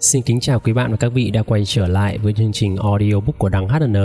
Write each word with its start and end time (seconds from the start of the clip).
Xin 0.00 0.22
kính 0.22 0.40
chào 0.40 0.60
quý 0.60 0.72
bạn 0.72 0.90
và 0.90 0.96
các 0.96 1.12
vị 1.12 1.30
đã 1.30 1.42
quay 1.42 1.64
trở 1.66 1.88
lại 1.88 2.18
với 2.18 2.32
chương 2.32 2.52
trình 2.52 2.76
audiobook 2.76 3.38
của 3.38 3.48
Đăng 3.48 3.68
HN. 3.68 3.96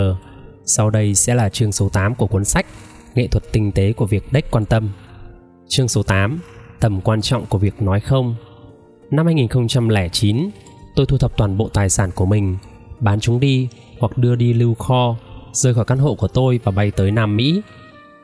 Sau 0.64 0.90
đây 0.90 1.14
sẽ 1.14 1.34
là 1.34 1.48
chương 1.48 1.72
số 1.72 1.88
8 1.88 2.14
của 2.14 2.26
cuốn 2.26 2.44
sách 2.44 2.66
Nghệ 3.14 3.26
thuật 3.26 3.52
tinh 3.52 3.72
tế 3.72 3.92
của 3.92 4.06
việc 4.06 4.32
đếch 4.32 4.50
quan 4.50 4.64
tâm. 4.64 4.88
Chương 5.68 5.88
số 5.88 6.02
8 6.02 6.40
Tầm 6.80 7.00
quan 7.00 7.20
trọng 7.20 7.46
của 7.46 7.58
việc 7.58 7.82
nói 7.82 8.00
không 8.00 8.34
Năm 9.10 9.26
2009, 9.26 10.50
tôi 10.96 11.06
thu 11.06 11.18
thập 11.18 11.36
toàn 11.36 11.58
bộ 11.58 11.68
tài 11.68 11.88
sản 11.88 12.10
của 12.14 12.26
mình, 12.26 12.56
bán 13.00 13.20
chúng 13.20 13.40
đi 13.40 13.68
hoặc 13.98 14.18
đưa 14.18 14.34
đi 14.34 14.52
lưu 14.52 14.74
kho, 14.74 15.16
rời 15.52 15.74
khỏi 15.74 15.84
căn 15.84 15.98
hộ 15.98 16.14
của 16.14 16.28
tôi 16.28 16.60
và 16.64 16.72
bay 16.72 16.90
tới 16.90 17.10
Nam 17.10 17.36
Mỹ. 17.36 17.60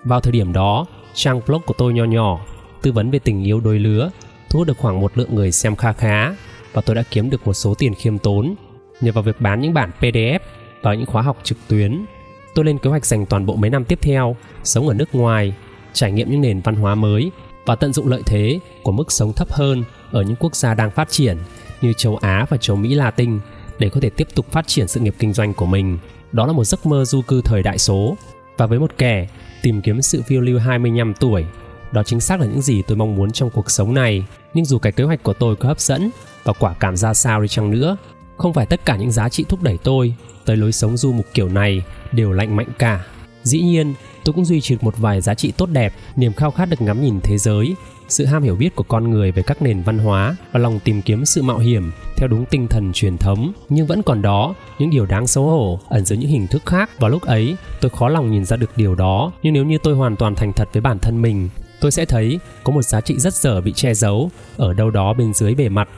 Vào 0.04 0.20
thời 0.20 0.32
điểm 0.32 0.52
đó, 0.52 0.86
trang 1.14 1.40
blog 1.46 1.62
của 1.66 1.74
tôi 1.78 1.92
nho 1.92 2.04
nhỏ, 2.04 2.40
tư 2.82 2.92
vấn 2.92 3.10
về 3.10 3.18
tình 3.18 3.44
yêu 3.44 3.60
đôi 3.60 3.78
lứa, 3.78 4.10
thu 4.50 4.58
hút 4.58 4.68
được 4.68 4.78
khoảng 4.78 5.00
một 5.00 5.18
lượng 5.18 5.34
người 5.34 5.52
xem 5.52 5.76
kha 5.76 5.92
khá 5.92 6.34
và 6.72 6.82
tôi 6.82 6.96
đã 6.96 7.02
kiếm 7.10 7.30
được 7.30 7.46
một 7.46 7.54
số 7.54 7.74
tiền 7.74 7.94
khiêm 7.94 8.18
tốn 8.18 8.54
nhờ 9.00 9.12
vào 9.12 9.22
việc 9.22 9.40
bán 9.40 9.60
những 9.60 9.74
bản 9.74 9.90
PDF 10.00 10.38
và 10.82 10.94
những 10.94 11.06
khóa 11.06 11.22
học 11.22 11.38
trực 11.42 11.58
tuyến. 11.68 12.04
Tôi 12.54 12.64
lên 12.64 12.78
kế 12.78 12.90
hoạch 12.90 13.06
dành 13.06 13.26
toàn 13.26 13.46
bộ 13.46 13.56
mấy 13.56 13.70
năm 13.70 13.84
tiếp 13.84 13.98
theo 14.02 14.36
sống 14.64 14.88
ở 14.88 14.94
nước 14.94 15.14
ngoài, 15.14 15.54
trải 15.92 16.12
nghiệm 16.12 16.30
những 16.30 16.40
nền 16.40 16.60
văn 16.60 16.74
hóa 16.74 16.94
mới 16.94 17.30
và 17.66 17.74
tận 17.74 17.92
dụng 17.92 18.08
lợi 18.08 18.22
thế 18.26 18.58
của 18.82 18.92
mức 18.92 19.12
sống 19.12 19.32
thấp 19.32 19.52
hơn 19.52 19.84
ở 20.10 20.22
những 20.22 20.36
quốc 20.36 20.56
gia 20.56 20.74
đang 20.74 20.90
phát 20.90 21.10
triển 21.10 21.36
như 21.80 21.92
châu 21.92 22.16
Á 22.16 22.46
và 22.48 22.56
châu 22.56 22.76
Mỹ 22.76 22.94
Latin 22.94 23.38
để 23.78 23.88
có 23.88 24.00
thể 24.00 24.10
tiếp 24.10 24.28
tục 24.34 24.52
phát 24.52 24.66
triển 24.66 24.88
sự 24.88 25.00
nghiệp 25.00 25.14
kinh 25.18 25.32
doanh 25.32 25.54
của 25.54 25.66
mình. 25.66 25.98
Đó 26.32 26.46
là 26.46 26.52
một 26.52 26.64
giấc 26.64 26.86
mơ 26.86 27.04
du 27.04 27.22
cư 27.22 27.42
thời 27.42 27.62
đại 27.62 27.78
số 27.78 28.16
và 28.56 28.66
với 28.66 28.78
một 28.78 28.92
kẻ 28.98 29.28
tìm 29.62 29.82
kiếm 29.82 30.02
sự 30.02 30.22
phiêu 30.22 30.40
lưu 30.40 30.58
25 30.58 31.14
tuổi, 31.14 31.44
đó 31.92 32.02
chính 32.02 32.20
xác 32.20 32.40
là 32.40 32.46
những 32.46 32.62
gì 32.62 32.82
tôi 32.82 32.96
mong 32.96 33.16
muốn 33.16 33.32
trong 33.32 33.50
cuộc 33.50 33.70
sống 33.70 33.94
này. 33.94 34.24
Nhưng 34.54 34.64
dù 34.64 34.78
cái 34.78 34.92
kế 34.92 35.04
hoạch 35.04 35.22
của 35.22 35.32
tôi 35.32 35.56
có 35.56 35.68
hấp 35.68 35.80
dẫn 35.80 36.10
và 36.44 36.52
quả 36.52 36.74
cảm 36.80 36.96
ra 36.96 37.14
sao 37.14 37.42
đi 37.42 37.48
chăng 37.48 37.70
nữa, 37.70 37.96
không 38.36 38.54
phải 38.54 38.66
tất 38.66 38.84
cả 38.84 38.96
những 38.96 39.10
giá 39.10 39.28
trị 39.28 39.44
thúc 39.48 39.62
đẩy 39.62 39.78
tôi 39.82 40.14
tới 40.44 40.56
lối 40.56 40.72
sống 40.72 40.96
du 40.96 41.12
mục 41.12 41.26
kiểu 41.34 41.48
này 41.48 41.82
đều 42.12 42.32
lạnh 42.32 42.56
mạnh 42.56 42.68
cả. 42.78 43.04
Dĩ 43.42 43.60
nhiên, 43.60 43.94
tôi 44.24 44.32
cũng 44.32 44.44
duy 44.44 44.60
trì 44.60 44.76
một 44.80 44.98
vài 44.98 45.20
giá 45.20 45.34
trị 45.34 45.52
tốt 45.56 45.66
đẹp, 45.66 45.94
niềm 46.16 46.32
khao 46.32 46.50
khát 46.50 46.66
được 46.66 46.82
ngắm 46.82 47.02
nhìn 47.02 47.20
thế 47.20 47.38
giới, 47.38 47.74
sự 48.12 48.24
ham 48.24 48.42
hiểu 48.42 48.56
biết 48.56 48.76
của 48.76 48.84
con 48.88 49.10
người 49.10 49.32
về 49.32 49.42
các 49.42 49.62
nền 49.62 49.82
văn 49.82 49.98
hóa 49.98 50.36
và 50.52 50.60
lòng 50.60 50.80
tìm 50.84 51.02
kiếm 51.02 51.24
sự 51.24 51.42
mạo 51.42 51.58
hiểm 51.58 51.92
theo 52.16 52.28
đúng 52.28 52.44
tinh 52.44 52.68
thần 52.68 52.92
truyền 52.92 53.16
thống 53.16 53.52
nhưng 53.68 53.86
vẫn 53.86 54.02
còn 54.02 54.22
đó 54.22 54.54
những 54.78 54.90
điều 54.90 55.06
đáng 55.06 55.26
xấu 55.26 55.44
hổ 55.44 55.80
ẩn 55.88 56.04
dưới 56.04 56.18
những 56.18 56.30
hình 56.30 56.46
thức 56.46 56.62
khác 56.66 56.90
vào 56.98 57.10
lúc 57.10 57.22
ấy 57.22 57.56
tôi 57.80 57.90
khó 57.90 58.08
lòng 58.08 58.30
nhìn 58.30 58.44
ra 58.44 58.56
được 58.56 58.70
điều 58.76 58.94
đó 58.94 59.32
nhưng 59.42 59.52
nếu 59.52 59.64
như 59.64 59.78
tôi 59.82 59.94
hoàn 59.94 60.16
toàn 60.16 60.34
thành 60.34 60.52
thật 60.52 60.68
với 60.72 60.80
bản 60.80 60.98
thân 60.98 61.22
mình 61.22 61.48
tôi 61.82 61.90
sẽ 61.90 62.04
thấy 62.04 62.40
có 62.64 62.72
một 62.72 62.82
giá 62.82 63.00
trị 63.00 63.18
rất 63.18 63.34
dở 63.34 63.60
bị 63.60 63.72
che 63.72 63.94
giấu 63.94 64.30
ở 64.56 64.74
đâu 64.74 64.90
đó 64.90 65.12
bên 65.12 65.34
dưới 65.34 65.54
bề 65.54 65.68
mặt. 65.68 65.88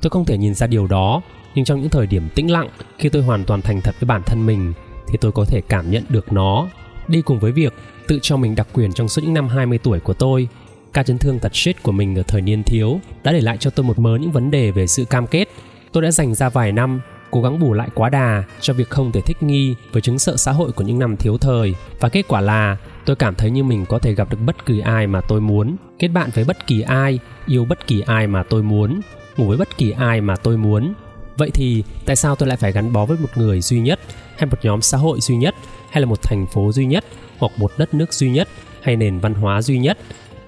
Tôi 0.00 0.10
không 0.10 0.24
thể 0.24 0.38
nhìn 0.38 0.54
ra 0.54 0.66
điều 0.66 0.86
đó, 0.86 1.22
nhưng 1.54 1.64
trong 1.64 1.80
những 1.80 1.90
thời 1.90 2.06
điểm 2.06 2.28
tĩnh 2.34 2.50
lặng, 2.50 2.68
khi 2.98 3.08
tôi 3.08 3.22
hoàn 3.22 3.44
toàn 3.44 3.62
thành 3.62 3.80
thật 3.80 3.94
với 4.00 4.06
bản 4.06 4.22
thân 4.26 4.46
mình, 4.46 4.72
thì 5.08 5.18
tôi 5.20 5.32
có 5.32 5.44
thể 5.44 5.60
cảm 5.68 5.90
nhận 5.90 6.04
được 6.08 6.32
nó. 6.32 6.68
Đi 7.08 7.22
cùng 7.22 7.38
với 7.38 7.52
việc 7.52 7.74
tự 8.06 8.18
cho 8.22 8.36
mình 8.36 8.54
đặc 8.54 8.66
quyền 8.72 8.92
trong 8.92 9.08
suốt 9.08 9.22
những 9.24 9.34
năm 9.34 9.48
20 9.48 9.78
tuổi 9.78 10.00
của 10.00 10.14
tôi, 10.14 10.48
ca 10.92 11.02
chấn 11.02 11.18
thương 11.18 11.38
tật 11.38 11.52
chết 11.52 11.82
của 11.82 11.92
mình 11.92 12.18
ở 12.18 12.22
thời 12.22 12.40
niên 12.40 12.62
thiếu 12.62 13.00
đã 13.22 13.32
để 13.32 13.40
lại 13.40 13.56
cho 13.60 13.70
tôi 13.70 13.84
một 13.84 13.98
mớ 13.98 14.16
những 14.16 14.32
vấn 14.32 14.50
đề 14.50 14.70
về 14.70 14.86
sự 14.86 15.04
cam 15.04 15.26
kết. 15.26 15.48
Tôi 15.92 16.02
đã 16.02 16.10
dành 16.10 16.34
ra 16.34 16.48
vài 16.48 16.72
năm 16.72 17.00
cố 17.30 17.42
gắng 17.42 17.60
bù 17.60 17.72
lại 17.72 17.88
quá 17.94 18.08
đà 18.08 18.44
cho 18.60 18.74
việc 18.74 18.90
không 18.90 19.12
thể 19.12 19.20
thích 19.20 19.42
nghi 19.42 19.74
với 19.92 20.02
chứng 20.02 20.18
sợ 20.18 20.36
xã 20.36 20.52
hội 20.52 20.72
của 20.72 20.84
những 20.84 20.98
năm 20.98 21.16
thiếu 21.16 21.38
thời, 21.38 21.74
và 22.00 22.08
kết 22.08 22.28
quả 22.28 22.40
là 22.40 22.76
tôi 23.04 23.16
cảm 23.16 23.34
thấy 23.34 23.50
như 23.50 23.64
mình 23.64 23.86
có 23.86 23.98
thể 23.98 24.14
gặp 24.14 24.30
được 24.30 24.38
bất 24.46 24.66
kỳ 24.66 24.80
ai 24.80 25.06
mà 25.06 25.20
tôi 25.20 25.40
muốn. 25.40 25.76
Kết 25.98 26.08
bạn 26.08 26.30
với 26.34 26.44
bất 26.44 26.66
kỳ 26.66 26.80
ai, 26.80 27.18
yêu 27.46 27.64
bất 27.64 27.86
kỳ 27.86 28.00
ai 28.00 28.26
mà 28.26 28.42
tôi 28.42 28.62
muốn, 28.62 29.00
ngủ 29.36 29.48
với 29.48 29.56
bất 29.56 29.76
kỳ 29.76 29.90
ai 29.90 30.20
mà 30.20 30.36
tôi 30.36 30.56
muốn. 30.56 30.92
Vậy 31.36 31.50
thì 31.54 31.84
tại 32.06 32.16
sao 32.16 32.36
tôi 32.36 32.48
lại 32.48 32.56
phải 32.56 32.72
gắn 32.72 32.92
bó 32.92 33.06
với 33.06 33.18
một 33.18 33.28
người 33.34 33.60
duy 33.60 33.80
nhất, 33.80 34.00
hay 34.36 34.46
một 34.46 34.58
nhóm 34.62 34.82
xã 34.82 34.98
hội 34.98 35.20
duy 35.20 35.36
nhất, 35.36 35.54
hay 35.90 36.00
là 36.00 36.06
một 36.06 36.22
thành 36.22 36.46
phố 36.46 36.72
duy 36.72 36.86
nhất, 36.86 37.04
hoặc 37.38 37.52
một 37.56 37.72
đất 37.76 37.94
nước 37.94 38.12
duy 38.12 38.30
nhất, 38.30 38.48
hay 38.82 38.96
nền 38.96 39.18
văn 39.18 39.34
hóa 39.34 39.62
duy 39.62 39.78
nhất? 39.78 39.98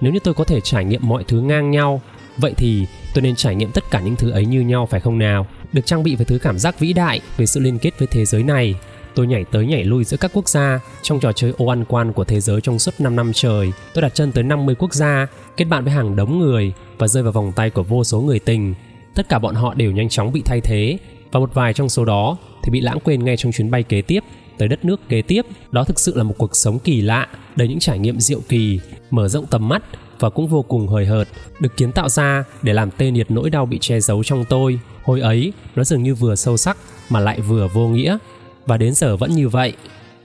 Nếu 0.01 0.13
như 0.13 0.19
tôi 0.19 0.33
có 0.33 0.43
thể 0.43 0.61
trải 0.61 0.85
nghiệm 0.85 1.01
mọi 1.07 1.23
thứ 1.27 1.41
ngang 1.41 1.71
nhau, 1.71 2.01
vậy 2.37 2.53
thì 2.57 2.85
tôi 3.13 3.21
nên 3.21 3.35
trải 3.35 3.55
nghiệm 3.55 3.71
tất 3.71 3.83
cả 3.91 4.01
những 4.01 4.15
thứ 4.15 4.31
ấy 4.31 4.45
như 4.45 4.61
nhau, 4.61 4.85
phải 4.85 4.99
không 4.99 5.17
nào? 5.17 5.47
Được 5.73 5.85
trang 5.85 6.03
bị 6.03 6.15
với 6.15 6.25
thứ 6.25 6.37
cảm 6.37 6.59
giác 6.59 6.79
vĩ 6.79 6.93
đại 6.93 7.21
về 7.37 7.45
sự 7.45 7.59
liên 7.59 7.79
kết 7.79 7.99
với 7.99 8.07
thế 8.11 8.25
giới 8.25 8.43
này 8.43 8.75
tôi 9.15 9.27
nhảy 9.27 9.45
tới 9.45 9.65
nhảy 9.65 9.83
lui 9.83 10.03
giữa 10.03 10.17
các 10.17 10.31
quốc 10.33 10.49
gia 10.49 10.79
trong 11.01 11.19
trò 11.19 11.31
chơi 11.31 11.53
ô 11.57 11.67
ăn 11.67 11.85
quan 11.87 12.13
của 12.13 12.23
thế 12.23 12.39
giới 12.39 12.61
trong 12.61 12.79
suốt 12.79 12.91
5 12.99 13.15
năm 13.15 13.31
trời. 13.33 13.71
Tôi 13.93 14.01
đặt 14.01 14.13
chân 14.13 14.31
tới 14.31 14.43
50 14.43 14.75
quốc 14.75 14.93
gia, 14.93 15.27
kết 15.57 15.65
bạn 15.65 15.83
với 15.83 15.93
hàng 15.93 16.15
đống 16.15 16.39
người 16.39 16.73
và 16.97 17.07
rơi 17.07 17.23
vào 17.23 17.31
vòng 17.31 17.51
tay 17.55 17.69
của 17.69 17.83
vô 17.83 18.03
số 18.03 18.21
người 18.21 18.39
tình. 18.39 18.73
Tất 19.15 19.29
cả 19.29 19.39
bọn 19.39 19.55
họ 19.55 19.73
đều 19.73 19.91
nhanh 19.91 20.09
chóng 20.09 20.31
bị 20.31 20.41
thay 20.45 20.61
thế 20.61 20.97
và 21.31 21.39
một 21.39 21.53
vài 21.53 21.73
trong 21.73 21.89
số 21.89 22.05
đó 22.05 22.37
thì 22.63 22.71
bị 22.71 22.81
lãng 22.81 22.99
quên 22.99 23.25
ngay 23.25 23.37
trong 23.37 23.51
chuyến 23.51 23.71
bay 23.71 23.83
kế 23.83 24.01
tiếp 24.01 24.23
tới 24.57 24.67
đất 24.67 24.85
nước 24.85 25.09
kế 25.09 25.21
tiếp. 25.21 25.45
Đó 25.71 25.83
thực 25.83 25.99
sự 25.99 26.17
là 26.17 26.23
một 26.23 26.35
cuộc 26.37 26.55
sống 26.55 26.79
kỳ 26.79 27.01
lạ, 27.01 27.27
đầy 27.55 27.67
những 27.67 27.79
trải 27.79 27.99
nghiệm 27.99 28.19
diệu 28.19 28.39
kỳ, 28.49 28.79
mở 29.09 29.27
rộng 29.27 29.45
tầm 29.45 29.67
mắt 29.67 29.83
và 30.19 30.29
cũng 30.29 30.47
vô 30.47 30.61
cùng 30.61 30.87
hời 30.87 31.05
hợt, 31.05 31.27
được 31.59 31.77
kiến 31.77 31.91
tạo 31.91 32.09
ra 32.09 32.43
để 32.61 32.73
làm 32.73 32.91
tê 32.91 33.11
liệt 33.11 33.31
nỗi 33.31 33.49
đau 33.49 33.65
bị 33.65 33.77
che 33.81 33.99
giấu 33.99 34.23
trong 34.23 34.45
tôi. 34.49 34.79
Hồi 35.03 35.21
ấy, 35.21 35.53
nó 35.75 35.83
dường 35.83 36.03
như 36.03 36.15
vừa 36.15 36.35
sâu 36.35 36.57
sắc 36.57 36.77
mà 37.09 37.19
lại 37.19 37.41
vừa 37.41 37.67
vô 37.73 37.87
nghĩa 37.87 38.17
và 38.65 38.77
đến 38.77 38.93
giờ 38.93 39.17
vẫn 39.17 39.31
như 39.31 39.49
vậy, 39.49 39.73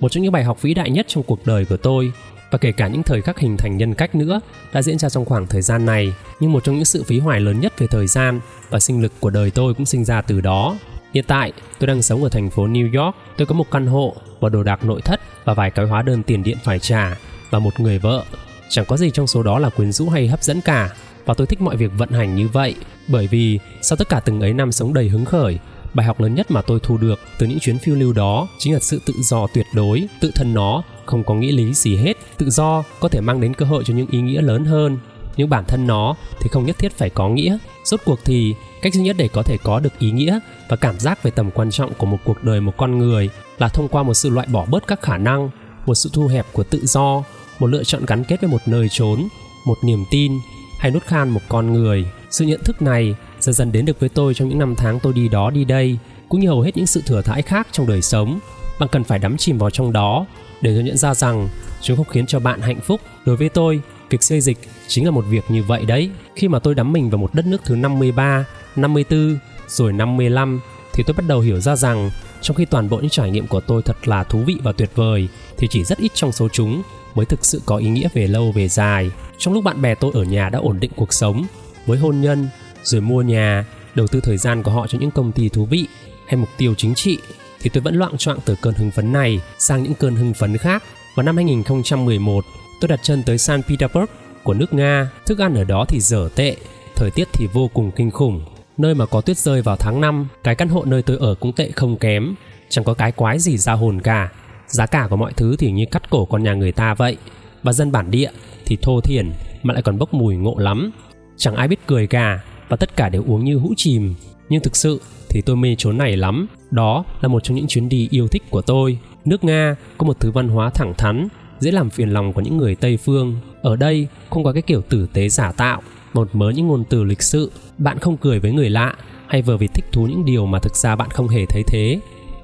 một 0.00 0.08
trong 0.08 0.22
những 0.22 0.32
bài 0.32 0.44
học 0.44 0.62
vĩ 0.62 0.74
đại 0.74 0.90
nhất 0.90 1.06
trong 1.08 1.22
cuộc 1.22 1.46
đời 1.46 1.64
của 1.64 1.76
tôi, 1.76 2.12
và 2.50 2.58
kể 2.58 2.72
cả 2.72 2.88
những 2.88 3.02
thời 3.02 3.22
khắc 3.22 3.38
hình 3.38 3.56
thành 3.56 3.76
nhân 3.76 3.94
cách 3.94 4.14
nữa, 4.14 4.40
đã 4.72 4.82
diễn 4.82 4.98
ra 4.98 5.08
trong 5.08 5.24
khoảng 5.24 5.46
thời 5.46 5.62
gian 5.62 5.86
này. 5.86 6.14
Nhưng 6.40 6.52
một 6.52 6.64
trong 6.64 6.74
những 6.74 6.84
sự 6.84 7.02
phí 7.02 7.18
hoài 7.18 7.40
lớn 7.40 7.60
nhất 7.60 7.78
về 7.78 7.86
thời 7.86 8.06
gian 8.06 8.40
và 8.70 8.80
sinh 8.80 9.02
lực 9.02 9.12
của 9.20 9.30
đời 9.30 9.50
tôi 9.50 9.74
cũng 9.74 9.86
sinh 9.86 10.04
ra 10.04 10.20
từ 10.20 10.40
đó. 10.40 10.76
Hiện 11.14 11.24
tại, 11.28 11.52
tôi 11.78 11.86
đang 11.86 12.02
sống 12.02 12.22
ở 12.22 12.28
thành 12.28 12.50
phố 12.50 12.66
new 12.66 13.04
york. 13.04 13.16
Tôi 13.36 13.46
có 13.46 13.54
một 13.54 13.70
căn 13.70 13.86
hộ 13.86 14.16
và 14.40 14.48
đồ 14.48 14.62
đạc 14.62 14.84
nội 14.84 15.00
thất 15.00 15.20
và 15.44 15.54
vài 15.54 15.70
cái 15.70 15.86
hóa 15.86 16.02
đơn 16.02 16.22
tiền 16.22 16.42
điện 16.42 16.56
phải 16.64 16.78
trả 16.78 17.16
và 17.50 17.58
một 17.58 17.80
người 17.80 17.98
vợ. 17.98 18.24
Chẳng 18.68 18.84
có 18.84 18.96
gì 18.96 19.10
trong 19.10 19.26
số 19.26 19.42
đó 19.42 19.58
là 19.58 19.68
quyến 19.68 19.92
rũ 19.92 20.08
hay 20.08 20.28
hấp 20.28 20.42
dẫn 20.42 20.60
cả. 20.60 20.90
Và 21.24 21.34
tôi 21.34 21.46
thích 21.46 21.60
mọi 21.60 21.76
việc 21.76 21.90
vận 21.98 22.10
hành 22.10 22.34
như 22.34 22.48
vậy, 22.48 22.74
bởi 23.08 23.26
vì 23.26 23.58
sau 23.82 23.96
tất 23.96 24.08
cả 24.08 24.20
từng 24.20 24.40
ấy 24.40 24.52
năm 24.52 24.72
sống 24.72 24.94
đầy 24.94 25.08
hứng 25.08 25.24
khởi 25.24 25.58
bài 25.94 26.06
học 26.06 26.20
lớn 26.20 26.34
nhất 26.34 26.50
mà 26.50 26.62
tôi 26.62 26.80
thu 26.82 26.96
được 26.96 27.20
từ 27.38 27.46
những 27.46 27.60
chuyến 27.60 27.78
phiêu 27.78 27.94
lưu 27.94 28.12
đó 28.12 28.48
chính 28.58 28.72
là 28.72 28.80
sự 28.80 29.00
tự 29.06 29.14
do 29.22 29.46
tuyệt 29.54 29.66
đối, 29.74 30.08
tự 30.20 30.30
thân 30.34 30.54
nó, 30.54 30.82
không 31.06 31.24
có 31.24 31.34
nghĩa 31.34 31.52
lý 31.52 31.74
gì 31.74 31.96
hết, 31.96 32.16
tự 32.38 32.50
do 32.50 32.82
có 33.00 33.08
thể 33.08 33.20
mang 33.20 33.40
đến 33.40 33.54
cơ 33.54 33.66
hội 33.66 33.84
cho 33.86 33.94
những 33.94 34.06
ý 34.10 34.20
nghĩa 34.20 34.42
lớn 34.42 34.64
hơn. 34.64 34.98
Nhưng 35.36 35.50
bản 35.50 35.64
thân 35.68 35.86
nó 35.86 36.14
thì 36.40 36.48
không 36.52 36.66
nhất 36.66 36.78
thiết 36.78 36.92
phải 36.92 37.10
có 37.10 37.28
nghĩa. 37.28 37.58
Rốt 37.84 38.00
cuộc 38.04 38.18
thì 38.24 38.54
cách 38.82 38.94
duy 38.94 39.02
nhất 39.02 39.16
để 39.18 39.28
có 39.28 39.42
thể 39.42 39.56
có 39.62 39.80
được 39.80 39.98
ý 39.98 40.10
nghĩa 40.10 40.38
và 40.68 40.76
cảm 40.76 40.98
giác 40.98 41.22
về 41.22 41.30
tầm 41.30 41.50
quan 41.50 41.70
trọng 41.70 41.94
của 41.94 42.06
một 42.06 42.18
cuộc 42.24 42.44
đời 42.44 42.60
một 42.60 42.72
con 42.76 42.98
người 42.98 43.30
là 43.58 43.68
thông 43.68 43.88
qua 43.88 44.02
một 44.02 44.14
sự 44.14 44.30
loại 44.30 44.46
bỏ 44.50 44.66
bớt 44.70 44.86
các 44.86 45.02
khả 45.02 45.18
năng, 45.18 45.50
một 45.86 45.94
sự 45.94 46.10
thu 46.12 46.26
hẹp 46.26 46.46
của 46.52 46.64
tự 46.64 46.86
do, 46.86 47.22
một 47.58 47.66
lựa 47.66 47.84
chọn 47.84 48.06
gắn 48.06 48.24
kết 48.24 48.40
với 48.40 48.50
một 48.50 48.60
nơi 48.66 48.88
trốn, 48.90 49.28
một 49.66 49.76
niềm 49.84 50.04
tin 50.10 50.32
hay 50.78 50.90
nút 50.90 51.02
khan 51.06 51.28
một 51.28 51.40
con 51.48 51.72
người. 51.72 52.06
Sự 52.30 52.44
nhận 52.44 52.60
thức 52.64 52.82
này 52.82 53.14
dần 53.40 53.54
dần 53.54 53.72
đến 53.72 53.84
được 53.84 54.00
với 54.00 54.08
tôi 54.08 54.34
trong 54.34 54.48
những 54.48 54.58
năm 54.58 54.74
tháng 54.74 55.00
tôi 55.00 55.12
đi 55.12 55.28
đó 55.28 55.50
đi 55.50 55.64
đây 55.64 55.98
cũng 56.28 56.40
như 56.40 56.48
hầu 56.48 56.60
hết 56.60 56.76
những 56.76 56.86
sự 56.86 57.02
thừa 57.06 57.22
thãi 57.22 57.42
khác 57.42 57.68
trong 57.72 57.86
đời 57.86 58.02
sống. 58.02 58.38
Bạn 58.80 58.88
cần 58.92 59.04
phải 59.04 59.18
đắm 59.18 59.36
chìm 59.36 59.58
vào 59.58 59.70
trong 59.70 59.92
đó 59.92 60.26
để 60.60 60.74
tôi 60.74 60.82
nhận 60.82 60.96
ra 60.96 61.14
rằng 61.14 61.48
chúng 61.80 61.96
không 61.96 62.06
khiến 62.06 62.26
cho 62.26 62.40
bạn 62.40 62.60
hạnh 62.60 62.80
phúc. 62.80 63.00
Đối 63.26 63.36
với 63.36 63.48
tôi 63.48 63.80
việc 64.10 64.22
xây 64.22 64.40
dịch 64.40 64.58
chính 64.88 65.04
là 65.04 65.10
một 65.10 65.24
việc 65.28 65.44
như 65.48 65.62
vậy 65.62 65.84
đấy. 65.84 66.10
Khi 66.36 66.48
mà 66.48 66.58
tôi 66.58 66.74
đắm 66.74 66.92
mình 66.92 67.10
vào 67.10 67.18
một 67.18 67.34
đất 67.34 67.46
nước 67.46 67.60
thứ 67.64 67.76
53, 67.76 68.44
54 68.76 69.38
rồi 69.68 69.92
55 69.92 70.60
thì 70.92 71.02
tôi 71.06 71.14
bắt 71.14 71.24
đầu 71.26 71.40
hiểu 71.40 71.60
ra 71.60 71.76
rằng 71.76 72.10
trong 72.40 72.56
khi 72.56 72.64
toàn 72.64 72.88
bộ 72.88 72.96
những 72.96 73.10
trải 73.10 73.30
nghiệm 73.30 73.46
của 73.46 73.60
tôi 73.60 73.82
thật 73.82 74.08
là 74.08 74.24
thú 74.24 74.38
vị 74.38 74.56
và 74.62 74.72
tuyệt 74.72 74.90
vời 74.94 75.28
thì 75.58 75.68
chỉ 75.70 75.84
rất 75.84 75.98
ít 75.98 76.10
trong 76.14 76.32
số 76.32 76.48
chúng 76.48 76.82
mới 77.14 77.26
thực 77.26 77.44
sự 77.44 77.62
có 77.66 77.76
ý 77.76 77.88
nghĩa 77.88 78.08
về 78.14 78.26
lâu 78.26 78.52
về 78.52 78.68
dài. 78.68 79.10
Trong 79.38 79.54
lúc 79.54 79.64
bạn 79.64 79.82
bè 79.82 79.94
tôi 79.94 80.10
ở 80.14 80.22
nhà 80.22 80.48
đã 80.48 80.58
ổn 80.58 80.80
định 80.80 80.90
cuộc 80.96 81.12
sống 81.12 81.46
với 81.86 81.98
hôn 81.98 82.20
nhân, 82.20 82.48
rồi 82.82 83.00
mua 83.00 83.22
nhà, 83.22 83.64
đầu 83.94 84.06
tư 84.06 84.20
thời 84.20 84.36
gian 84.36 84.62
của 84.62 84.70
họ 84.70 84.86
cho 84.86 84.98
những 84.98 85.10
công 85.10 85.32
ty 85.32 85.48
thú 85.48 85.64
vị 85.64 85.86
hay 86.26 86.37
mục 86.37 86.49
tiêu 86.58 86.75
chính 86.75 86.94
trị 86.94 87.19
thì 87.60 87.70
tôi 87.70 87.82
vẫn 87.82 87.94
loạn 87.94 88.16
choạng 88.16 88.38
từ 88.44 88.56
cơn 88.62 88.75
hưng 88.75 88.90
phấn 88.90 89.12
này 89.12 89.40
sang 89.58 89.82
những 89.82 89.94
cơn 89.94 90.16
hưng 90.16 90.34
phấn 90.34 90.56
khác. 90.56 90.82
Vào 91.14 91.25
năm 91.25 91.37
2011, 91.37 92.44
tôi 92.81 92.88
đặt 92.88 93.00
chân 93.02 93.22
tới 93.22 93.38
San 93.38 93.62
Petersburg 93.62 94.10
của 94.43 94.55
nước 94.55 94.72
Nga. 94.72 95.10
Thức 95.26 95.38
ăn 95.38 95.55
ở 95.55 95.64
đó 95.64 95.84
thì 95.88 96.00
dở 96.00 96.28
tệ, 96.34 96.56
thời 96.96 97.10
tiết 97.10 97.28
thì 97.32 97.46
vô 97.52 97.70
cùng 97.75 97.90
kinh 97.90 98.10
khủng. 98.10 98.44
Nơi 98.76 98.94
mà 98.94 99.06
có 99.06 99.20
tuyết 99.20 99.38
rơi 99.38 99.62
vào 99.62 99.76
tháng 99.76 100.00
5, 100.00 100.28
cái 100.44 100.55
căn 100.55 100.69
hộ 100.69 100.84
nơi 100.84 101.02
tôi 101.02 101.16
ở 101.20 101.34
cũng 101.34 101.52
tệ 101.52 101.70
không 101.70 101.96
kém, 101.96 102.34
chẳng 102.69 102.84
có 102.84 102.94
cái 102.94 103.12
quái 103.12 103.38
gì 103.38 103.58
ra 103.58 103.72
hồn 103.72 104.00
cả. 104.00 104.28
Giá 104.66 104.87
cả 104.87 105.06
của 105.10 105.16
mọi 105.16 105.32
thứ 105.37 105.56
thì 105.56 105.70
như 105.70 105.84
cắt 105.90 106.10
cổ 106.10 106.25
con 106.25 106.43
nhà 106.43 106.55
người 106.55 106.72
ta 106.72 106.94
vậy. 106.94 107.16
Và 107.62 107.72
dân 107.72 107.93
bản 107.93 108.10
địa 108.10 108.31
thì 108.66 108.76
thô 108.82 109.00
thiển 109.00 109.32
mà 109.62 109.75
lại 109.75 109.82
còn 109.82 109.99
bốc 109.99 110.14
mùi 110.14 110.37
ngộ 110.37 110.58
lắm. 110.58 110.90
Chẳng 111.37 111.56
ai 111.56 111.69
biết 111.69 111.87
cười 111.87 112.06
cả 112.06 112.40
và 112.70 112.76
tất 112.76 112.96
cả 112.96 113.08
đều 113.08 113.25
uống 113.26 113.44
như 113.44 113.56
hũ 113.56 113.75
chìm. 113.76 114.14
Nhưng 114.49 114.62
thực 114.62 114.76
sự 114.76 115.00
thì 115.28 115.40
tôi 115.40 115.56
mê 115.56 115.75
chốn 115.78 115.99
này 115.99 116.17
lắm. 116.17 116.46
Đó 116.70 117.05
là 117.20 117.28
một 117.28 117.44
trong 117.44 117.56
những 117.56 117.67
chuyến 117.67 117.88
đi 117.88 118.08
yêu 118.11 118.28
thích 118.28 118.43
của 118.50 118.62
tôi. 118.62 118.99
Nước 119.25 119.44
nga 119.44 119.76
có 119.99 120.06
một 120.06 120.20
thứ 120.20 120.31
văn 120.31 120.49
hóa 120.49 120.70
thẳng 120.70 120.94
thắn, 120.99 121.28
dễ 121.61 121.70
làm 121.70 121.90
phiền 121.90 122.11
lòng 122.11 122.32
của 122.32 122.40
những 122.40 122.56
người 122.56 122.75
tây 122.75 122.96
phương. 122.96 123.37
Ở 123.62 123.76
đây 123.76 124.06
không 124.31 124.44
có 124.44 124.52
cái 124.52 124.62
kiểu 124.62 124.82
tử 124.82 125.06
tế 125.12 125.28
giả 125.28 125.52
tạo, 125.52 125.82
một 126.12 126.28
mớ 126.32 126.50
những 126.50 126.69
ngôn 126.69 126.84
từ 126.84 127.05
lịch 127.05 127.22
sự. 127.22 127.52
Bạn 127.78 127.99
không 127.99 128.17
cười 128.17 128.40
với 128.40 128.52
người 128.52 128.70
lạ 128.70 128.94
hay 129.26 129.43
vờ 129.43 129.56
vì 129.56 129.67
thích 129.67 129.84
thú 129.93 130.06
những 130.06 130.25
điều 130.25 130.46
mà 130.46 130.58
thực 130.58 130.76
ra 130.76 130.96
bạn 130.96 131.11
không 131.11 131.28
hề 131.28 131.46
thấy 131.46 131.62
thế. 131.67 132.00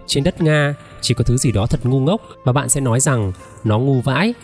Trên 0.06 0.24
đất 0.24 0.42
nga 0.42 0.74
chỉ 1.00 1.14
có 1.14 1.24
thứ 1.24 1.36
gì 1.36 1.52
đó 1.52 1.66
thật 1.66 1.80
ngu 1.86 2.00
ngốc 2.00 2.20
và 2.44 2.52
bạn 2.52 2.68
sẽ 2.68 2.80
nói 2.80 3.00
rằng 3.00 3.32
nó 3.64 3.78
ngu 3.78 4.00
vãi. 4.00 4.34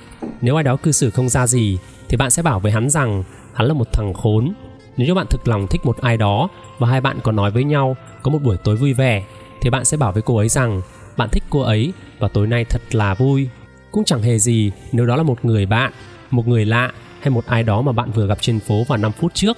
Nếu 0.40 0.56
ai 0.58 0.64
đó 0.64 0.76
cư 0.76 0.92
xử 0.92 1.10
không 1.10 1.28
ra 1.28 1.46
gì 1.46 1.78
thì 2.08 2.16
bạn 2.16 2.30
sẽ 2.30 2.42
bảo 2.42 2.60
với 2.60 2.72
hắn 2.72 2.90
rằng 2.90 3.22
hắn 3.54 3.66
là 3.66 3.74
một 3.74 3.92
thằng 3.92 4.14
khốn 4.14 4.52
nếu 4.96 5.06
như 5.06 5.14
bạn 5.14 5.26
thực 5.30 5.48
lòng 5.48 5.66
thích 5.66 5.86
một 5.86 6.00
ai 6.00 6.16
đó 6.16 6.48
và 6.78 6.88
hai 6.88 7.00
bạn 7.00 7.18
còn 7.22 7.36
nói 7.36 7.50
với 7.50 7.64
nhau, 7.64 7.96
có 8.22 8.30
một 8.30 8.38
buổi 8.42 8.56
tối 8.56 8.76
vui 8.76 8.92
vẻ, 8.92 9.24
thì 9.60 9.70
bạn 9.70 9.84
sẽ 9.84 9.96
bảo 9.96 10.12
với 10.12 10.22
cô 10.22 10.36
ấy 10.36 10.48
rằng, 10.48 10.82
bạn 11.16 11.28
thích 11.28 11.44
cô 11.50 11.60
ấy 11.60 11.92
và 12.18 12.28
tối 12.28 12.46
nay 12.46 12.64
thật 12.64 12.82
là 12.90 13.14
vui. 13.14 13.48
Cũng 13.92 14.04
chẳng 14.04 14.22
hề 14.22 14.38
gì 14.38 14.72
nếu 14.92 15.06
đó 15.06 15.16
là 15.16 15.22
một 15.22 15.44
người 15.44 15.66
bạn, 15.66 15.92
một 16.30 16.48
người 16.48 16.64
lạ 16.64 16.92
hay 17.20 17.30
một 17.30 17.46
ai 17.46 17.62
đó 17.62 17.82
mà 17.82 17.92
bạn 17.92 18.10
vừa 18.10 18.26
gặp 18.26 18.38
trên 18.40 18.60
phố 18.60 18.84
vào 18.88 18.98
5 18.98 19.12
phút 19.12 19.34
trước. 19.34 19.56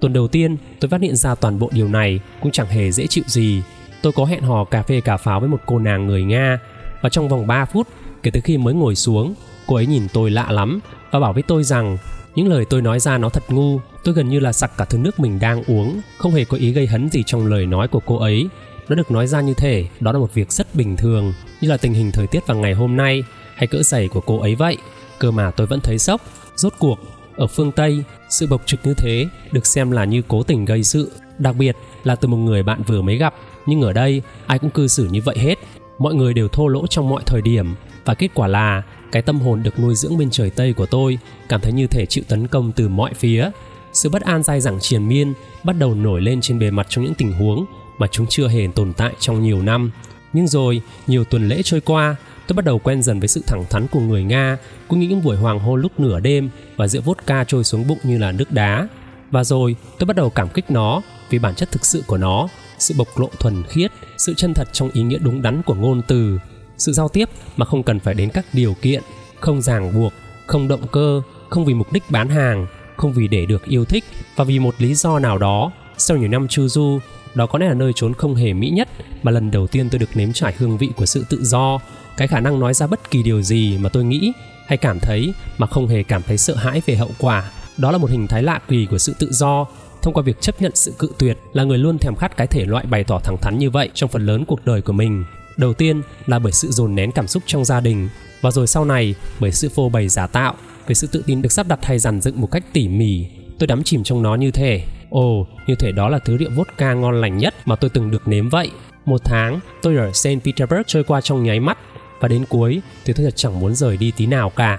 Tuần 0.00 0.12
đầu 0.12 0.28
tiên, 0.28 0.56
tôi 0.80 0.88
phát 0.88 1.00
hiện 1.00 1.16
ra 1.16 1.34
toàn 1.34 1.58
bộ 1.58 1.70
điều 1.72 1.88
này 1.88 2.20
cũng 2.40 2.52
chẳng 2.52 2.66
hề 2.66 2.92
dễ 2.92 3.06
chịu 3.06 3.24
gì. 3.26 3.62
Tôi 4.02 4.12
có 4.12 4.24
hẹn 4.24 4.42
hò 4.42 4.64
cà 4.64 4.82
phê 4.82 5.00
cà 5.00 5.16
pháo 5.16 5.40
với 5.40 5.48
một 5.48 5.60
cô 5.66 5.78
nàng 5.78 6.06
người 6.06 6.24
nga 6.24 6.58
và 7.00 7.08
trong 7.08 7.28
vòng 7.28 7.46
3 7.46 7.64
phút, 7.64 7.88
kể 8.22 8.30
từ 8.30 8.40
khi 8.44 8.58
mới 8.58 8.74
ngồi 8.74 8.94
xuống, 8.94 9.34
cô 9.66 9.76
ấy 9.76 9.86
nhìn 9.86 10.08
tôi 10.12 10.30
lạ 10.30 10.46
lắm 10.50 10.80
và 11.10 11.20
bảo 11.20 11.32
với 11.32 11.42
tôi 11.42 11.64
rằng, 11.64 11.98
những 12.34 12.48
lời 12.48 12.64
tôi 12.70 12.82
nói 12.82 13.00
ra 13.00 13.18
nó 13.18 13.28
thật 13.28 13.42
ngu 13.48 13.80
tôi 14.04 14.14
gần 14.14 14.28
như 14.28 14.40
là 14.40 14.52
sặc 14.52 14.72
cả 14.76 14.84
thứ 14.84 14.98
nước 14.98 15.20
mình 15.20 15.38
đang 15.40 15.64
uống. 15.64 16.00
Không 16.18 16.32
hề 16.32 16.44
có 16.44 16.56
ý 16.56 16.72
gây 16.72 16.86
hấn 16.86 17.08
gì 17.10 17.22
trong 17.26 17.46
lời 17.46 17.66
nói 17.66 17.88
của 17.88 18.00
cô 18.06 18.16
ấy. 18.16 18.48
Nó 18.88 18.96
được 18.96 19.10
nói 19.10 19.26
ra 19.26 19.40
như 19.40 19.54
thể 19.54 19.86
đó 20.00 20.12
là 20.12 20.18
một 20.18 20.34
việc 20.34 20.52
rất 20.52 20.74
bình 20.74 20.96
thường, 20.96 21.32
như 21.60 21.68
là 21.68 21.76
tình 21.76 21.94
hình 21.94 22.12
thời 22.12 22.26
tiết 22.26 22.46
vào 22.46 22.56
ngày 22.56 22.74
hôm 22.74 22.96
nay, 22.96 23.24
hay 23.54 23.66
cỡ 23.66 23.82
giày 23.82 24.08
của 24.08 24.20
cô 24.20 24.38
ấy 24.40 24.54
vậy. 24.54 24.76
Cơ 25.18 25.30
mà 25.30 25.50
tôi 25.50 25.66
vẫn 25.66 25.80
thấy 25.80 25.98
sốc. 25.98 26.20
Rốt 26.56 26.72
cuộc, 26.78 26.98
ở 27.36 27.46
phương 27.46 27.72
tây, 27.72 28.02
sự 28.30 28.46
bộc 28.46 28.66
trực 28.66 28.80
như 28.86 28.94
thế 28.94 29.26
được 29.52 29.66
xem 29.66 29.90
là 29.90 30.04
như 30.04 30.22
cố 30.28 30.42
tình 30.42 30.64
gây 30.64 30.84
sự. 30.84 31.12
Đặc 31.38 31.56
biệt 31.56 31.76
là 32.04 32.16
từ 32.16 32.28
một 32.28 32.36
người 32.36 32.62
bạn 32.62 32.82
vừa 32.86 33.02
mới 33.02 33.16
gặp. 33.16 33.34
Nhưng 33.66 33.82
ở 33.82 33.92
đây, 33.92 34.22
ai 34.46 34.58
cũng 34.58 34.70
cư 34.70 34.88
xử 34.88 35.08
như 35.10 35.20
vậy 35.24 35.38
hết. 35.38 35.58
Mọi 35.98 36.14
người 36.14 36.34
đều 36.34 36.48
thô 36.48 36.68
lỗ 36.68 36.86
trong 36.86 37.08
mọi 37.08 37.22
thời 37.26 37.42
điểm. 37.42 37.74
Và 38.04 38.14
kết 38.14 38.28
quả 38.34 38.48
là, 38.48 38.82
cái 39.12 39.22
tâm 39.22 39.40
hồn 39.40 39.62
được 39.62 39.78
nuôi 39.78 39.94
dưỡng 39.94 40.18
bên 40.18 40.30
trời 40.30 40.50
tây 40.50 40.72
của 40.72 40.86
tôi 40.86 41.18
cảm 41.48 41.60
thấy 41.60 41.72
như 41.72 41.86
thể 41.86 42.06
chịu 42.06 42.24
tấn 42.28 42.46
công 42.46 42.72
từ 42.72 42.88
mọi 42.88 43.14
phía 43.14 43.50
sự 43.92 44.08
bất 44.08 44.22
an 44.22 44.42
dai 44.42 44.60
dẳng 44.60 44.80
triền 44.80 45.08
miên 45.08 45.32
bắt 45.64 45.76
đầu 45.78 45.94
nổi 45.94 46.20
lên 46.20 46.40
trên 46.40 46.58
bề 46.58 46.70
mặt 46.70 46.86
trong 46.88 47.04
những 47.04 47.14
tình 47.14 47.32
huống 47.32 47.64
mà 47.98 48.06
chúng 48.06 48.26
chưa 48.26 48.48
hề 48.48 48.68
tồn 48.74 48.92
tại 48.92 49.12
trong 49.20 49.42
nhiều 49.42 49.62
năm. 49.62 49.90
Nhưng 50.32 50.48
rồi, 50.48 50.82
nhiều 51.06 51.24
tuần 51.24 51.48
lễ 51.48 51.62
trôi 51.64 51.80
qua, 51.80 52.16
tôi 52.46 52.54
bắt 52.54 52.64
đầu 52.64 52.78
quen 52.78 53.02
dần 53.02 53.20
với 53.20 53.28
sự 53.28 53.42
thẳng 53.46 53.64
thắn 53.70 53.86
của 53.88 54.00
người 54.00 54.24
nga, 54.24 54.58
cũng 54.88 55.00
như 55.00 55.08
những 55.08 55.22
buổi 55.24 55.36
hoàng 55.36 55.58
hôn 55.58 55.80
lúc 55.80 56.00
nửa 56.00 56.20
đêm 56.20 56.50
và 56.76 56.88
rượu 56.88 57.02
vodka 57.02 57.44
trôi 57.44 57.64
xuống 57.64 57.88
bụng 57.88 57.98
như 58.02 58.18
là 58.18 58.32
nước 58.32 58.52
đá. 58.52 58.88
Và 59.30 59.44
rồi, 59.44 59.76
tôi 59.98 60.06
bắt 60.06 60.16
đầu 60.16 60.30
cảm 60.30 60.48
kích 60.48 60.70
nó 60.70 61.02
vì 61.30 61.38
bản 61.38 61.54
chất 61.54 61.72
thực 61.72 61.84
sự 61.84 62.02
của 62.06 62.16
nó, 62.16 62.48
sự 62.78 62.94
bộc 62.98 63.18
lộ 63.18 63.28
thuần 63.38 63.62
khiết, 63.68 63.90
sự 64.18 64.34
chân 64.36 64.54
thật 64.54 64.68
trong 64.72 64.90
ý 64.92 65.02
nghĩa 65.02 65.18
đúng 65.18 65.42
đắn 65.42 65.62
của 65.62 65.74
ngôn 65.74 66.02
từ, 66.08 66.38
sự 66.78 66.92
giao 66.92 67.08
tiếp 67.08 67.28
mà 67.56 67.66
không 67.66 67.82
cần 67.82 68.00
phải 68.00 68.14
đến 68.14 68.30
các 68.34 68.46
điều 68.52 68.74
kiện, 68.82 69.02
không 69.40 69.62
ràng 69.62 69.94
buộc, 69.94 70.12
không 70.46 70.68
động 70.68 70.86
cơ, 70.92 71.22
không 71.48 71.64
vì 71.64 71.74
mục 71.74 71.92
đích 71.92 72.10
bán 72.10 72.28
hàng 72.28 72.66
không 73.00 73.12
vì 73.12 73.28
để 73.28 73.46
được 73.46 73.64
yêu 73.64 73.84
thích 73.84 74.04
và 74.36 74.44
vì 74.44 74.58
một 74.58 74.74
lý 74.78 74.94
do 74.94 75.18
nào 75.18 75.38
đó, 75.38 75.72
sau 75.98 76.16
nhiều 76.16 76.28
năm 76.28 76.48
chu 76.48 76.68
du, 76.68 76.98
đó 77.34 77.46
có 77.46 77.58
lẽ 77.58 77.68
là 77.68 77.74
nơi 77.74 77.92
trốn 77.96 78.14
không 78.14 78.34
hề 78.34 78.52
mỹ 78.52 78.70
nhất 78.70 78.88
mà 79.22 79.30
lần 79.32 79.50
đầu 79.50 79.66
tiên 79.66 79.90
tôi 79.90 79.98
được 79.98 80.16
nếm 80.16 80.32
trải 80.32 80.54
hương 80.58 80.78
vị 80.78 80.90
của 80.96 81.06
sự 81.06 81.24
tự 81.30 81.44
do, 81.44 81.78
cái 82.16 82.28
khả 82.28 82.40
năng 82.40 82.60
nói 82.60 82.74
ra 82.74 82.86
bất 82.86 83.10
kỳ 83.10 83.22
điều 83.22 83.42
gì 83.42 83.78
mà 83.78 83.88
tôi 83.88 84.04
nghĩ 84.04 84.32
hay 84.66 84.76
cảm 84.76 85.00
thấy 85.00 85.32
mà 85.58 85.66
không 85.66 85.86
hề 85.86 86.02
cảm 86.02 86.22
thấy 86.22 86.38
sợ 86.38 86.54
hãi 86.54 86.82
về 86.86 86.96
hậu 86.96 87.10
quả. 87.18 87.50
Đó 87.76 87.92
là 87.92 87.98
một 87.98 88.10
hình 88.10 88.26
thái 88.26 88.42
lạ 88.42 88.60
kỳ 88.68 88.86
của 88.86 88.98
sự 88.98 89.14
tự 89.18 89.28
do, 89.32 89.66
thông 90.02 90.14
qua 90.14 90.22
việc 90.22 90.40
chấp 90.40 90.62
nhận 90.62 90.72
sự 90.74 90.92
cự 90.98 91.10
tuyệt 91.18 91.38
là 91.52 91.64
người 91.64 91.78
luôn 91.78 91.98
thèm 91.98 92.16
khát 92.16 92.36
cái 92.36 92.46
thể 92.46 92.64
loại 92.64 92.84
bày 92.86 93.04
tỏ 93.04 93.20
thẳng 93.24 93.36
thắn 93.36 93.58
như 93.58 93.70
vậy 93.70 93.90
trong 93.94 94.10
phần 94.10 94.26
lớn 94.26 94.44
cuộc 94.44 94.64
đời 94.64 94.82
của 94.82 94.92
mình. 94.92 95.24
Đầu 95.56 95.74
tiên 95.74 96.02
là 96.26 96.38
bởi 96.38 96.52
sự 96.52 96.70
dồn 96.70 96.94
nén 96.94 97.12
cảm 97.12 97.26
xúc 97.26 97.42
trong 97.46 97.64
gia 97.64 97.80
đình 97.80 98.08
và 98.40 98.50
rồi 98.50 98.66
sau 98.66 98.84
này 98.84 99.14
bởi 99.40 99.52
sự 99.52 99.68
phô 99.68 99.88
bày 99.88 100.08
giả 100.08 100.26
tạo 100.26 100.54
về 100.86 100.94
sự 100.94 101.06
tự 101.06 101.22
tin 101.26 101.42
được 101.42 101.52
sắp 101.52 101.68
đặt 101.68 101.84
hay 101.84 101.98
dàn 101.98 102.20
dựng 102.20 102.40
một 102.40 102.50
cách 102.50 102.64
tỉ 102.72 102.88
mỉ, 102.88 103.26
tôi 103.58 103.66
đắm 103.66 103.82
chìm 103.82 104.04
trong 104.04 104.22
nó 104.22 104.34
như 104.34 104.50
thể 104.50 104.84
ồ, 105.10 105.46
như 105.66 105.74
thể 105.74 105.92
đó 105.92 106.08
là 106.08 106.18
thứ 106.18 106.36
rượu 106.36 106.50
vodka 106.54 106.94
ngon 106.94 107.20
lành 107.20 107.38
nhất 107.38 107.54
mà 107.64 107.76
tôi 107.76 107.90
từng 107.90 108.10
được 108.10 108.28
nếm 108.28 108.48
vậy. 108.48 108.70
Một 109.04 109.20
tháng, 109.24 109.60
tôi 109.82 109.96
ở 109.96 110.12
Saint 110.12 110.44
Petersburg 110.44 110.82
trôi 110.86 111.04
qua 111.04 111.20
trong 111.20 111.42
nháy 111.42 111.60
mắt, 111.60 111.78
và 112.20 112.28
đến 112.28 112.44
cuối, 112.48 112.80
thì 113.04 113.12
tôi 113.12 113.24
thật 113.24 113.36
chẳng 113.36 113.60
muốn 113.60 113.74
rời 113.74 113.96
đi 113.96 114.12
tí 114.16 114.26
nào 114.26 114.50
cả. 114.50 114.78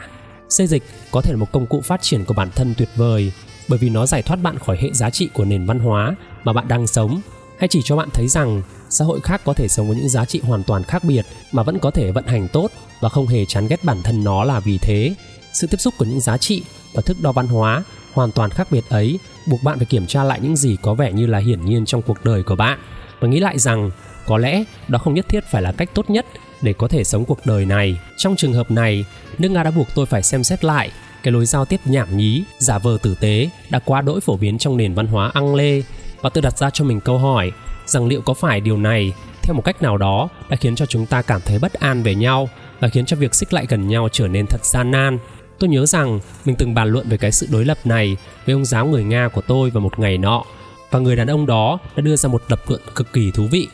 Xây 0.50 0.68
dịch 0.68 0.84
có 1.12 1.22
thể 1.22 1.32
là 1.32 1.38
một 1.38 1.52
công 1.52 1.66
cụ 1.66 1.82
phát 1.82 2.02
triển 2.02 2.26
của 2.26 2.34
bản 2.34 2.50
thân 2.56 2.74
tuyệt 2.78 2.90
vời, 2.96 3.32
bởi 3.68 3.80
vì 3.80 3.90
nó 3.90 4.06
giải 4.06 4.22
thoát 4.22 4.36
bạn 4.36 4.60
khỏi 4.60 4.78
hệ 4.82 4.90
giá 4.94 5.10
trị 5.10 5.30
của 5.34 5.46
nền 5.46 5.66
văn 5.66 5.80
hóa 5.80 6.16
mà 6.44 6.54
bạn 6.54 6.68
đang 6.68 6.88
sống. 6.88 7.22
Hay 7.60 7.68
chỉ 7.68 7.80
cho 7.84 7.96
bạn 7.96 8.10
thấy 8.14 8.28
rằng, 8.28 8.62
xã 8.90 9.06
hội 9.06 9.20
khác 9.22 9.42
có 9.46 9.54
thể 9.54 9.68
sống 9.68 9.88
với 9.88 9.98
những 9.98 10.10
giá 10.10 10.26
trị 10.26 10.42
hoàn 10.44 10.64
toàn 10.64 10.84
khác 10.84 11.04
biệt 11.04 11.26
mà 11.52 11.64
vẫn 11.64 11.80
có 11.80 11.92
thể 11.92 12.12
vận 12.12 12.26
hành 12.28 12.48
tốt 12.48 12.72
và 13.02 13.10
không 13.10 13.28
hề 13.28 13.46
chán 13.46 13.68
ghét 13.68 13.84
bản 13.84 13.98
thân 14.04 14.24
nó 14.24 14.44
là 14.44 14.60
vì 14.60 14.78
thế 14.78 15.16
sự 15.54 15.68
tiếp 15.68 15.78
xúc 15.78 15.94
của 15.98 16.06
những 16.06 16.20
giá 16.20 16.38
trị 16.38 16.64
và 16.94 17.02
thức 17.02 17.18
đo 17.22 17.32
văn 17.32 17.48
hóa 17.48 17.84
hoàn 18.14 18.32
toàn 18.32 18.50
khác 18.50 18.68
biệt 18.72 18.84
ấy 18.90 19.20
buộc 19.48 19.64
bạn 19.64 19.78
phải 19.78 19.86
kiểm 19.86 20.08
tra 20.08 20.24
lại 20.24 20.40
những 20.44 20.56
gì 20.56 20.78
có 20.82 20.94
vẻ 20.94 21.12
như 21.12 21.26
là 21.26 21.38
hiển 21.38 21.66
nhiên 21.66 21.86
trong 21.86 22.02
cuộc 22.02 22.26
đời 22.26 22.44
của 22.44 22.56
bạn. 22.56 22.80
Và 23.20 23.28
nghĩ 23.28 23.40
lại 23.40 23.60
rằng, 23.60 23.92
có 24.28 24.38
lẽ 24.38 24.64
đó 24.88 25.00
không 25.00 25.14
nhất 25.14 25.26
thiết 25.30 25.44
phải 25.52 25.62
là 25.62 25.72
cách 25.72 25.90
tốt 25.94 26.10
nhất 26.10 26.26
để 26.62 26.74
có 26.74 26.88
thể 26.88 27.04
sống 27.04 27.26
cuộc 27.26 27.46
đời 27.46 27.66
này. 27.66 28.00
Trong 28.18 28.36
trường 28.36 28.54
hợp 28.54 28.72
này, 28.72 29.06
nước 29.38 29.50
nga 29.50 29.64
đã 29.64 29.72
buộc 29.72 29.88
tôi 29.96 30.06
phải 30.06 30.24
xem 30.24 30.44
xét 30.44 30.64
lại 30.64 30.92
cái 31.24 31.32
lối 31.32 31.46
giao 31.46 31.66
tiếp 31.66 31.80
nhảm 31.86 32.18
nhí, 32.18 32.44
giả 32.60 32.78
vờ 32.78 32.98
tử 33.02 33.16
tế 33.20 33.50
đã 33.70 33.80
quá 33.80 34.02
đỗi 34.02 34.22
phổ 34.22 34.38
biến 34.38 34.58
trong 34.58 34.78
nền 34.78 34.94
văn 34.94 35.08
hóa 35.08 35.32
ăn 35.34 35.56
lê. 35.56 35.84
Và 36.22 36.30
tự 36.30 36.42
đặt 36.42 36.58
ra 36.58 36.70
cho 36.70 36.86
mình 36.86 37.00
câu 37.00 37.18
hỏi 37.18 37.52
rằng 37.86 38.08
liệu 38.08 38.22
có 38.22 38.34
phải 38.34 38.62
điều 38.62 38.78
này, 38.78 39.14
theo 39.42 39.54
một 39.54 39.62
cách 39.62 39.82
nào 39.82 39.98
đó, 39.98 40.30
đã 40.50 40.56
khiến 40.56 40.76
cho 40.76 40.86
chúng 40.86 41.06
ta 41.06 41.22
cảm 41.22 41.42
thấy 41.42 41.60
bất 41.60 41.74
an 41.74 42.04
về 42.04 42.16
nhau 42.16 42.50
và 42.80 42.88
khiến 42.88 43.06
cho 43.06 43.18
việc 43.18 43.36
xích 43.36 43.54
lại 43.54 43.66
gần 43.70 43.88
nhau 43.88 44.10
trở 44.12 44.28
nên 44.28 44.46
thật 44.46 44.66
gian 44.66 44.92
nan? 44.92 45.20
Tôi 45.62 45.70
nhớ 45.70 45.86
rằng 45.86 46.20
mình 46.46 46.56
từng 46.56 46.74
bàn 46.74 46.88
luận 46.88 47.10
về 47.10 47.18
cái 47.18 47.32
sự 47.32 47.48
đối 47.52 47.66
lập 47.66 47.78
này 47.86 48.18
với 48.46 48.54
ông 48.54 48.66
giáo 48.66 48.86
người 48.86 49.04
nga 49.04 49.28
của 49.28 49.42
tôi 49.42 49.70
vào 49.70 49.82
một 49.82 50.00
ngày 50.00 50.18
nọ. 50.18 50.44
Và 50.92 51.00
người 51.00 51.16
đàn 51.16 51.28
ông 51.28 51.46
đó 51.46 51.80
đã 51.96 52.02
đưa 52.02 52.16
ra 52.16 52.30
một 52.30 52.44
lập 52.48 52.62
luận 52.68 52.82
cực 52.96 53.14
kỳ 53.14 53.32
thú 53.32 53.48
vị, 53.52 53.68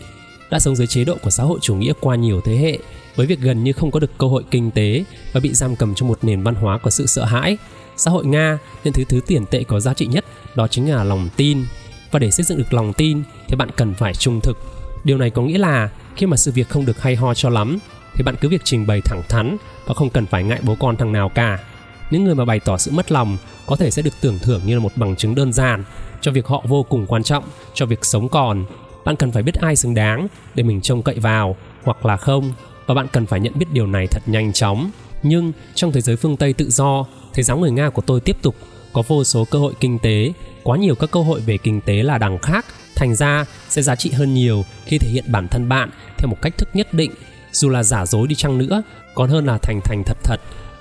đã 0.52 0.60
sống 0.60 0.76
dưới 0.76 0.88
chế 0.88 1.04
độ 1.04 1.18
của 1.22 1.30
xã 1.30 1.44
hội 1.44 1.60
chủ 1.62 1.76
nghĩa 1.76 1.94
qua 2.00 2.16
nhiều 2.16 2.42
thế 2.42 2.58
hệ, 2.58 2.78
với 3.16 3.26
việc 3.28 3.40
gần 3.40 3.64
như 3.64 3.74
không 3.74 3.92
có 3.92 4.00
được 4.00 4.18
cơ 4.18 4.28
hội 4.28 4.44
kinh 4.52 4.72
tế 4.72 5.04
và 5.34 5.40
bị 5.40 5.54
giam 5.54 5.76
cầm 5.76 5.96
trong 5.96 6.08
một 6.08 6.20
nền 6.22 6.44
văn 6.44 6.56
hóa 6.56 6.78
của 6.78 6.90
sự 6.90 7.06
sợ 7.06 7.26
hãi. 7.26 7.58
Xã 7.98 8.12
hội 8.12 8.26
nga 8.26 8.58
nhận 8.84 8.94
thứ 8.94 9.04
thứ 9.04 9.20
tiền 9.28 9.46
tệ 9.46 9.64
có 9.64 9.80
giá 9.80 9.94
trị 9.94 10.06
nhất 10.06 10.26
đó 10.56 10.68
chính 10.68 10.92
là 10.92 11.04
lòng 11.04 11.30
tin. 11.36 11.66
Và 12.12 12.20
để 12.20 12.32
xây 12.32 12.44
dựng 12.44 12.58
được 12.58 12.74
lòng 12.74 12.94
tin 12.94 13.24
thì 13.48 13.56
bạn 13.56 13.70
cần 13.76 13.94
phải 13.94 14.14
trung 14.14 14.42
thực. 14.42 14.58
Điều 15.04 15.18
này 15.18 15.30
có 15.30 15.42
nghĩa 15.42 15.58
là 15.58 15.90
khi 16.16 16.26
mà 16.26 16.38
sự 16.38 16.52
việc 16.52 16.70
không 16.70 16.86
được 16.86 17.02
hay 17.02 17.16
ho 17.16 17.34
cho 17.34 17.50
lắm 17.50 17.78
thì 18.14 18.24
bạn 18.24 18.36
cứ 18.42 18.50
việc 18.50 18.62
trình 18.64 18.88
bày 18.88 19.02
thẳng 19.02 19.22
thắn 19.30 19.58
và 19.86 19.94
không 19.94 20.10
cần 20.10 20.26
phải 20.26 20.44
ngại 20.44 20.60
bố 20.64 20.76
con 20.80 20.98
thằng 20.98 21.12
nào 21.12 21.30
cả 21.30 21.60
những 22.12 22.24
người 22.24 22.36
mà 22.36 22.46
bày 22.46 22.60
tỏ 22.60 22.78
sự 22.78 22.92
mất 22.92 23.12
lòng 23.12 23.38
có 23.66 23.76
thể 23.76 23.92
sẽ 23.92 24.02
được 24.02 24.14
tưởng 24.22 24.40
thưởng 24.40 24.62
như 24.66 24.74
là 24.74 24.80
một 24.80 24.92
bằng 24.96 25.16
chứng 25.16 25.36
đơn 25.36 25.54
giản 25.54 25.84
cho 26.22 26.32
việc 26.32 26.48
họ 26.48 26.64
vô 26.68 26.84
cùng 26.84 27.06
quan 27.08 27.24
trọng, 27.24 27.44
cho 27.74 27.86
việc 27.86 28.06
sống 28.06 28.30
còn. 28.30 28.66
Bạn 29.06 29.16
cần 29.16 29.32
phải 29.32 29.44
biết 29.44 29.56
ai 29.56 29.76
xứng 29.76 29.94
đáng 29.94 30.28
để 30.56 30.64
mình 30.64 30.82
trông 30.82 31.04
cậy 31.04 31.20
vào 31.20 31.56
hoặc 31.84 32.06
là 32.06 32.18
không, 32.18 32.52
và 32.86 32.94
bạn 32.96 33.08
cần 33.12 33.26
phải 33.26 33.40
nhận 33.40 33.54
biết 33.56 33.66
điều 33.72 33.88
này 33.88 34.08
thật 34.08 34.22
nhanh 34.26 34.54
chóng. 34.54 34.92
Nhưng 35.24 35.52
trong 35.76 35.92
thế 35.92 36.02
giới 36.02 36.16
phương 36.16 36.38
tây 36.38 36.54
tự 36.54 36.70
do 36.70 37.06
thầy 37.34 37.44
giáo 37.44 37.58
người 37.58 37.72
nga 37.72 37.90
của 37.90 38.02
tôi 38.02 38.20
tiếp 38.20 38.38
tục 38.42 38.56
có 38.94 39.04
vô 39.08 39.24
số 39.24 39.46
cơ 39.52 39.60
hội 39.60 39.74
kinh 39.80 40.00
tế. 40.00 40.32
Quá 40.64 40.78
nhiều 40.78 40.96
các 40.96 41.12
cơ 41.12 41.22
hội 41.22 41.40
về 41.40 41.58
kinh 41.58 41.82
tế 41.82 42.04
là 42.04 42.18
đằng 42.18 42.38
khác, 42.38 42.66
thành 42.96 43.16
ra 43.16 43.46
sẽ 43.70 43.82
giá 43.82 43.96
trị 43.96 44.12
hơn 44.12 44.34
nhiều 44.34 44.66
khi 44.86 44.98
thể 44.98 45.10
hiện 45.10 45.24
bản 45.28 45.48
thân 45.48 45.70
bạn 45.70 45.90
theo 46.18 46.30
một 46.30 46.38
cách 46.42 46.58
thức 46.58 46.70
nhất 46.74 46.94
định. 46.94 47.12
Dù 47.52 47.70
là 47.70 47.84
giả 47.84 48.06
dối 48.06 48.28
đi 48.28 48.36
chăng 48.36 48.58
nữa, 48.58 48.82
còn 49.16 49.30
hơn 49.30 49.46
là 49.46 49.58
thành 49.58 49.80
thành 49.84 50.04
thật 50.06 50.18
thật 50.24 50.38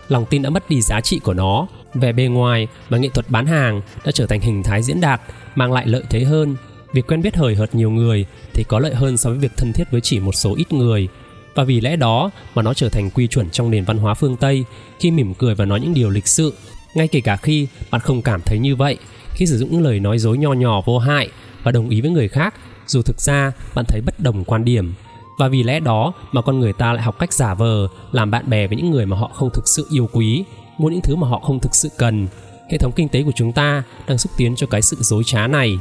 lòng 0.09 0.27
tin 0.31 0.43
đã 0.43 0.51
mất 0.51 0.71
đi 0.71 0.83
giá 0.83 1.01
trị 1.01 1.19
của 1.19 1.35
nó. 1.35 1.67
Về 1.95 2.13
bề 2.13 2.25
ngoài 2.25 2.69
và 2.89 2.99
nghệ 2.99 3.09
thuật 3.09 3.31
bán 3.31 3.47
hàng 3.47 3.81
đã 4.05 4.13
trở 4.13 4.27
thành 4.27 4.41
hình 4.41 4.63
thái 4.63 4.83
diễn 4.83 5.01
đạt, 5.01 5.21
mang 5.55 5.73
lại 5.73 5.87
lợi 5.87 6.03
thế 6.11 6.25
hơn. 6.25 6.57
Việc 6.93 7.07
quen 7.07 7.23
biết 7.23 7.37
hời 7.37 7.55
hợt 7.55 7.75
nhiều 7.75 7.91
người 7.91 8.27
thì 8.55 8.65
có 8.69 8.79
lợi 8.79 8.95
hơn 8.95 9.17
so 9.17 9.31
với 9.31 9.39
việc 9.39 9.57
thân 9.57 9.73
thiết 9.73 9.91
với 9.91 10.01
chỉ 10.01 10.21
một 10.21 10.35
số 10.35 10.55
ít 10.57 10.73
người. 10.73 11.09
Và 11.55 11.65
vì 11.65 11.81
lẽ 11.81 11.97
đó 11.97 12.31
mà 12.55 12.63
nó 12.63 12.75
trở 12.75 12.89
thành 12.89 13.11
quy 13.11 13.27
chuẩn 13.27 13.51
trong 13.51 13.71
nền 13.71 13.85
văn 13.85 13.99
hóa 13.99 14.15
phương 14.15 14.37
tây, 14.37 14.65
khi 15.01 15.11
mỉm 15.11 15.35
cười 15.35 15.55
và 15.55 15.65
nói 15.65 15.81
những 15.81 15.95
điều 15.95 16.11
lịch 16.11 16.27
sự. 16.27 16.55
Ngay 16.95 17.09
kể 17.09 17.21
cả 17.21 17.37
khi 17.37 17.67
bạn 17.91 18.01
không 18.01 18.23
cảm 18.23 18.41
thấy 18.41 18.59
như 18.59 18.77
vậy, 18.77 18.97
khi 19.35 19.47
sử 19.47 19.59
dụng 19.59 19.71
những 19.73 19.85
lời 19.85 20.01
nói 20.01 20.19
dối 20.19 20.39
nho 20.39 20.53
nhỏ 20.53 20.81
vô 20.85 20.99
hại 20.99 21.29
và 21.63 21.73
đồng 21.73 21.89
ý 21.89 22.01
với 22.01 22.11
người 22.11 22.29
khác, 22.29 22.55
dù 22.87 23.03
thực 23.03 23.21
ra 23.21 23.53
bạn 23.75 23.85
thấy 23.89 24.01
bất 24.01 24.21
đồng 24.21 24.45
quan 24.45 24.65
điểm 24.65 24.95
và 25.39 25.49
vì 25.49 25.63
lẽ 25.63 25.81
đó 25.81 26.13
mà 26.33 26.43
con 26.43 26.61
người 26.61 26.73
ta 26.73 26.93
lại 26.93 27.03
học 27.03 27.19
cách 27.19 27.33
giả 27.33 27.55
vờ, 27.55 27.89
làm 28.13 28.31
bạn 28.31 28.51
bè 28.51 28.67
với 28.67 28.77
những 28.77 28.91
người 28.91 29.07
mà 29.07 29.17
họ 29.17 29.31
không 29.35 29.51
thực 29.55 29.69
sự 29.69 29.87
yêu 29.91 30.09
quý 30.13 30.45
mua 30.79 30.89
những 30.89 31.01
thứ 31.01 31.17
mà 31.17 31.29
họ 31.29 31.39
không 31.39 31.61
thực 31.61 31.75
sự 31.75 31.89
cần. 31.99 32.27
Hệ 32.71 32.79
thống 32.79 32.93
kinh 32.97 33.09
tế 33.09 33.23
của 33.23 33.33
chúng 33.35 33.53
ta 33.53 33.83
đang 34.07 34.19
xúc 34.19 34.33
tiến 34.37 34.57
cho 34.57 34.67
cái 34.67 34.83
sự 34.83 34.97
dối 35.01 35.23
trá 35.27 35.47
này. 35.47 35.79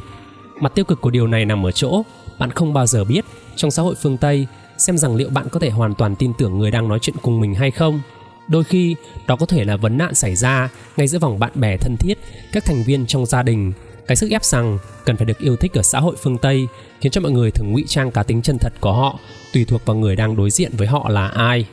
Mặt 0.60 0.72
tiêu 0.76 0.86
cực 0.86 1.02
của 1.02 1.10
điều 1.10 1.28
này 1.28 1.46
nằm 1.46 1.66
ở 1.66 1.72
chỗ, 1.72 2.02
bạn 2.40 2.52
không 2.52 2.74
bao 2.74 2.86
giờ 2.86 3.04
biết 3.04 3.26
trong 3.56 3.72
xã 3.72 3.84
hội 3.84 3.96
phương 3.96 4.18
tây 4.18 4.48
xem 4.78 4.98
rằng 4.98 5.16
liệu 5.16 5.30
bạn 5.30 5.50
có 5.52 5.60
thể 5.60 5.70
hoàn 5.70 5.96
toàn 5.96 6.16
tin 6.16 6.34
tưởng 6.38 6.58
người 6.58 6.72
đang 6.72 6.88
nói 6.88 7.00
chuyện 7.02 7.16
cùng 7.22 7.40
mình 7.40 7.54
hay 7.54 7.72
không. 7.72 8.00
Đôi 8.48 8.64
khi, 8.64 8.96
đó 9.28 9.36
có 9.36 9.46
thể 9.46 9.64
là 9.64 9.78
vấn 9.78 9.98
nạn 9.98 10.16
xảy 10.16 10.36
ra 10.36 10.70
ngay 10.98 11.08
giữa 11.08 11.20
vòng 11.20 11.40
bạn 11.40 11.52
bè 11.56 11.78
thân 11.78 11.96
thiết, 12.00 12.18
các 12.52 12.66
thành 12.66 12.84
viên 12.84 13.06
trong 13.06 13.26
gia 13.26 13.44
đình. 13.44 13.74
Cái 14.08 14.16
sức 14.16 14.32
ép 14.32 14.44
rằng 14.44 14.78
cần 15.06 15.18
phải 15.18 15.26
được 15.26 15.38
yêu 15.40 15.56
thích 15.56 15.74
ở 15.74 15.82
xã 15.82 16.00
hội 16.00 16.16
phương 16.24 16.38
Tây 16.38 16.68
khiến 17.02 17.12
cho 17.12 17.22
mọi 17.22 17.32
người 17.32 17.52
thường 17.52 17.72
ngụy 17.72 17.84
trang 17.88 18.12
cá 18.12 18.24
tính 18.24 18.42
chân 18.42 18.58
thật 18.60 18.74
của 18.82 18.94
họ 18.94 19.20
tùy 19.56 19.66
thuộc 19.66 19.86
vào 19.86 19.96
người 19.96 20.16
đang 20.16 20.36
đối 20.36 20.50
diện 20.50 20.72
với 20.78 20.88
họ 20.88 21.10
là 21.10 21.28
ai. 21.28 21.66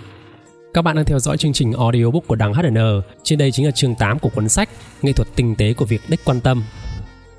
Các 0.75 0.83
bạn 0.83 0.97
đang 0.97 1.05
theo 1.05 1.19
dõi 1.19 1.37
chương 1.37 1.53
trình 1.53 1.73
audiobook 1.73 2.27
của 2.27 2.35
Đằng 2.35 2.55
HN. 2.55 2.77
Trên 3.23 3.39
đây 3.39 3.53
chính 3.53 3.67
là 3.67 3.71
chương 3.71 3.95
8 3.95 4.19
của 4.19 4.29
cuốn 4.29 4.49
sách 4.49 4.69
Nghệ 5.03 5.13
thuật 5.13 5.29
tinh 5.37 5.55
tế 5.57 5.75
của 5.75 5.85
việc 5.85 6.01
đích 6.09 6.21
quan 6.25 6.41
tâm. 6.41 6.65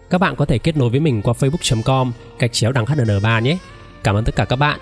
Các 0.09 0.17
bạn 0.17 0.35
có 0.35 0.45
thể 0.45 0.57
kết 0.57 0.77
nối 0.77 0.89
với 0.89 0.99
mình 0.99 1.21
qua 1.21 1.33
facebook.com 1.39 2.11
gạch 2.39 2.53
chéo 2.53 2.71
Đăng 2.71 2.85
HN3 2.85 3.41
nhé. 3.41 3.57
Cảm 4.03 4.15
ơn 4.15 4.23
tất 4.23 4.35
cả 4.35 4.45
các 4.45 4.55
bạn. 4.55 4.79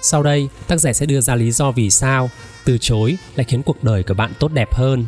Sau 0.00 0.22
đây, 0.22 0.48
tác 0.66 0.76
giả 0.76 0.92
sẽ 0.92 1.06
đưa 1.06 1.20
ra 1.20 1.34
lý 1.34 1.50
do 1.50 1.70
vì 1.70 1.90
sao 1.90 2.30
từ 2.64 2.78
chối 2.78 3.18
lại 3.36 3.44
khiến 3.44 3.62
cuộc 3.62 3.84
đời 3.84 4.02
của 4.02 4.14
bạn 4.14 4.32
tốt 4.38 4.52
đẹp 4.52 4.74
hơn. 4.74 5.04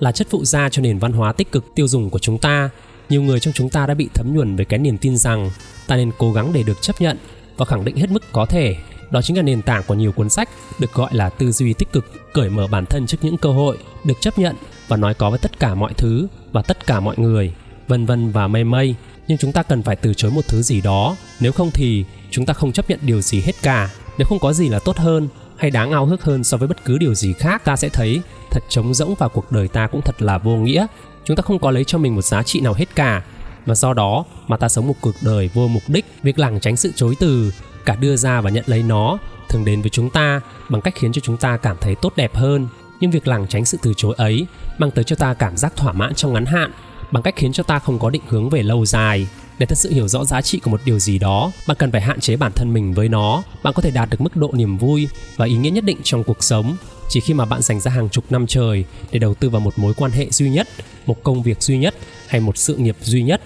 Là 0.00 0.12
chất 0.12 0.26
phụ 0.30 0.44
gia 0.44 0.68
cho 0.68 0.82
nền 0.82 0.98
văn 0.98 1.12
hóa 1.12 1.32
tích 1.32 1.52
cực 1.52 1.64
tiêu 1.74 1.88
dùng 1.88 2.10
của 2.10 2.18
chúng 2.18 2.38
ta, 2.38 2.70
nhiều 3.08 3.22
người 3.22 3.40
trong 3.40 3.54
chúng 3.54 3.70
ta 3.70 3.86
đã 3.86 3.94
bị 3.94 4.08
thấm 4.14 4.34
nhuần 4.34 4.56
với 4.56 4.64
cái 4.64 4.78
niềm 4.78 4.98
tin 4.98 5.16
rằng 5.16 5.50
ta 5.86 5.96
nên 5.96 6.10
cố 6.18 6.32
gắng 6.32 6.52
để 6.52 6.62
được 6.62 6.82
chấp 6.82 7.00
nhận 7.00 7.18
và 7.58 7.64
khẳng 7.64 7.84
định 7.84 7.96
hết 7.96 8.10
mức 8.10 8.22
có 8.32 8.46
thể. 8.46 8.76
Đó 9.10 9.22
chính 9.22 9.36
là 9.36 9.42
nền 9.42 9.62
tảng 9.62 9.82
của 9.86 9.94
nhiều 9.94 10.12
cuốn 10.12 10.28
sách 10.28 10.48
được 10.78 10.92
gọi 10.92 11.14
là 11.14 11.28
tư 11.28 11.52
duy 11.52 11.72
tích 11.72 11.92
cực, 11.92 12.04
cởi 12.32 12.50
mở 12.50 12.66
bản 12.66 12.86
thân 12.86 13.06
trước 13.06 13.18
những 13.22 13.36
cơ 13.36 13.50
hội, 13.50 13.78
được 14.04 14.14
chấp 14.20 14.38
nhận 14.38 14.56
và 14.88 14.96
nói 14.96 15.14
có 15.14 15.30
với 15.30 15.38
tất 15.38 15.58
cả 15.58 15.74
mọi 15.74 15.92
thứ 15.94 16.26
và 16.52 16.62
tất 16.62 16.86
cả 16.86 17.00
mọi 17.00 17.14
người, 17.18 17.52
vân 17.88 18.06
vân 18.06 18.30
và 18.30 18.48
mây 18.48 18.64
mây. 18.64 18.94
Nhưng 19.28 19.38
chúng 19.38 19.52
ta 19.52 19.62
cần 19.62 19.82
phải 19.82 19.96
từ 19.96 20.14
chối 20.14 20.30
một 20.30 20.48
thứ 20.48 20.62
gì 20.62 20.80
đó, 20.80 21.16
nếu 21.40 21.52
không 21.52 21.70
thì 21.70 22.04
chúng 22.30 22.46
ta 22.46 22.54
không 22.54 22.72
chấp 22.72 22.90
nhận 22.90 22.98
điều 23.02 23.20
gì 23.20 23.40
hết 23.40 23.62
cả. 23.62 23.90
Nếu 24.18 24.26
không 24.26 24.38
có 24.38 24.52
gì 24.52 24.68
là 24.68 24.78
tốt 24.78 24.96
hơn 24.96 25.28
hay 25.56 25.70
đáng 25.70 25.90
ao 25.90 26.06
ước 26.10 26.22
hơn 26.24 26.44
so 26.44 26.56
với 26.56 26.68
bất 26.68 26.84
cứ 26.84 26.98
điều 26.98 27.14
gì 27.14 27.32
khác, 27.32 27.64
ta 27.64 27.76
sẽ 27.76 27.88
thấy 27.88 28.20
thật 28.50 28.60
trống 28.68 28.94
rỗng 28.94 29.14
và 29.18 29.28
cuộc 29.28 29.52
đời 29.52 29.68
ta 29.68 29.86
cũng 29.86 30.00
thật 30.04 30.22
là 30.22 30.38
vô 30.38 30.56
nghĩa 30.56 30.86
chúng 31.28 31.36
ta 31.36 31.42
không 31.42 31.58
có 31.58 31.70
lấy 31.70 31.84
cho 31.84 31.98
mình 31.98 32.14
một 32.14 32.22
giá 32.22 32.42
trị 32.42 32.60
nào 32.60 32.74
hết 32.74 32.94
cả 32.94 33.22
và 33.68 33.74
do 33.74 33.94
đó 33.94 34.24
mà 34.48 34.56
ta 34.56 34.68
sống 34.68 34.86
một 34.88 34.94
cuộc 35.00 35.14
đời 35.22 35.50
vô 35.54 35.68
mục 35.68 35.82
đích, 35.88 36.04
việc 36.22 36.38
lảng 36.38 36.60
tránh 36.60 36.76
sự 36.76 36.92
chối 36.96 37.14
từ, 37.20 37.52
cả 37.84 37.96
đưa 37.96 38.16
ra 38.16 38.40
và 38.40 38.50
nhận 38.50 38.64
lấy 38.66 38.82
nó, 38.82 39.18
thường 39.48 39.64
đến 39.64 39.80
với 39.80 39.90
chúng 39.90 40.10
ta 40.10 40.40
bằng 40.68 40.80
cách 40.80 40.94
khiến 40.96 41.12
cho 41.12 41.20
chúng 41.20 41.36
ta 41.36 41.56
cảm 41.56 41.76
thấy 41.80 41.94
tốt 42.02 42.12
đẹp 42.16 42.34
hơn. 42.34 42.68
Nhưng 43.00 43.10
việc 43.10 43.28
lảng 43.28 43.46
tránh 43.48 43.64
sự 43.64 43.78
từ 43.82 43.92
chối 43.96 44.14
ấy 44.18 44.46
mang 44.78 44.90
tới 44.90 45.04
cho 45.04 45.16
ta 45.16 45.34
cảm 45.34 45.56
giác 45.56 45.76
thỏa 45.76 45.92
mãn 45.92 46.14
trong 46.14 46.32
ngắn 46.32 46.46
hạn, 46.46 46.70
bằng 47.10 47.22
cách 47.22 47.34
khiến 47.36 47.52
cho 47.52 47.62
ta 47.62 47.78
không 47.78 47.98
có 47.98 48.10
định 48.10 48.22
hướng 48.28 48.50
về 48.50 48.62
lâu 48.62 48.86
dài. 48.86 49.28
Để 49.58 49.66
thật 49.66 49.78
sự 49.78 49.90
hiểu 49.90 50.08
rõ 50.08 50.24
giá 50.24 50.42
trị 50.42 50.60
của 50.60 50.70
một 50.70 50.80
điều 50.84 50.98
gì 50.98 51.18
đó, 51.18 51.52
bạn 51.68 51.76
cần 51.80 51.92
phải 51.92 52.00
hạn 52.00 52.20
chế 52.20 52.36
bản 52.36 52.52
thân 52.52 52.72
mình 52.72 52.94
với 52.94 53.08
nó. 53.08 53.42
Bạn 53.62 53.74
có 53.74 53.82
thể 53.82 53.90
đạt 53.90 54.10
được 54.10 54.20
mức 54.20 54.36
độ 54.36 54.50
niềm 54.52 54.78
vui 54.78 55.08
và 55.36 55.46
ý 55.46 55.56
nghĩa 55.56 55.70
nhất 55.70 55.84
định 55.84 55.98
trong 56.02 56.24
cuộc 56.24 56.42
sống 56.42 56.76
chỉ 57.08 57.20
khi 57.20 57.34
mà 57.34 57.44
bạn 57.44 57.62
dành 57.62 57.80
ra 57.80 57.90
hàng 57.90 58.08
chục 58.08 58.24
năm 58.30 58.46
trời 58.46 58.84
để 59.12 59.18
đầu 59.18 59.34
tư 59.34 59.50
vào 59.50 59.60
một 59.60 59.78
mối 59.78 59.94
quan 59.94 60.10
hệ 60.10 60.30
duy 60.30 60.50
nhất, 60.50 60.68
một 61.06 61.22
công 61.22 61.42
việc 61.42 61.62
duy 61.62 61.78
nhất 61.78 61.94
hay 62.26 62.40
một 62.40 62.58
sự 62.58 62.76
nghiệp 62.76 62.96
duy 63.02 63.22
nhất, 63.22 63.40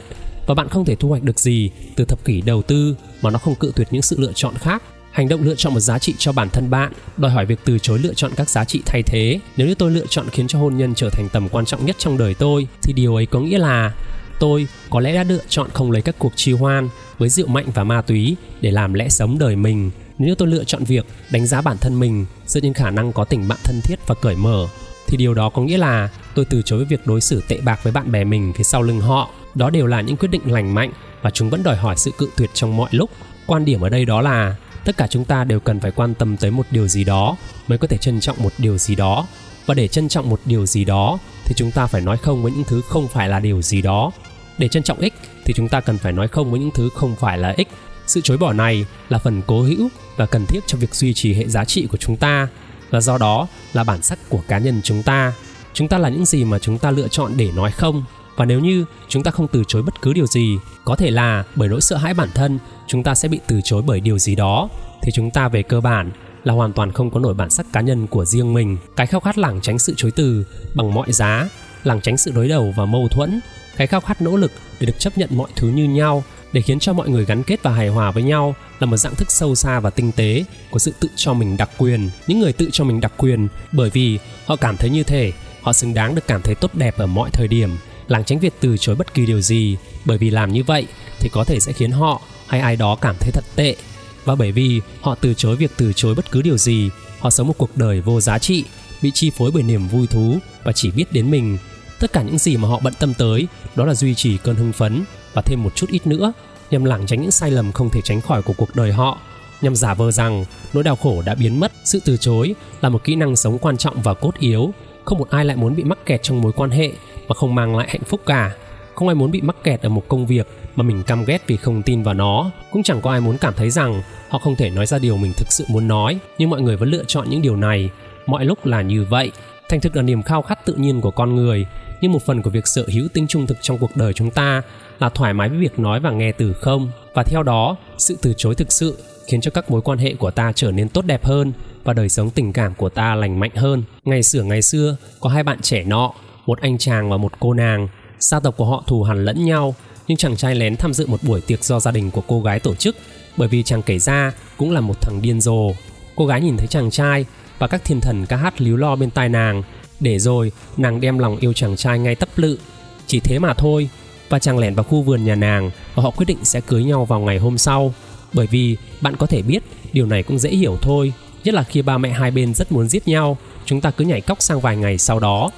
và 0.46 0.54
bạn 0.54 0.68
không 0.68 0.84
thể 0.84 0.94
thu 0.94 1.08
hoạch 1.08 1.22
được 1.22 1.40
gì 1.40 1.70
từ 1.96 2.04
thập 2.04 2.24
kỷ 2.24 2.40
đầu 2.40 2.62
tư 2.62 2.96
mà 3.22 3.30
nó 3.30 3.38
không 3.38 3.54
cự 3.54 3.72
tuyệt 3.76 3.88
những 3.90 4.02
sự 4.02 4.16
lựa 4.18 4.32
chọn 4.34 4.54
khác. 4.54 4.82
Hành 5.12 5.28
động 5.28 5.42
lựa 5.42 5.54
chọn 5.54 5.74
một 5.74 5.80
giá 5.80 5.98
trị 5.98 6.14
cho 6.18 6.32
bản 6.32 6.48
thân 6.50 6.70
bạn 6.70 6.92
đòi 7.16 7.30
hỏi 7.30 7.46
việc 7.46 7.58
từ 7.64 7.78
chối 7.78 7.98
lựa 7.98 8.14
chọn 8.14 8.30
các 8.36 8.50
giá 8.50 8.64
trị 8.64 8.82
thay 8.86 9.02
thế. 9.02 9.38
Nếu 9.56 9.66
như 9.66 9.74
tôi 9.74 9.90
lựa 9.90 10.06
chọn 10.08 10.28
khiến 10.30 10.48
cho 10.48 10.58
hôn 10.58 10.76
nhân 10.76 10.94
trở 10.94 11.10
thành 11.10 11.28
tầm 11.32 11.48
quan 11.48 11.64
trọng 11.64 11.86
nhất 11.86 11.96
trong 11.98 12.18
đời 12.18 12.34
tôi, 12.34 12.66
thì 12.82 12.92
điều 12.92 13.14
ấy 13.14 13.26
có 13.26 13.40
nghĩa 13.40 13.58
là 13.58 13.94
tôi 14.40 14.66
có 14.90 15.00
lẽ 15.00 15.14
đã 15.14 15.24
lựa 15.24 15.42
chọn 15.48 15.68
không 15.72 15.90
lấy 15.90 16.02
các 16.02 16.14
cuộc 16.18 16.32
chi 16.36 16.52
hoan 16.52 16.88
với 17.18 17.28
rượu 17.28 17.46
mạnh 17.46 17.66
và 17.74 17.84
ma 17.84 18.02
túy 18.02 18.36
để 18.60 18.70
làm 18.70 18.94
lẽ 18.94 19.08
sống 19.08 19.38
đời 19.38 19.56
mình 19.56 19.90
nếu 20.22 20.34
tôi 20.34 20.48
lựa 20.48 20.64
chọn 20.64 20.84
việc 20.84 21.06
đánh 21.30 21.46
giá 21.46 21.60
bản 21.60 21.78
thân 21.78 22.00
mình 22.00 22.26
dựa 22.46 22.60
trên 22.60 22.72
khả 22.72 22.90
năng 22.90 23.12
có 23.12 23.24
tình 23.24 23.48
bạn 23.48 23.58
thân 23.64 23.80
thiết 23.84 23.96
và 24.06 24.14
cởi 24.14 24.36
mở, 24.36 24.66
thì 25.06 25.16
điều 25.16 25.34
đó 25.34 25.48
có 25.48 25.62
nghĩa 25.62 25.78
là 25.78 26.08
tôi 26.34 26.44
từ 26.44 26.62
chối 26.62 26.84
việc 26.84 27.06
đối 27.06 27.20
xử 27.20 27.42
tệ 27.48 27.60
bạc 27.60 27.80
với 27.82 27.92
bạn 27.92 28.12
bè 28.12 28.24
mình 28.24 28.52
phía 28.56 28.64
sau 28.64 28.82
lưng 28.82 29.00
họ. 29.00 29.30
Đó 29.54 29.70
đều 29.70 29.86
là 29.86 30.00
những 30.00 30.16
quyết 30.16 30.30
định 30.30 30.52
lành 30.52 30.74
mạnh 30.74 30.90
và 31.22 31.30
chúng 31.30 31.50
vẫn 31.50 31.62
đòi 31.62 31.76
hỏi 31.76 31.96
sự 31.96 32.10
cự 32.18 32.30
tuyệt 32.36 32.50
trong 32.54 32.76
mọi 32.76 32.88
lúc. 32.92 33.10
Quan 33.46 33.64
điểm 33.64 33.80
ở 33.80 33.88
đây 33.88 34.04
đó 34.04 34.20
là 34.20 34.56
tất 34.84 34.96
cả 34.96 35.06
chúng 35.06 35.24
ta 35.24 35.44
đều 35.44 35.60
cần 35.60 35.80
phải 35.80 35.90
quan 35.90 36.14
tâm 36.14 36.36
tới 36.36 36.50
một 36.50 36.66
điều 36.70 36.88
gì 36.88 37.04
đó 37.04 37.36
mới 37.68 37.78
có 37.78 37.86
thể 37.86 37.96
trân 37.96 38.20
trọng 38.20 38.42
một 38.42 38.52
điều 38.58 38.78
gì 38.78 38.94
đó. 38.94 39.26
Và 39.66 39.74
để 39.74 39.88
trân 39.88 40.08
trọng 40.08 40.30
một 40.30 40.40
điều 40.44 40.66
gì 40.66 40.84
đó 40.84 41.18
thì 41.44 41.54
chúng 41.56 41.70
ta 41.70 41.86
phải 41.86 42.00
nói 42.00 42.16
không 42.16 42.42
với 42.42 42.52
những 42.52 42.64
thứ 42.64 42.80
không 42.88 43.08
phải 43.08 43.28
là 43.28 43.40
điều 43.40 43.62
gì 43.62 43.82
đó. 43.82 44.10
Để 44.58 44.68
trân 44.68 44.82
trọng 44.82 44.98
ích 44.98 45.14
thì 45.44 45.54
chúng 45.56 45.68
ta 45.68 45.80
cần 45.80 45.98
phải 45.98 46.12
nói 46.12 46.28
không 46.28 46.50
với 46.50 46.60
những 46.60 46.70
thứ 46.74 46.88
không 46.94 47.16
phải 47.16 47.38
là 47.38 47.54
ích 47.56 47.68
sự 48.12 48.20
chối 48.20 48.36
bỏ 48.36 48.52
này 48.52 48.86
là 49.08 49.18
phần 49.18 49.42
cố 49.46 49.62
hữu 49.62 49.88
và 50.16 50.26
cần 50.26 50.46
thiết 50.46 50.60
cho 50.66 50.78
việc 50.78 50.94
duy 50.94 51.14
trì 51.14 51.34
hệ 51.34 51.48
giá 51.48 51.64
trị 51.64 51.86
của 51.86 51.96
chúng 51.96 52.16
ta. 52.16 52.48
Và 52.90 53.00
do 53.00 53.18
đó 53.18 53.46
là 53.72 53.84
bản 53.84 54.02
sắc 54.02 54.18
của 54.28 54.40
cá 54.48 54.58
nhân 54.58 54.80
chúng 54.84 55.02
ta. 55.02 55.32
Chúng 55.74 55.88
ta 55.88 55.98
là 55.98 56.08
những 56.08 56.24
gì 56.24 56.44
mà 56.44 56.58
chúng 56.58 56.78
ta 56.78 56.90
lựa 56.90 57.08
chọn 57.08 57.32
để 57.36 57.50
nói 57.56 57.70
không. 57.70 58.04
Và 58.36 58.44
nếu 58.44 58.60
như 58.60 58.84
chúng 59.08 59.22
ta 59.22 59.30
không 59.30 59.48
từ 59.48 59.62
chối 59.68 59.82
bất 59.82 60.02
cứ 60.02 60.12
điều 60.12 60.26
gì, 60.26 60.58
có 60.84 60.96
thể 60.96 61.10
là 61.10 61.44
bởi 61.54 61.68
nỗi 61.68 61.80
sợ 61.80 61.96
hãi 61.96 62.14
bản 62.14 62.28
thân, 62.34 62.58
chúng 62.86 63.02
ta 63.02 63.14
sẽ 63.14 63.28
bị 63.28 63.40
từ 63.46 63.60
chối 63.64 63.82
bởi 63.86 64.00
điều 64.00 64.18
gì 64.18 64.34
đó. 64.34 64.68
Thì 65.02 65.12
chúng 65.14 65.30
ta 65.30 65.48
về 65.48 65.62
cơ 65.62 65.80
bản 65.80 66.10
là 66.44 66.54
hoàn 66.54 66.72
toàn 66.72 66.92
không 66.92 67.10
có 67.10 67.20
nổi 67.20 67.34
bản 67.34 67.50
sắc 67.50 67.66
cá 67.72 67.80
nhân 67.80 68.06
của 68.06 68.24
riêng 68.24 68.54
mình. 68.54 68.78
Cái 68.96 69.06
khao 69.06 69.20
khát 69.20 69.38
lảng 69.38 69.60
tránh 69.60 69.78
sự 69.78 69.94
chối 69.96 70.10
từ 70.16 70.46
bằng 70.74 70.94
mọi 70.94 71.12
giá, 71.12 71.48
lảng 71.84 72.00
tránh 72.00 72.16
sự 72.16 72.32
đối 72.34 72.48
đầu 72.48 72.74
và 72.76 72.84
mâu 72.84 73.08
thuẫn, 73.08 73.40
cái 73.76 73.86
khao 73.86 74.00
khát 74.00 74.22
nỗ 74.22 74.36
lực 74.36 74.52
để 74.80 74.86
được 74.86 74.98
chấp 74.98 75.18
nhận 75.18 75.28
mọi 75.32 75.50
thứ 75.56 75.68
như 75.68 75.84
nhau 75.84 76.24
để 76.52 76.62
khiến 76.62 76.78
cho 76.78 76.92
mọi 76.92 77.08
người 77.08 77.24
gắn 77.24 77.42
kết 77.42 77.62
và 77.62 77.70
hài 77.70 77.88
hòa 77.88 78.10
với 78.10 78.22
nhau, 78.22 78.54
là 78.80 78.86
một 78.86 78.96
dạng 78.96 79.14
thức 79.14 79.30
sâu 79.30 79.54
xa 79.54 79.80
và 79.80 79.90
tinh 79.90 80.12
tế 80.12 80.44
của 80.70 80.78
sự 80.78 80.92
tự 81.00 81.08
cho 81.16 81.34
mình 81.34 81.56
đặc 81.56 81.70
quyền. 81.78 82.10
Những 82.26 82.40
người 82.40 82.52
tự 82.52 82.68
cho 82.72 82.84
mình 82.84 83.00
đặc 83.00 83.12
quyền, 83.16 83.48
bởi 83.72 83.90
vì 83.90 84.18
họ 84.46 84.56
cảm 84.56 84.76
thấy 84.76 84.90
như 84.90 85.02
thể 85.02 85.32
họ 85.62 85.72
xứng 85.72 85.94
đáng 85.94 86.14
được 86.14 86.26
cảm 86.26 86.42
thấy 86.42 86.54
tốt 86.54 86.74
đẹp 86.74 86.98
ở 86.98 87.06
mọi 87.06 87.30
thời 87.30 87.48
điểm. 87.48 87.70
Làng 88.08 88.24
tránh 88.24 88.38
việc 88.38 88.54
từ 88.60 88.76
chối 88.76 88.96
bất 88.96 89.14
kỳ 89.14 89.26
điều 89.26 89.40
gì, 89.40 89.76
bởi 90.04 90.18
vì 90.18 90.30
làm 90.30 90.52
như 90.52 90.62
vậy 90.62 90.86
thì 91.20 91.28
có 91.32 91.44
thể 91.44 91.60
sẽ 91.60 91.72
khiến 91.72 91.90
họ 91.90 92.20
hay 92.46 92.60
ai 92.60 92.76
đó 92.76 92.96
cảm 93.00 93.16
thấy 93.20 93.30
thật 93.32 93.44
tệ. 93.56 93.76
Và 94.24 94.34
bởi 94.34 94.52
vì 94.52 94.80
họ 95.00 95.14
từ 95.14 95.34
chối 95.34 95.56
việc 95.56 95.70
từ 95.76 95.92
chối 95.92 96.14
bất 96.14 96.30
cứ 96.30 96.42
điều 96.42 96.58
gì, 96.58 96.90
họ 97.20 97.30
sống 97.30 97.46
một 97.46 97.54
cuộc 97.58 97.76
đời 97.76 98.00
vô 98.00 98.20
giá 98.20 98.38
trị, 98.38 98.64
bị 99.02 99.10
chi 99.14 99.30
phối 99.30 99.50
bởi 99.50 99.62
niềm 99.62 99.88
vui 99.88 100.06
thú 100.06 100.38
và 100.64 100.72
chỉ 100.72 100.90
biết 100.90 101.12
đến 101.12 101.30
mình. 101.30 101.58
Tất 102.00 102.12
cả 102.12 102.22
những 102.22 102.38
gì 102.38 102.56
mà 102.56 102.68
họ 102.68 102.80
bận 102.82 102.94
tâm 102.98 103.14
tới, 103.14 103.46
đó 103.74 103.84
là 103.84 103.94
duy 103.94 104.14
trì 104.14 104.36
cơn 104.36 104.56
hưng 104.56 104.72
phấn 104.72 105.04
và 105.34 105.42
thêm 105.42 105.62
một 105.62 105.74
chút 105.74 105.86
ít 105.90 106.06
nữa, 106.06 106.32
nhằm 106.70 106.84
lảng 106.84 107.06
tránh 107.06 107.22
những 107.22 107.30
sai 107.30 107.50
lầm 107.50 107.72
không 107.72 107.90
thể 107.90 108.00
tránh 108.00 108.20
khỏi 108.20 108.42
của 108.42 108.54
cuộc 108.56 108.76
đời 108.76 108.92
họ. 108.92 109.18
Nhằm 109.60 109.76
giả 109.76 109.94
vờ 109.94 110.10
rằng, 110.10 110.44
nỗi 110.72 110.84
đau 110.84 110.96
khổ 110.96 111.22
đã 111.26 111.34
biến 111.34 111.60
mất, 111.60 111.72
sự 111.84 112.00
từ 112.04 112.16
chối 112.16 112.54
là 112.80 112.88
một 112.88 113.04
kỹ 113.04 113.14
năng 113.14 113.36
sống 113.36 113.58
quan 113.58 113.76
trọng 113.76 114.02
và 114.02 114.14
cốt 114.14 114.38
yếu. 114.38 114.72
Không 115.04 115.18
một 115.18 115.30
ai 115.30 115.44
lại 115.44 115.56
muốn 115.56 115.76
bị 115.76 115.84
mắc 115.84 115.98
kẹt 116.06 116.22
trong 116.22 116.40
mối 116.40 116.52
quan 116.52 116.70
hệ 116.70 116.92
mà 117.28 117.34
không 117.34 117.54
mang 117.54 117.76
lại 117.76 117.88
hạnh 117.90 118.04
phúc 118.06 118.20
cả. 118.26 118.54
Không 118.94 119.08
ai 119.08 119.14
muốn 119.14 119.30
bị 119.30 119.40
mắc 119.40 119.56
kẹt 119.64 119.82
ở 119.82 119.88
một 119.88 120.08
công 120.08 120.26
việc 120.26 120.48
mà 120.76 120.82
mình 120.82 121.02
căm 121.02 121.24
ghét 121.24 121.42
vì 121.46 121.56
không 121.56 121.82
tin 121.82 122.02
vào 122.02 122.14
nó. 122.14 122.50
Cũng 122.70 122.82
chẳng 122.82 123.00
có 123.00 123.10
ai 123.10 123.20
muốn 123.20 123.38
cảm 123.38 123.54
thấy 123.56 123.70
rằng 123.70 124.02
họ 124.28 124.38
không 124.38 124.56
thể 124.56 124.70
nói 124.70 124.86
ra 124.86 124.98
điều 124.98 125.16
mình 125.16 125.32
thực 125.36 125.52
sự 125.52 125.64
muốn 125.68 125.88
nói, 125.88 126.18
nhưng 126.38 126.50
mọi 126.50 126.60
người 126.60 126.76
vẫn 126.76 126.90
lựa 126.90 127.04
chọn 127.06 127.30
những 127.30 127.42
điều 127.42 127.56
này. 127.56 127.90
Mọi 128.26 128.44
lúc 128.44 128.66
là 128.66 128.82
như 128.82 129.04
vậy 129.04 129.32
thành 129.72 129.80
thực 129.80 129.96
là 129.96 130.02
niềm 130.02 130.22
khao 130.22 130.42
khát 130.42 130.66
tự 130.66 130.74
nhiên 130.74 131.00
của 131.00 131.10
con 131.10 131.36
người, 131.36 131.66
nhưng 132.00 132.12
một 132.12 132.22
phần 132.26 132.42
của 132.42 132.50
việc 132.50 132.66
sở 132.66 132.84
hữu 132.92 133.08
tính 133.08 133.26
trung 133.26 133.46
thực 133.46 133.58
trong 133.62 133.78
cuộc 133.78 133.96
đời 133.96 134.12
chúng 134.12 134.30
ta 134.30 134.62
là 134.98 135.08
thoải 135.08 135.34
mái 135.34 135.48
với 135.48 135.58
việc 135.58 135.78
nói 135.78 136.00
và 136.00 136.10
nghe 136.10 136.32
từ 136.32 136.52
không. 136.52 136.90
Và 137.14 137.22
theo 137.22 137.42
đó, 137.42 137.76
sự 137.98 138.16
từ 138.22 138.34
chối 138.36 138.54
thực 138.54 138.72
sự 138.72 138.98
khiến 139.26 139.40
cho 139.40 139.50
các 139.50 139.70
mối 139.70 139.80
quan 139.82 139.98
hệ 139.98 140.14
của 140.14 140.30
ta 140.30 140.52
trở 140.54 140.70
nên 140.70 140.88
tốt 140.88 141.04
đẹp 141.04 141.24
hơn 141.24 141.52
và 141.84 141.92
đời 141.92 142.08
sống 142.08 142.30
tình 142.30 142.52
cảm 142.52 142.74
của 142.74 142.88
ta 142.88 143.14
lành 143.14 143.40
mạnh 143.40 143.50
hơn. 143.54 143.82
Ngày 144.04 144.22
xưa 144.22 144.42
ngày 144.42 144.62
xưa, 144.62 144.96
có 145.20 145.30
hai 145.30 145.42
bạn 145.42 145.58
trẻ 145.62 145.84
nọ, 145.84 146.12
một 146.46 146.60
anh 146.60 146.78
chàng 146.78 147.10
và 147.10 147.16
một 147.16 147.32
cô 147.40 147.54
nàng. 147.54 147.88
Gia 148.18 148.40
tộc 148.40 148.56
của 148.56 148.66
họ 148.66 148.84
thù 148.86 149.02
hằn 149.02 149.24
lẫn 149.24 149.44
nhau, 149.44 149.74
nhưng 150.08 150.18
chàng 150.18 150.36
trai 150.36 150.54
lén 150.54 150.76
tham 150.76 150.94
dự 150.94 151.06
một 151.06 151.22
buổi 151.22 151.40
tiệc 151.40 151.64
do 151.64 151.80
gia 151.80 151.90
đình 151.90 152.10
của 152.10 152.22
cô 152.26 152.42
gái 152.42 152.60
tổ 152.60 152.74
chức 152.74 152.96
bởi 153.36 153.48
vì 153.48 153.62
chàng 153.62 153.82
kể 153.82 153.98
ra 153.98 154.32
cũng 154.56 154.70
là 154.70 154.80
một 154.80 155.00
thằng 155.00 155.22
điên 155.22 155.40
rồ. 155.40 155.72
Cô 156.16 156.26
gái 156.26 156.40
nhìn 156.40 156.56
thấy 156.56 156.66
chàng 156.66 156.90
trai 156.90 157.24
và 157.62 157.68
các 157.68 157.84
thiên 157.84 158.00
thần 158.00 158.26
ca 158.26 158.36
hát 158.36 158.60
líu 158.60 158.76
lo 158.76 158.96
bên 158.96 159.10
tai 159.10 159.28
nàng. 159.28 159.62
Để 160.00 160.18
rồi, 160.18 160.52
nàng 160.76 161.00
đem 161.00 161.18
lòng 161.18 161.36
yêu 161.36 161.52
chàng 161.52 161.76
trai 161.76 161.98
ngay 161.98 162.14
tấp 162.14 162.28
lự. 162.36 162.58
Chỉ 163.06 163.20
thế 163.20 163.38
mà 163.38 163.54
thôi, 163.54 163.88
và 164.28 164.38
chàng 164.38 164.58
lẻn 164.58 164.74
vào 164.74 164.84
khu 164.84 165.02
vườn 165.02 165.24
nhà 165.24 165.34
nàng 165.34 165.70
và 165.94 166.02
họ 166.02 166.10
quyết 166.10 166.26
định 166.26 166.38
sẽ 166.42 166.60
cưới 166.60 166.84
nhau 166.84 167.04
vào 167.04 167.20
ngày 167.20 167.38
hôm 167.38 167.58
sau. 167.58 167.94
Bởi 168.32 168.46
vì, 168.46 168.76
bạn 169.00 169.16
có 169.16 169.26
thể 169.26 169.42
biết, 169.42 169.62
điều 169.92 170.06
này 170.06 170.22
cũng 170.22 170.38
dễ 170.38 170.50
hiểu 170.50 170.76
thôi. 170.82 171.12
Nhất 171.44 171.54
là 171.54 171.62
khi 171.62 171.82
ba 171.82 171.98
mẹ 171.98 172.10
hai 172.10 172.30
bên 172.30 172.54
rất 172.54 172.72
muốn 172.72 172.88
giết 172.88 173.08
nhau, 173.08 173.36
chúng 173.64 173.80
ta 173.80 173.90
cứ 173.90 174.04
nhảy 174.04 174.20
cóc 174.20 174.42
sang 174.42 174.60
vài 174.60 174.76
ngày 174.76 174.98
sau 174.98 175.20
đó. 175.20 175.50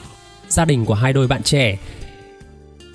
Gia 0.48 0.64
đình 0.64 0.84
của 0.84 0.94
hai 0.94 1.12
đôi 1.12 1.26
bạn 1.26 1.42
trẻ. 1.42 1.78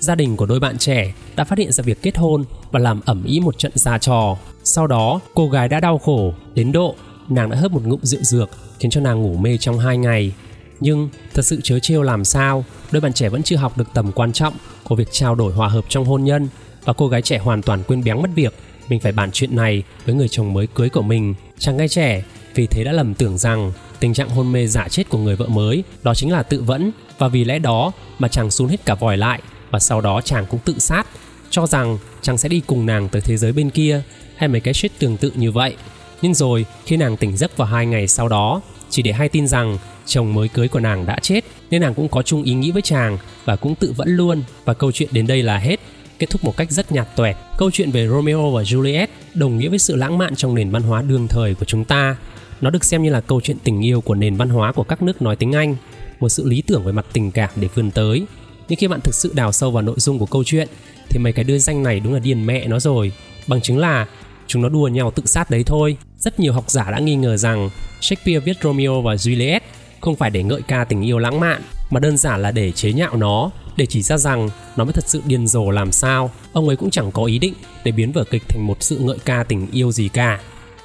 Gia 0.00 0.14
đình 0.14 0.36
của 0.36 0.46
đôi 0.46 0.60
bạn 0.60 0.78
trẻ 0.78 1.12
đã 1.36 1.44
phát 1.44 1.58
hiện 1.58 1.72
ra 1.72 1.82
việc 1.82 2.02
kết 2.02 2.18
hôn 2.18 2.44
và 2.70 2.80
làm 2.80 3.00
ẩm 3.04 3.24
ý 3.24 3.40
một 3.40 3.58
trận 3.58 3.72
ra 3.74 3.98
trò. 3.98 4.36
Sau 4.64 4.86
đó, 4.86 5.20
cô 5.34 5.48
gái 5.48 5.68
đã 5.68 5.80
đau 5.80 5.98
khổ, 5.98 6.34
đến 6.54 6.72
độ 6.72 6.94
nàng 7.28 7.50
đã 7.50 7.56
hớp 7.56 7.72
một 7.72 7.82
ngụm 7.84 8.00
rượu 8.02 8.22
dược 8.22 8.50
khiến 8.80 8.90
cho 8.90 9.00
nàng 9.00 9.22
ngủ 9.22 9.36
mê 9.36 9.56
trong 9.56 9.78
hai 9.78 9.96
ngày. 9.96 10.32
Nhưng 10.80 11.08
thật 11.34 11.42
sự 11.42 11.60
chớ 11.62 11.78
trêu 11.78 12.02
làm 12.02 12.24
sao, 12.24 12.64
đôi 12.90 13.00
bạn 13.00 13.12
trẻ 13.12 13.28
vẫn 13.28 13.42
chưa 13.42 13.56
học 13.56 13.78
được 13.78 13.88
tầm 13.94 14.12
quan 14.12 14.32
trọng 14.32 14.54
của 14.84 14.94
việc 14.94 15.08
trao 15.12 15.34
đổi 15.34 15.52
hòa 15.52 15.68
hợp 15.68 15.84
trong 15.88 16.04
hôn 16.04 16.24
nhân. 16.24 16.48
Và 16.84 16.92
cô 16.92 17.08
gái 17.08 17.22
trẻ 17.22 17.38
hoàn 17.38 17.62
toàn 17.62 17.82
quên 17.82 18.04
béng 18.04 18.22
mất 18.22 18.30
việc 18.34 18.54
mình 18.88 19.00
phải 19.00 19.12
bàn 19.12 19.30
chuyện 19.32 19.56
này 19.56 19.82
với 20.06 20.14
người 20.14 20.28
chồng 20.28 20.52
mới 20.52 20.66
cưới 20.66 20.88
của 20.88 21.02
mình. 21.02 21.34
Chàng 21.58 21.76
gái 21.76 21.88
trẻ, 21.88 22.22
vì 22.54 22.66
thế 22.66 22.84
đã 22.84 22.92
lầm 22.92 23.14
tưởng 23.14 23.38
rằng 23.38 23.72
tình 24.00 24.14
trạng 24.14 24.28
hôn 24.28 24.52
mê 24.52 24.66
giả 24.66 24.88
chết 24.88 25.08
của 25.08 25.18
người 25.18 25.36
vợ 25.36 25.46
mới, 25.46 25.84
đó 26.02 26.14
chính 26.14 26.32
là 26.32 26.42
tự 26.42 26.62
vẫn. 26.62 26.90
Và 27.18 27.28
vì 27.28 27.44
lẽ 27.44 27.58
đó 27.58 27.92
mà 28.18 28.28
chàng 28.28 28.50
xuống 28.50 28.68
hết 28.68 28.84
cả 28.84 28.94
vòi 28.94 29.16
lại, 29.16 29.40
và 29.70 29.78
sau 29.78 30.00
đó 30.00 30.20
chàng 30.20 30.46
cũng 30.46 30.60
tự 30.64 30.78
sát, 30.78 31.06
cho 31.50 31.66
rằng 31.66 31.98
chàng 32.22 32.38
sẽ 32.38 32.48
đi 32.48 32.60
cùng 32.66 32.86
nàng 32.86 33.08
tới 33.08 33.22
thế 33.22 33.36
giới 33.36 33.52
bên 33.52 33.70
kia, 33.70 34.02
hay 34.36 34.48
mấy 34.48 34.60
cái 34.60 34.74
shit 34.74 34.98
tương 34.98 35.16
tự 35.16 35.32
như 35.34 35.52
vậy. 35.52 35.76
Nhưng 36.22 36.34
rồi 36.34 36.66
khi 36.84 36.96
nàng 36.96 37.16
tỉnh 37.16 37.36
giấc 37.36 37.56
vào 37.56 37.68
hai 37.68 37.86
ngày 37.86 38.08
sau 38.08 38.28
đó, 38.28 38.60
chỉ 38.90 39.02
để 39.02 39.12
hay 39.12 39.28
tin 39.28 39.46
rằng 39.46 39.78
chồng 40.06 40.34
mới 40.34 40.48
cưới 40.48 40.68
của 40.68 40.80
nàng 40.80 41.06
đã 41.06 41.18
chết 41.22 41.44
nên 41.70 41.80
nàng 41.80 41.94
cũng 41.94 42.08
có 42.08 42.22
chung 42.22 42.42
ý 42.42 42.54
nghĩ 42.54 42.70
với 42.70 42.82
chàng 42.82 43.18
và 43.44 43.56
cũng 43.56 43.74
tự 43.74 43.92
vẫn 43.96 44.08
luôn 44.08 44.42
và 44.64 44.74
câu 44.74 44.92
chuyện 44.92 45.08
đến 45.12 45.26
đây 45.26 45.42
là 45.42 45.58
hết 45.58 45.80
kết 46.20 46.30
thúc 46.30 46.44
một 46.44 46.56
cách 46.56 46.70
rất 46.70 46.92
nhạt 46.92 47.08
toẹt. 47.16 47.36
Câu 47.58 47.70
chuyện 47.70 47.90
về 47.90 48.08
Romeo 48.08 48.50
và 48.50 48.62
Juliet 48.62 49.06
đồng 49.34 49.58
nghĩa 49.58 49.68
với 49.68 49.78
sự 49.78 49.96
lãng 49.96 50.18
mạn 50.18 50.36
trong 50.36 50.54
nền 50.54 50.70
văn 50.70 50.82
hóa 50.82 51.02
đương 51.02 51.28
thời 51.28 51.54
của 51.54 51.64
chúng 51.64 51.84
ta. 51.84 52.16
Nó 52.60 52.70
được 52.70 52.84
xem 52.84 53.02
như 53.02 53.10
là 53.10 53.20
câu 53.20 53.40
chuyện 53.40 53.56
tình 53.64 53.84
yêu 53.84 54.00
của 54.00 54.14
nền 54.14 54.36
văn 54.36 54.48
hóa 54.48 54.72
của 54.72 54.82
các 54.82 55.02
nước 55.02 55.22
nói 55.22 55.36
tiếng 55.36 55.52
Anh, 55.52 55.76
một 56.20 56.28
sự 56.28 56.48
lý 56.48 56.62
tưởng 56.62 56.84
về 56.84 56.92
mặt 56.92 57.06
tình 57.12 57.30
cảm 57.30 57.50
để 57.56 57.68
vươn 57.74 57.90
tới. 57.90 58.26
Nhưng 58.68 58.78
khi 58.78 58.88
bạn 58.88 59.00
thực 59.00 59.14
sự 59.14 59.32
đào 59.34 59.52
sâu 59.52 59.70
vào 59.70 59.82
nội 59.82 59.94
dung 59.98 60.18
của 60.18 60.26
câu 60.26 60.44
chuyện 60.44 60.68
thì 61.08 61.18
mấy 61.18 61.32
cái 61.32 61.44
đưa 61.44 61.58
danh 61.58 61.82
này 61.82 62.00
đúng 62.00 62.14
là 62.14 62.18
điền 62.18 62.46
mẹ 62.46 62.66
nó 62.66 62.80
rồi. 62.80 63.12
Bằng 63.46 63.60
chứng 63.60 63.78
là 63.78 64.06
chúng 64.50 64.62
nó 64.62 64.68
đùa 64.68 64.88
nhau 64.88 65.10
tự 65.10 65.22
sát 65.26 65.50
đấy 65.50 65.62
thôi. 65.66 65.96
Rất 66.18 66.40
nhiều 66.40 66.52
học 66.52 66.70
giả 66.70 66.90
đã 66.90 66.98
nghi 66.98 67.16
ngờ 67.16 67.36
rằng 67.36 67.70
Shakespeare 68.00 68.40
viết 68.40 68.56
Romeo 68.62 69.00
và 69.00 69.14
Juliet 69.14 69.60
không 70.00 70.16
phải 70.16 70.30
để 70.30 70.42
ngợi 70.42 70.62
ca 70.62 70.84
tình 70.84 71.02
yêu 71.02 71.18
lãng 71.18 71.40
mạn, 71.40 71.62
mà 71.90 72.00
đơn 72.00 72.16
giản 72.16 72.42
là 72.42 72.50
để 72.50 72.72
chế 72.72 72.92
nhạo 72.92 73.16
nó, 73.16 73.50
để 73.76 73.86
chỉ 73.86 74.02
ra 74.02 74.18
rằng 74.18 74.48
nó 74.76 74.84
mới 74.84 74.92
thật 74.92 75.04
sự 75.06 75.22
điên 75.24 75.46
rồ 75.46 75.70
làm 75.70 75.92
sao. 75.92 76.30
Ông 76.52 76.68
ấy 76.68 76.76
cũng 76.76 76.90
chẳng 76.90 77.12
có 77.12 77.24
ý 77.24 77.38
định 77.38 77.54
để 77.84 77.92
biến 77.92 78.12
vở 78.12 78.24
kịch 78.30 78.42
thành 78.48 78.66
một 78.66 78.76
sự 78.80 78.98
ngợi 78.98 79.18
ca 79.24 79.42
tình 79.42 79.66
yêu 79.72 79.92
gì 79.92 80.08
cả. 80.08 80.40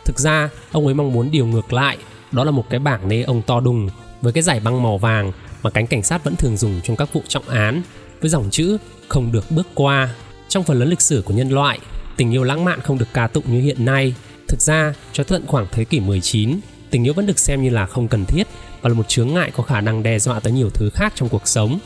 Thực 0.06 0.20
ra, 0.20 0.50
ông 0.72 0.86
ấy 0.86 0.94
mong 0.94 1.14
muốn 1.14 1.32
điều 1.32 1.46
ngược 1.46 1.74
lại, 1.74 1.98
đó 2.32 2.44
là 2.44 2.52
một 2.52 2.70
cái 2.70 2.80
bảng 2.80 3.10
nê 3.10 3.24
ông 3.24 3.42
to 3.42 3.60
đùng 3.60 3.90
với 4.22 4.34
cái 4.34 4.44
giải 4.44 4.60
băng 4.60 4.84
màu 4.84 4.98
vàng 4.98 5.32
mà 5.64 5.70
cánh 5.70 5.88
cảnh 5.88 6.04
sát 6.04 6.24
vẫn 6.24 6.36
thường 6.36 6.58
dùng 6.58 6.82
trong 6.84 6.96
các 6.96 7.14
vụ 7.14 7.22
trọng 7.28 7.50
án, 7.50 7.82
với 8.22 8.30
dòng 8.30 8.50
chữ 8.52 8.78
không 9.08 9.32
được 9.32 9.52
bước 9.52 9.68
qua 9.74 10.10
trong 10.50 10.64
phần 10.64 10.80
lớn 10.80 10.90
lịch 10.90 11.02
sử 11.02 11.22
của 11.26 11.34
nhân 11.34 11.50
loại 11.50 11.80
tình 12.18 12.34
yêu 12.34 12.44
lãng 12.44 12.66
mạn 12.66 12.82
không 12.82 12.98
được 12.98 13.08
ca 13.14 13.28
tụng 13.28 13.44
như 13.48 13.62
hiện 13.62 13.86
nay. 13.86 14.14
Thực 14.48 14.62
ra, 14.62 14.94
cho 15.14 15.24
tận 15.24 15.44
khoảng 15.48 15.68
thế 15.72 15.84
kỷ 15.84 16.00
19 16.00 16.60
tình 16.90 17.04
yêu 17.04 17.14
vẫn 17.14 17.26
được 17.26 17.40
xem 17.40 17.64
như 17.64 17.70
là 17.70 17.86
không 17.86 18.08
cần 18.08 18.26
thiết 18.26 18.48
và 18.82 18.90
là 18.90 18.96
một 18.96 19.08
chướng 19.08 19.34
ngại 19.34 19.52
có 19.56 19.64
khả 19.64 19.82
năng 19.82 20.04
đe 20.04 20.20
dọa 20.20 20.40
tới 20.40 20.54
nhiều 20.54 20.70
thứ 20.70 20.90
khác 20.90 21.14
trong 21.16 21.30
cuộc 21.30 21.48
sống. 21.48 21.80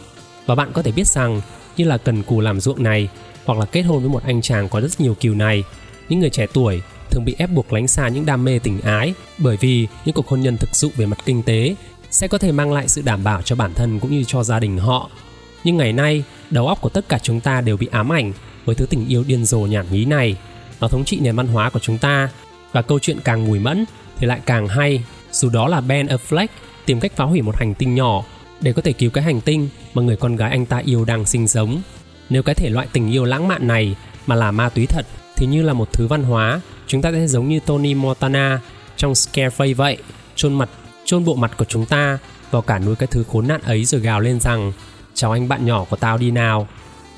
Và 0.46 0.56
bạn 0.56 0.72
có 0.74 0.82
thể 0.82 0.92
biết 0.92 1.08
rằng, 1.08 1.42
như 1.78 1.86
là 1.86 1.98
cần 1.98 2.24
cù 2.24 2.40
làm 2.40 2.60
ruộng 2.60 2.84
này, 2.84 3.10
hoặc 3.46 3.60
là 3.60 3.66
kết 3.66 3.82
hôn 3.82 4.00
với 4.00 4.10
một 4.10 4.24
anh 4.24 4.42
chàng 4.42 4.70
có 4.70 4.82
rất 4.82 5.02
nhiều 5.02 5.16
kiều 5.16 5.36
này, 5.36 5.64
những 6.10 6.20
người 6.20 6.30
trẻ 6.30 6.48
tuổi 6.54 6.82
thường 7.10 7.26
bị 7.26 7.36
ép 7.38 7.50
buộc 7.50 7.74
lánh 7.74 7.88
xa 7.88 8.08
những 8.08 8.26
đam 8.26 8.46
mê 8.46 8.60
tình 8.60 8.82
ái, 8.82 9.14
bởi 9.38 9.58
vì 9.58 9.88
những 10.06 10.16
cuộc 10.16 10.28
hôn 10.28 10.42
nhân 10.42 10.58
thực 10.58 10.76
dụng 10.76 10.92
về 10.96 11.06
mặt 11.06 11.20
kinh 11.26 11.44
tế 11.44 11.76
sẽ 12.12 12.28
có 12.28 12.38
thể 12.38 12.52
mang 12.52 12.74
lại 12.74 12.88
sự 12.88 13.02
đảm 13.02 13.24
bảo 13.24 13.42
cho 13.42 13.56
bản 13.56 13.74
thân 13.74 14.00
cũng 14.00 14.12
như 14.12 14.24
cho 14.28 14.44
gia 14.44 14.60
đình 14.60 14.78
họ. 14.78 15.10
Nhưng 15.64 15.78
ngày 15.78 15.94
nay, 15.94 16.24
đầu 16.50 16.68
óc 16.68 16.82
của 16.82 16.90
tất 16.90 17.10
cả 17.10 17.20
chúng 17.20 17.40
ta 17.40 17.62
đều 17.62 17.78
bị 17.78 17.88
ám 17.92 18.14
ảnh 18.14 18.34
với 18.70 18.76
thứ 18.76 18.86
tình 18.86 19.08
yêu 19.08 19.24
điên 19.28 19.46
rồ 19.46 19.60
nhảm 19.60 19.86
nhí 19.92 20.06
này 20.06 20.36
nó 20.82 20.88
thống 20.88 21.06
trị 21.06 21.20
nền 21.22 21.36
văn 21.36 21.48
hóa 21.48 21.70
của 21.70 21.80
chúng 21.80 21.98
ta 21.98 22.30
và 22.72 22.82
câu 22.82 23.00
chuyện 23.00 23.20
càng 23.24 23.46
mùi 23.48 23.60
mẫn 23.60 23.86
thì 24.18 24.28
lại 24.28 24.40
càng 24.46 24.68
hay 24.68 25.04
dù 25.32 25.50
đó 25.50 25.68
là 25.68 25.82
Ben 25.82 26.08
Affleck 26.08 26.48
tìm 26.86 27.00
cách 27.00 27.12
phá 27.16 27.26
hủy 27.26 27.42
một 27.42 27.56
hành 27.56 27.74
tinh 27.74 27.96
nhỏ 27.96 28.24
để 28.62 28.74
có 28.74 28.82
thể 28.82 28.94
cứu 28.94 29.10
cái 29.10 29.24
hành 29.24 29.42
tinh 29.42 29.70
mà 29.94 30.02
người 30.02 30.16
con 30.16 30.36
gái 30.36 30.52
anh 30.52 30.66
ta 30.66 30.78
yêu 30.78 31.06
đang 31.06 31.26
sinh 31.26 31.48
sống. 31.48 31.82
Nếu 32.30 32.44
cái 32.44 32.56
thể 32.56 32.70
loại 32.70 32.88
tình 32.94 33.12
yêu 33.12 33.26
lãng 33.26 33.48
mạn 33.48 33.68
này 33.68 33.96
mà 34.28 34.36
là 34.36 34.52
ma 34.52 34.70
túy 34.70 34.86
thật 34.86 35.06
thì 35.36 35.46
như 35.46 35.64
là 35.64 35.74
một 35.74 35.94
thứ 35.94 36.08
văn 36.08 36.24
hóa, 36.24 36.62
chúng 36.88 37.02
ta 37.02 37.12
sẽ 37.12 37.28
giống 37.28 37.50
như 37.50 37.60
Tony 37.60 37.94
Montana 37.94 38.62
trong 38.98 39.14
Scarface 39.14 39.76
vậy, 39.76 39.98
chôn 40.36 40.54
mặt, 40.54 40.70
chôn 41.06 41.26
bộ 41.26 41.36
mặt 41.36 41.52
của 41.58 41.66
chúng 41.66 41.86
ta 41.86 42.18
vào 42.52 42.62
cả 42.62 42.80
núi 42.80 42.96
cái 42.96 43.08
thứ 43.08 43.24
khốn 43.24 43.48
nạn 43.48 43.62
ấy 43.62 43.86
rồi 43.86 44.02
gào 44.02 44.20
lên 44.20 44.40
rằng 44.40 44.72
chào 45.14 45.32
anh 45.32 45.48
bạn 45.48 45.66
nhỏ 45.66 45.86
của 45.90 45.96
tao 45.96 46.18
đi 46.18 46.32
nào. 46.32 46.68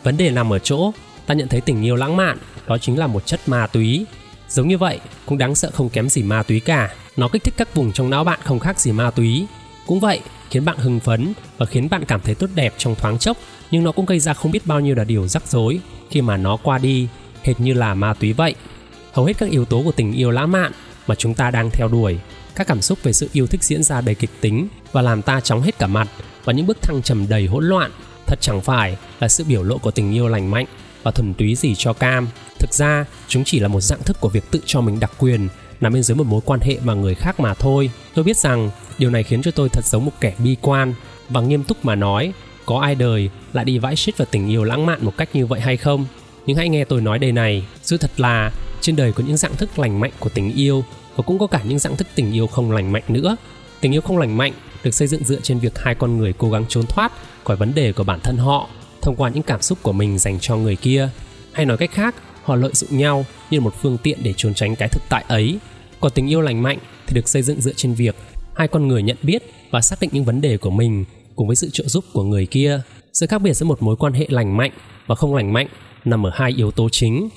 Vấn 0.03 0.17
đề 0.17 0.29
nằm 0.29 0.53
ở 0.53 0.59
chỗ 0.59 0.91
ta 1.31 1.35
nhận 1.35 1.47
thấy 1.47 1.61
tình 1.61 1.85
yêu 1.85 1.95
lãng 1.95 2.17
mạn 2.17 2.37
đó 2.67 2.77
chính 2.77 2.99
là 2.99 3.07
một 3.07 3.25
chất 3.25 3.39
ma 3.49 3.67
túy. 3.67 4.05
Giống 4.49 4.67
như 4.67 4.77
vậy 4.77 4.99
cũng 5.25 5.37
đáng 5.37 5.55
sợ 5.55 5.71
không 5.73 5.89
kém 5.89 6.09
gì 6.09 6.23
ma 6.23 6.43
túy 6.43 6.59
cả. 6.59 6.95
Nó 7.17 7.27
kích 7.27 7.43
thích 7.43 7.53
các 7.57 7.75
vùng 7.75 7.91
trong 7.91 8.09
não 8.09 8.23
bạn 8.23 8.39
không 8.43 8.59
khác 8.59 8.79
gì 8.79 8.91
ma 8.91 9.11
túy. 9.11 9.45
Cũng 9.87 9.99
vậy, 9.99 10.19
khiến 10.49 10.65
bạn 10.65 10.77
hưng 10.77 10.99
phấn 10.99 11.33
và 11.57 11.65
khiến 11.65 11.89
bạn 11.89 12.05
cảm 12.05 12.21
thấy 12.21 12.35
tốt 12.35 12.49
đẹp 12.55 12.73
trong 12.77 12.95
thoáng 12.95 13.19
chốc 13.19 13.37
nhưng 13.71 13.83
nó 13.83 13.91
cũng 13.91 14.05
gây 14.05 14.19
ra 14.19 14.33
không 14.33 14.51
biết 14.51 14.65
bao 14.65 14.79
nhiêu 14.79 14.95
là 14.95 15.03
điều 15.03 15.27
rắc 15.27 15.47
rối 15.47 15.79
khi 16.09 16.21
mà 16.21 16.37
nó 16.37 16.57
qua 16.57 16.77
đi 16.77 17.07
hệt 17.43 17.59
như 17.59 17.73
là 17.73 17.93
ma 17.93 18.13
túy 18.13 18.33
vậy 18.33 18.55
hầu 19.13 19.25
hết 19.25 19.37
các 19.37 19.49
yếu 19.49 19.65
tố 19.65 19.81
của 19.83 19.91
tình 19.91 20.13
yêu 20.13 20.31
lãng 20.31 20.51
mạn 20.51 20.71
mà 21.07 21.15
chúng 21.15 21.33
ta 21.33 21.51
đang 21.51 21.69
theo 21.69 21.87
đuổi 21.87 22.19
các 22.55 22.67
cảm 22.67 22.81
xúc 22.81 23.03
về 23.03 23.13
sự 23.13 23.29
yêu 23.33 23.47
thích 23.47 23.63
diễn 23.63 23.83
ra 23.83 24.01
đầy 24.01 24.15
kịch 24.15 24.29
tính 24.41 24.67
và 24.91 25.01
làm 25.01 25.21
ta 25.21 25.39
chóng 25.39 25.61
hết 25.61 25.79
cả 25.79 25.87
mặt 25.87 26.07
và 26.43 26.53
những 26.53 26.67
bước 26.67 26.81
thăng 26.81 27.01
trầm 27.01 27.27
đầy 27.29 27.45
hỗn 27.45 27.65
loạn 27.65 27.91
thật 28.27 28.41
chẳng 28.41 28.61
phải 28.61 28.97
là 29.19 29.27
sự 29.27 29.43
biểu 29.43 29.63
lộ 29.63 29.77
của 29.77 29.91
tình 29.91 30.11
yêu 30.11 30.27
lành 30.27 30.51
mạnh 30.51 30.65
và 31.03 31.11
thuần 31.11 31.33
túy 31.33 31.55
gì 31.55 31.75
cho 31.77 31.93
cam. 31.93 32.27
Thực 32.59 32.73
ra, 32.73 33.05
chúng 33.27 33.43
chỉ 33.43 33.59
là 33.59 33.67
một 33.67 33.81
dạng 33.81 34.03
thức 34.03 34.17
của 34.19 34.29
việc 34.29 34.51
tự 34.51 34.61
cho 34.65 34.81
mình 34.81 34.99
đặc 34.99 35.11
quyền, 35.19 35.47
nằm 35.81 35.93
bên 35.93 36.03
dưới 36.03 36.15
một 36.15 36.27
mối 36.27 36.41
quan 36.45 36.59
hệ 36.59 36.77
mà 36.83 36.93
người 36.93 37.15
khác 37.15 37.39
mà 37.39 37.53
thôi. 37.53 37.91
Tôi 38.13 38.25
biết 38.25 38.37
rằng, 38.37 38.69
điều 38.97 39.09
này 39.09 39.23
khiến 39.23 39.41
cho 39.41 39.51
tôi 39.51 39.69
thật 39.69 39.85
giống 39.85 40.05
một 40.05 40.11
kẻ 40.19 40.33
bi 40.37 40.55
quan. 40.61 40.93
Và 41.29 41.41
nghiêm 41.41 41.63
túc 41.63 41.85
mà 41.85 41.95
nói, 41.95 42.33
có 42.65 42.79
ai 42.79 42.95
đời 42.95 43.29
lại 43.53 43.65
đi 43.65 43.77
vãi 43.77 43.95
shit 43.95 44.17
vào 44.17 44.27
tình 44.31 44.49
yêu 44.49 44.63
lãng 44.63 44.85
mạn 44.85 45.05
một 45.05 45.17
cách 45.17 45.29
như 45.33 45.45
vậy 45.45 45.59
hay 45.59 45.77
không? 45.77 46.05
Nhưng 46.45 46.57
hãy 46.57 46.69
nghe 46.69 46.85
tôi 46.85 47.01
nói 47.01 47.19
đây 47.19 47.31
này, 47.31 47.65
sự 47.81 47.97
thật 47.97 48.11
là, 48.17 48.51
trên 48.81 48.95
đời 48.95 49.13
có 49.13 49.23
những 49.27 49.37
dạng 49.37 49.55
thức 49.55 49.79
lành 49.79 49.99
mạnh 49.99 50.11
của 50.19 50.29
tình 50.29 50.53
yêu, 50.53 50.83
và 51.15 51.23
cũng 51.23 51.39
có 51.39 51.47
cả 51.47 51.61
những 51.63 51.79
dạng 51.79 51.97
thức 51.97 52.07
tình 52.15 52.31
yêu 52.31 52.47
không 52.47 52.71
lành 52.71 52.91
mạnh 52.91 53.03
nữa. 53.07 53.35
Tình 53.81 53.93
yêu 53.93 54.01
không 54.01 54.17
lành 54.17 54.37
mạnh 54.37 54.53
được 54.83 54.91
xây 54.91 55.07
dựng 55.07 55.23
dựa 55.23 55.39
trên 55.43 55.59
việc 55.59 55.79
hai 55.79 55.95
con 55.95 56.17
người 56.17 56.33
cố 56.37 56.49
gắng 56.49 56.65
trốn 56.69 56.85
thoát 56.85 57.11
khỏi 57.43 57.57
vấn 57.57 57.75
đề 57.75 57.93
của 57.93 58.03
bản 58.03 58.19
thân 58.19 58.37
họ 58.37 58.69
thông 59.01 59.15
qua 59.15 59.29
những 59.29 59.43
cảm 59.43 59.61
xúc 59.61 59.77
của 59.81 59.91
mình 59.91 60.17
dành 60.17 60.39
cho 60.39 60.57
người 60.57 60.75
kia. 60.75 61.09
Hay 61.51 61.65
nói 61.65 61.77
cách 61.77 61.91
khác, 61.91 62.15
họ 62.43 62.55
lợi 62.55 62.71
dụng 62.73 62.97
nhau 62.97 63.25
như 63.51 63.61
một 63.61 63.73
phương 63.81 63.97
tiện 64.03 64.19
để 64.23 64.33
trốn 64.37 64.53
tránh 64.53 64.75
cái 64.75 64.89
thực 64.89 65.01
tại 65.09 65.25
ấy. 65.27 65.59
Còn 65.99 66.11
tình 66.15 66.31
yêu 66.31 66.41
lành 66.41 66.63
mạnh 66.63 66.77
thì 67.07 67.15
được 67.15 67.29
xây 67.29 67.41
dựng 67.41 67.61
dựa 67.61 67.73
trên 67.75 67.93
việc 67.93 68.15
hai 68.55 68.67
con 68.67 68.87
người 68.87 69.03
nhận 69.03 69.17
biết 69.21 69.43
và 69.71 69.81
xác 69.81 69.99
định 70.01 70.09
những 70.13 70.25
vấn 70.25 70.41
đề 70.41 70.57
của 70.57 70.69
mình 70.69 71.05
cùng 71.35 71.47
với 71.47 71.55
sự 71.55 71.69
trợ 71.73 71.83
giúp 71.87 72.05
của 72.13 72.23
người 72.23 72.45
kia. 72.45 72.81
Sự 73.13 73.27
khác 73.27 73.41
biệt 73.41 73.53
giữa 73.53 73.65
một 73.65 73.81
mối 73.81 73.95
quan 73.95 74.13
hệ 74.13 74.25
lành 74.29 74.57
mạnh 74.57 74.71
và 75.07 75.15
không 75.15 75.35
lành 75.35 75.53
mạnh 75.53 75.67
nằm 76.05 76.25
ở 76.25 76.31
hai 76.33 76.53
yếu 76.57 76.71
tố 76.71 76.89
chính. 76.89 77.29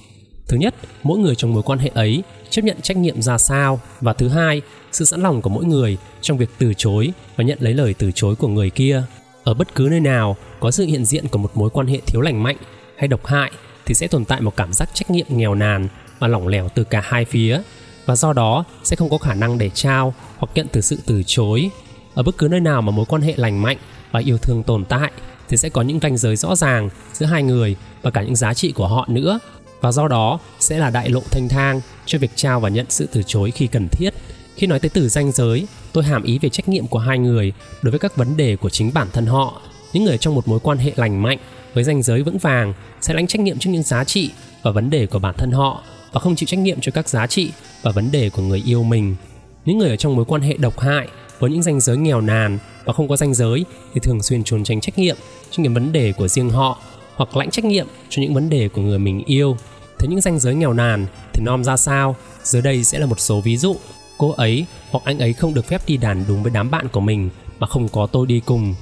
Thứ 0.48 0.56
nhất, 0.56 0.74
mỗi 1.02 1.18
người 1.18 1.34
trong 1.34 1.54
mối 1.54 1.62
quan 1.62 1.78
hệ 1.78 1.90
ấy 1.94 2.22
chấp 2.50 2.62
nhận 2.64 2.80
trách 2.80 2.96
nhiệm 2.96 3.22
ra 3.22 3.38
sao. 3.38 3.80
Và 4.00 4.12
thứ 4.12 4.28
hai, 4.28 4.62
sự 4.92 5.04
sẵn 5.04 5.20
lòng 5.20 5.42
của 5.42 5.50
mỗi 5.50 5.64
người 5.64 5.96
trong 6.20 6.38
việc 6.38 6.50
từ 6.58 6.72
chối 6.76 7.12
và 7.36 7.44
nhận 7.44 7.58
lấy 7.60 7.74
lời 7.74 7.94
từ 7.98 8.10
chối 8.14 8.36
của 8.36 8.48
người 8.48 8.70
kia 8.70 9.02
ở 9.44 9.54
bất 9.54 9.74
cứ 9.74 9.88
nơi 9.90 10.00
nào 10.00 10.36
có 10.60 10.70
sự 10.70 10.84
hiện 10.84 11.04
diện 11.04 11.28
của 11.28 11.38
một 11.38 11.56
mối 11.56 11.70
quan 11.70 11.86
hệ 11.86 12.00
thiếu 12.06 12.20
lành 12.20 12.42
mạnh 12.42 12.56
hay 12.96 13.08
độc 13.08 13.26
hại 13.26 13.50
thì 13.86 13.94
sẽ 13.94 14.08
tồn 14.08 14.24
tại 14.24 14.40
một 14.40 14.56
cảm 14.56 14.72
giác 14.72 14.88
trách 14.94 15.10
nhiệm 15.10 15.26
nghèo 15.28 15.54
nàn 15.54 15.88
và 16.18 16.28
lỏng 16.28 16.48
lẻo 16.48 16.68
từ 16.74 16.84
cả 16.84 17.00
hai 17.04 17.24
phía. 17.24 17.60
Và 18.06 18.16
do 18.16 18.32
đó 18.32 18.64
sẽ 18.84 18.96
không 18.96 19.10
có 19.10 19.18
khả 19.18 19.34
năng 19.34 19.58
để 19.58 19.70
trao 19.70 20.14
hoặc 20.36 20.48
nhận 20.54 20.66
từ 20.72 20.80
sự 20.80 20.98
từ 21.06 21.22
chối. 21.26 21.70
Ở 22.14 22.22
bất 22.22 22.38
cứ 22.38 22.48
nơi 22.48 22.60
nào 22.60 22.82
mà 22.82 22.90
mối 22.90 23.04
quan 23.08 23.22
hệ 23.22 23.34
lành 23.36 23.62
mạnh 23.62 23.76
và 24.10 24.20
yêu 24.20 24.38
thương 24.38 24.62
tồn 24.62 24.84
tại 24.84 25.10
thì 25.48 25.56
sẽ 25.56 25.68
có 25.68 25.82
những 25.82 25.98
ranh 26.02 26.16
giới 26.16 26.36
rõ 26.36 26.56
ràng 26.56 26.88
giữa 27.12 27.26
hai 27.26 27.42
người 27.42 27.76
và 28.02 28.10
cả 28.10 28.22
những 28.22 28.36
giá 28.36 28.54
trị 28.54 28.72
của 28.72 28.88
họ 28.88 29.06
nữa. 29.08 29.38
Và 29.80 29.92
do 29.92 30.08
đó 30.08 30.38
sẽ 30.60 30.78
là 30.78 30.90
đại 30.90 31.08
lộ 31.10 31.22
thanh 31.30 31.48
thang 31.48 31.80
cho 32.06 32.18
việc 32.18 32.30
trao 32.34 32.60
và 32.60 32.68
nhận 32.68 32.86
sự 32.88 33.08
từ 33.12 33.22
chối 33.26 33.50
khi 33.50 33.66
cần 33.66 33.88
thiết. 33.88 34.14
Khi 34.56 34.66
nói 34.66 34.80
tới 34.80 34.88
từ 34.88 35.08
ranh 35.08 35.32
giới 35.32 35.66
tôi 35.94 36.04
hàm 36.04 36.22
ý 36.22 36.38
về 36.38 36.48
trách 36.48 36.68
nhiệm 36.68 36.86
của 36.86 36.98
hai 36.98 37.18
người 37.18 37.52
đối 37.82 37.90
với 37.90 37.98
các 37.98 38.16
vấn 38.16 38.36
đề 38.36 38.56
của 38.56 38.70
chính 38.70 38.90
bản 38.94 39.08
thân 39.12 39.26
họ. 39.26 39.60
Những 39.92 40.04
người 40.04 40.18
trong 40.18 40.34
một 40.34 40.48
mối 40.48 40.60
quan 40.62 40.78
hệ 40.78 40.92
lành 40.96 41.22
mạnh 41.22 41.38
với 41.74 41.84
ranh 41.84 42.02
giới 42.02 42.22
vững 42.22 42.38
vàng 42.38 42.74
sẽ 43.00 43.14
lãnh 43.14 43.26
trách 43.26 43.40
nhiệm 43.40 43.58
trước 43.58 43.70
những 43.70 43.82
giá 43.82 44.04
trị 44.04 44.30
và 44.62 44.70
vấn 44.70 44.90
đề 44.90 45.06
của 45.06 45.18
bản 45.18 45.34
thân 45.38 45.50
họ 45.52 45.82
và 46.12 46.20
không 46.20 46.36
chịu 46.36 46.46
trách 46.46 46.60
nhiệm 46.60 46.80
cho 46.80 46.92
các 46.92 47.08
giá 47.08 47.26
trị 47.26 47.50
và 47.82 47.90
vấn 47.90 48.12
đề 48.12 48.30
của 48.30 48.42
người 48.42 48.62
yêu 48.66 48.82
mình. 48.82 49.16
Những 49.64 49.78
người 49.78 49.90
ở 49.90 49.96
trong 49.96 50.16
mối 50.16 50.24
quan 50.24 50.42
hệ 50.42 50.56
độc 50.56 50.80
hại 50.80 51.08
với 51.38 51.50
những 51.50 51.62
ranh 51.62 51.80
giới 51.80 51.96
nghèo 51.96 52.20
nàn 52.20 52.58
và 52.84 52.92
không 52.92 53.08
có 53.08 53.16
ranh 53.16 53.34
giới 53.34 53.64
thì 53.94 54.00
thường 54.00 54.22
xuyên 54.22 54.44
trốn 54.44 54.64
tránh 54.64 54.80
trách 54.80 54.98
nhiệm 54.98 55.16
cho 55.50 55.62
những 55.62 55.74
vấn 55.74 55.92
đề 55.92 56.12
của 56.12 56.28
riêng 56.28 56.50
họ 56.50 56.78
hoặc 57.14 57.36
lãnh 57.36 57.50
trách 57.50 57.64
nhiệm 57.64 57.86
cho 58.08 58.22
những 58.22 58.34
vấn 58.34 58.50
đề 58.50 58.68
của 58.68 58.82
người 58.82 58.98
mình 58.98 59.22
yêu. 59.26 59.56
Thế 59.98 60.08
những 60.08 60.20
ranh 60.20 60.38
giới 60.38 60.54
nghèo 60.54 60.72
nàn 60.72 61.06
thì 61.32 61.42
nom 61.44 61.64
ra 61.64 61.76
sao? 61.76 62.16
Dưới 62.42 62.62
đây 62.62 62.84
sẽ 62.84 62.98
là 62.98 63.06
một 63.06 63.20
số 63.20 63.40
ví 63.40 63.56
dụ 63.56 63.76
cô 64.18 64.30
ấy 64.30 64.66
hoặc 64.90 65.04
anh 65.04 65.18
ấy 65.18 65.32
không 65.32 65.54
được 65.54 65.64
phép 65.66 65.82
đi 65.86 65.96
đàn 65.96 66.24
đúng 66.28 66.42
với 66.42 66.52
đám 66.54 66.70
bạn 66.70 66.88
của 66.88 67.00
mình, 67.00 67.30
mà 67.58 67.66
không 67.66 67.88
có 67.88 68.06
tôi 68.06 68.26
đi 68.26 68.40
cùng. 68.40 68.74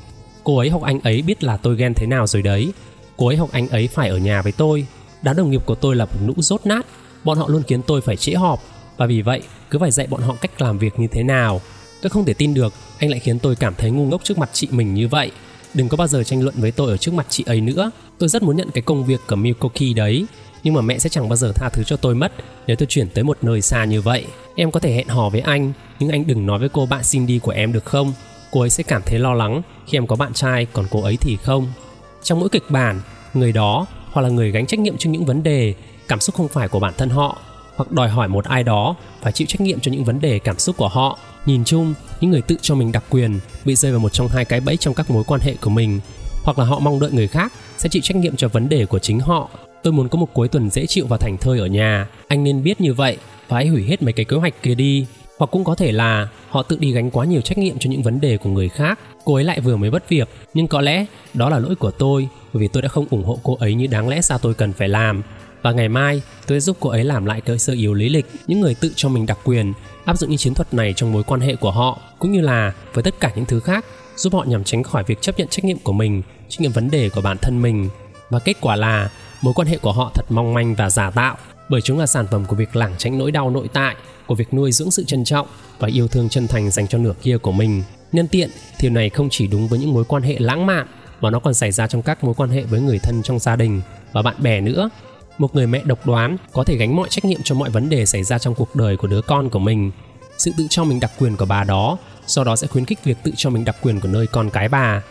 Cô 0.45 0.59
ấy 0.59 0.69
hoặc 0.69 0.83
anh 0.83 1.01
ấy 1.01 1.23
biết 1.23 1.45
là 1.45 1.57
tôi 1.57 1.77
ghen 1.77 1.95
thế 1.95 2.07
nào 2.07 2.27
rồi 2.27 2.43
đấy. 2.43 2.73
Cô 3.17 3.27
ấy 3.27 3.37
hoặc 3.37 3.53
anh 3.53 3.69
ấy 3.69 3.89
phải 3.89 4.09
ở 4.09 4.19
nhà 4.19 4.43
với 4.43 4.53
tôi. 4.53 4.87
Đám 5.23 5.37
đồng 5.37 5.51
nghiệp 5.51 5.67
của 5.67 5.75
tôi 5.75 5.97
là 5.97 6.05
một 6.05 6.21
nũ 6.27 6.33
rốt 6.37 6.61
nát. 6.65 6.87
Bọn 7.25 7.39
họ 7.39 7.49
luôn 7.49 7.63
khiến 7.63 7.83
tôi 7.83 8.01
phải 8.01 8.17
trễ 8.17 8.33
họp. 8.33 8.63
Và 8.97 9.07
vì 9.07 9.23
vậy, 9.23 9.43
cứ 9.71 9.79
phải 9.79 9.91
dạy 9.91 10.07
bọn 10.07 10.23
họ 10.23 10.35
cách 10.41 10.63
làm 10.63 10.79
việc 10.79 10.99
như 10.99 11.07
thế 11.07 11.23
nào. 11.23 11.61
Tôi 12.03 12.11
không 12.11 12.25
thể 12.25 12.35
tin 12.35 12.55
được, 12.55 12.73
anh 12.99 13.11
lại 13.11 13.21
khiến 13.21 13.39
tôi 13.39 13.57
cảm 13.57 13.75
thấy 13.79 13.91
ngu 13.91 14.07
ngốc 14.07 14.25
trước 14.25 14.39
mặt 14.39 14.51
chị 14.53 14.69
mình 14.71 14.95
như 14.95 15.09
vậy. 15.09 15.31
Đừng 15.75 15.89
có 15.89 15.97
bao 15.97 16.09
giờ 16.09 16.25
tranh 16.25 16.43
luận 16.43 16.55
với 16.59 16.71
tôi 16.71 16.91
ở 16.91 16.97
trước 16.97 17.15
mặt 17.15 17.27
chị 17.29 17.45
ấy 17.47 17.61
nữa. 17.61 17.91
Tôi 18.19 18.29
rất 18.29 18.43
muốn 18.43 18.57
nhận 18.57 18.71
cái 18.71 18.83
công 18.83 19.05
việc 19.05 19.21
của 19.29 19.37
Milkoki 19.37 19.97
đấy 19.97 20.27
nhưng 20.63 20.75
mà 20.75 20.81
mẹ 20.81 20.99
sẽ 20.99 21.09
chẳng 21.09 21.29
bao 21.29 21.37
giờ 21.37 21.53
tha 21.55 21.69
thứ 21.69 21.85
cho 21.85 21.97
tôi 21.97 22.15
mất 22.15 22.33
nếu 22.67 22.77
tôi 22.77 22.87
chuyển 22.87 23.09
tới 23.09 23.25
một 23.25 23.39
nơi 23.43 23.63
xa 23.63 23.85
như 23.85 24.01
vậy. 24.01 24.27
Em 24.57 24.71
có 24.71 24.81
thể 24.81 24.95
hẹn 24.95 25.09
hò 25.09 25.29
với 25.29 25.41
anh, 25.41 25.73
nhưng 25.99 26.11
anh 26.11 26.27
đừng 26.27 26.47
nói 26.47 26.59
với 26.59 26.69
cô 26.69 26.87
bạn 26.87 27.03
Cindy 27.11 27.39
của 27.39 27.51
em 27.51 27.73
được 27.73 27.85
không? 27.85 28.13
Cô 28.51 28.61
ấy 28.61 28.71
sẽ 28.71 28.83
cảm 28.83 29.03
thấy 29.07 29.19
lo 29.19 29.35
lắng 29.35 29.63
khi 29.87 29.99
em 29.99 30.07
có 30.07 30.17
bạn 30.17 30.33
trai, 30.33 30.67
còn 30.73 30.87
cô 30.91 31.03
ấy 31.03 31.17
thì 31.17 31.37
không. 31.37 31.67
Trong 32.23 32.41
mỗi 32.41 32.49
kịch 32.49 32.65
bản, 32.69 33.01
người 33.35 33.53
đó 33.53 33.87
hoặc 34.11 34.23
là 34.23 34.29
người 34.29 34.51
gánh 34.51 34.67
trách 34.67 34.81
nhiệm 34.81 34.97
cho 34.99 35.11
những 35.11 35.25
vấn 35.25 35.43
đề, 35.43 35.75
cảm 36.09 36.21
xúc 36.21 36.35
không 36.35 36.49
phải 36.49 36.69
của 36.69 36.81
bản 36.81 36.95
thân 36.99 37.11
họ, 37.11 37.39
hoặc 37.77 37.93
đòi 37.93 38.09
hỏi 38.09 38.29
một 38.29 38.45
ai 38.45 38.63
đó 38.63 38.97
phải 39.23 39.33
chịu 39.33 39.47
trách 39.47 39.61
nhiệm 39.61 39.81
cho 39.81 39.93
những 39.93 40.05
vấn 40.05 40.21
đề 40.21 40.39
cảm 40.39 40.59
xúc 40.59 40.77
của 40.77 40.89
họ. 40.89 41.19
Nhìn 41.47 41.65
chung, 41.65 41.95
những 42.21 42.31
người 42.31 42.43
tự 42.43 42.57
cho 42.63 42.75
mình 42.75 42.93
đặc 42.93 43.05
quyền 43.11 43.41
bị 43.65 43.75
rơi 43.75 43.93
vào 43.93 44.01
một 44.01 44.13
trong 44.13 44.29
hai 44.29 44.45
cái 44.45 44.61
bẫy 44.61 44.77
trong 44.77 44.95
các 44.95 45.11
mối 45.11 45.25
quan 45.27 45.41
hệ 45.41 45.55
của 45.61 45.71
mình, 45.71 46.01
hoặc 46.43 46.59
là 46.59 46.65
họ 46.65 46.79
mong 46.79 47.01
đợi 47.01 47.11
người 47.13 47.29
khác 47.29 47.53
sẽ 47.79 47.89
chịu 47.89 48.03
trách 48.05 48.17
nhiệm 48.17 48.37
cho 48.37 48.49
vấn 48.49 48.69
đề 48.69 48.87
của 48.87 48.99
chính 48.99 49.21
họ 49.21 49.49
tôi 49.83 49.93
muốn 49.93 50.09
có 50.09 50.19
một 50.19 50.29
cuối 50.33 50.49
tuần 50.49 50.71
dễ 50.71 50.87
chịu 50.87 51.07
và 51.09 51.17
thành 51.17 51.37
thơi 51.41 51.59
ở 51.59 51.67
nhà. 51.67 52.09
Anh 52.29 52.45
nên 52.45 52.63
biết 52.63 52.81
như 52.81 52.95
vậy 52.95 53.17
và 53.49 53.57
hãy 53.57 53.67
hủy 53.67 53.85
hết 53.85 54.03
mấy 54.03 54.13
cái 54.13 54.25
kế 54.25 54.37
hoạch 54.37 54.63
kia 54.63 54.75
đi. 54.75 55.07
Hoặc 55.39 55.47
cũng 55.51 55.65
có 55.65 55.75
thể 55.75 55.93
là 55.93 56.29
họ 56.49 56.63
tự 56.63 56.77
đi 56.81 56.93
gánh 56.93 57.11
quá 57.11 57.25
nhiều 57.25 57.41
trách 57.41 57.59
nhiệm 57.59 57.79
cho 57.79 57.91
những 57.91 58.03
vấn 58.03 58.21
đề 58.21 58.37
của 58.37 58.51
người 58.51 58.69
khác. 58.69 58.99
Cô 59.25 59.35
ấy 59.35 59.45
lại 59.45 59.61
vừa 59.61 59.77
mới 59.77 59.91
mất 59.91 60.09
việc. 60.09 60.29
Nhưng 60.55 60.67
có 60.67 60.81
lẽ 60.81 61.07
đó 61.35 61.49
là 61.49 61.59
lỗi 61.59 61.75
của 61.75 61.91
tôi, 61.91 62.29
bởi 62.53 62.61
vì 62.61 62.69
tôi 62.69 62.83
đã 62.83 62.89
không 62.89 63.07
ủng 63.11 63.25
hộ 63.25 63.39
cô 63.43 63.57
ấy 63.61 63.75
như 63.75 63.87
đáng 63.87 64.09
lẽ 64.09 64.23
ra 64.23 64.39
tôi 64.39 64.55
cần 64.55 64.73
phải 64.73 64.89
làm. 64.89 65.23
Và 65.63 65.73
ngày 65.73 65.89
mai, 65.89 66.23
tôi 66.47 66.61
sẽ 66.61 66.65
giúp 66.65 66.77
cô 66.81 66.91
ấy 66.91 67.05
làm 67.05 67.25
lại 67.25 67.41
cơ 67.41 67.59
sơ 67.59 67.73
yếu 67.73 67.95
lý 67.95 68.09
lịch, 68.09 68.27
những 68.47 68.61
người 68.61 68.75
tự 68.75 68.93
cho 68.97 69.09
mình 69.09 69.27
đặc 69.27 69.39
quyền, 69.45 69.73
áp 70.05 70.19
dụng 70.19 70.31
những 70.31 70.39
chiến 70.39 70.55
thuật 70.55 70.75
này 70.75 70.93
trong 70.97 71.13
mối 71.13 71.23
quan 71.23 71.41
hệ 71.41 71.57
của 71.57 71.71
họ, 71.71 71.99
cũng 72.19 72.33
như 72.33 72.41
là 72.41 72.73
với 72.93 73.03
tất 73.03 73.15
cả 73.21 73.33
những 73.37 73.45
thứ 73.45 73.61
khác, 73.61 73.85
giúp 74.17 74.35
họ 74.35 74.45
nhằm 74.45 74.65
tránh 74.65 74.83
khỏi 74.83 75.05
việc 75.07 75.21
chấp 75.21 75.39
nhận 75.39 75.49
trách 75.49 75.65
nhiệm 75.65 75.79
của 75.79 75.93
mình, 75.93 76.23
trách 76.49 76.61
nhiệm 76.61 76.73
vấn 76.73 76.91
đề 76.91 77.09
của 77.09 77.21
bản 77.21 77.37
thân 77.43 77.63
mình. 77.63 77.89
Và 78.31 78.39
kết 78.39 78.57
quả 78.61 78.77
là 78.77 79.11
mối 79.43 79.55
quan 79.55 79.69
hệ 79.69 79.79
của 79.79 79.93
họ 79.93 80.11
thật 80.15 80.25
mong 80.29 80.55
manh 80.55 80.75
và 80.75 80.91
giả 80.91 81.11
tạo 81.11 81.37
bởi 81.69 81.81
chúng 81.81 81.99
là 81.99 82.07
sản 82.07 82.27
phẩm 82.31 82.45
của 82.45 82.57
việc 82.57 82.77
lảng 82.77 82.95
tránh 82.99 83.19
nỗi 83.19 83.31
đau 83.31 83.51
nội 83.51 83.69
tại, 83.73 83.97
của 84.27 84.35
việc 84.35 84.55
nuôi 84.55 84.73
dưỡng 84.73 84.91
sự 84.91 85.05
trân 85.05 85.25
trọng 85.25 85.47
và 85.79 85.89
yêu 85.89 86.09
thương 86.09 86.29
chân 86.29 86.49
thành 86.49 86.71
dành 86.71 86.89
cho 86.89 86.99
nửa 86.99 87.13
kia 87.23 87.39
của 87.39 87.53
mình. 87.53 87.83
Nhân 88.13 88.29
tiện 88.29 88.51
điều 88.83 88.91
này 88.91 89.11
không 89.11 89.29
chỉ 89.31 89.47
đúng 89.47 89.69
với 89.69 89.79
những 89.79 89.95
mối 89.95 90.05
quan 90.05 90.23
hệ 90.23 90.37
lãng 90.39 90.67
mạn, 90.67 90.87
mà 91.21 91.31
nó 91.31 91.39
còn 91.39 91.55
xảy 91.55 91.73
ra 91.73 91.87
trong 91.87 92.03
các 92.03 92.25
mối 92.25 92.35
quan 92.35 92.51
hệ 92.51 92.63
với 92.63 92.81
người 92.81 92.99
thân 92.99 93.23
trong 93.23 93.39
gia 93.39 93.57
đình 93.57 93.81
và 94.13 94.23
bạn 94.23 94.37
bè 94.39 94.61
nữa. 94.61 94.91
Một 95.39 95.55
người 95.55 95.67
mẹ 95.67 95.83
độc 95.85 96.07
đoán 96.07 96.37
có 96.53 96.65
thể 96.65 96.77
gánh 96.77 96.97
mọi 96.97 97.09
trách 97.09 97.25
nhiệm 97.25 97.41
cho 97.45 97.55
mọi 97.55 97.71
vấn 97.71 97.89
đề 97.89 98.07
xảy 98.07 98.25
ra 98.25 98.39
trong 98.39 98.55
cuộc 98.55 98.77
đời 98.77 98.97
của 98.97 99.09
đứa 99.09 99.23
con 99.23 99.51
của 99.51 99.59
mình. 99.59 99.91
Sự 100.39 100.53
tự 100.59 100.67
cho 100.71 100.85
mình 100.85 101.01
đặc 101.01 101.11
quyền 101.19 101.37
của 101.37 101.47
bà 101.47 101.65
đó 101.65 101.99
sau 102.27 102.45
đó 102.45 102.57
sẽ 102.57 102.67
khuyến 102.67 102.85
khích 102.85 103.05
việc 103.05 103.17
tự 103.23 103.33
cho 103.37 103.51
mình 103.51 103.65
đặc 103.65 103.77
quyền 103.83 104.01
của 104.01 104.09
nơi 104.09 104.27
con 104.27 104.51
cái 104.51 104.69
bà 104.69 105.03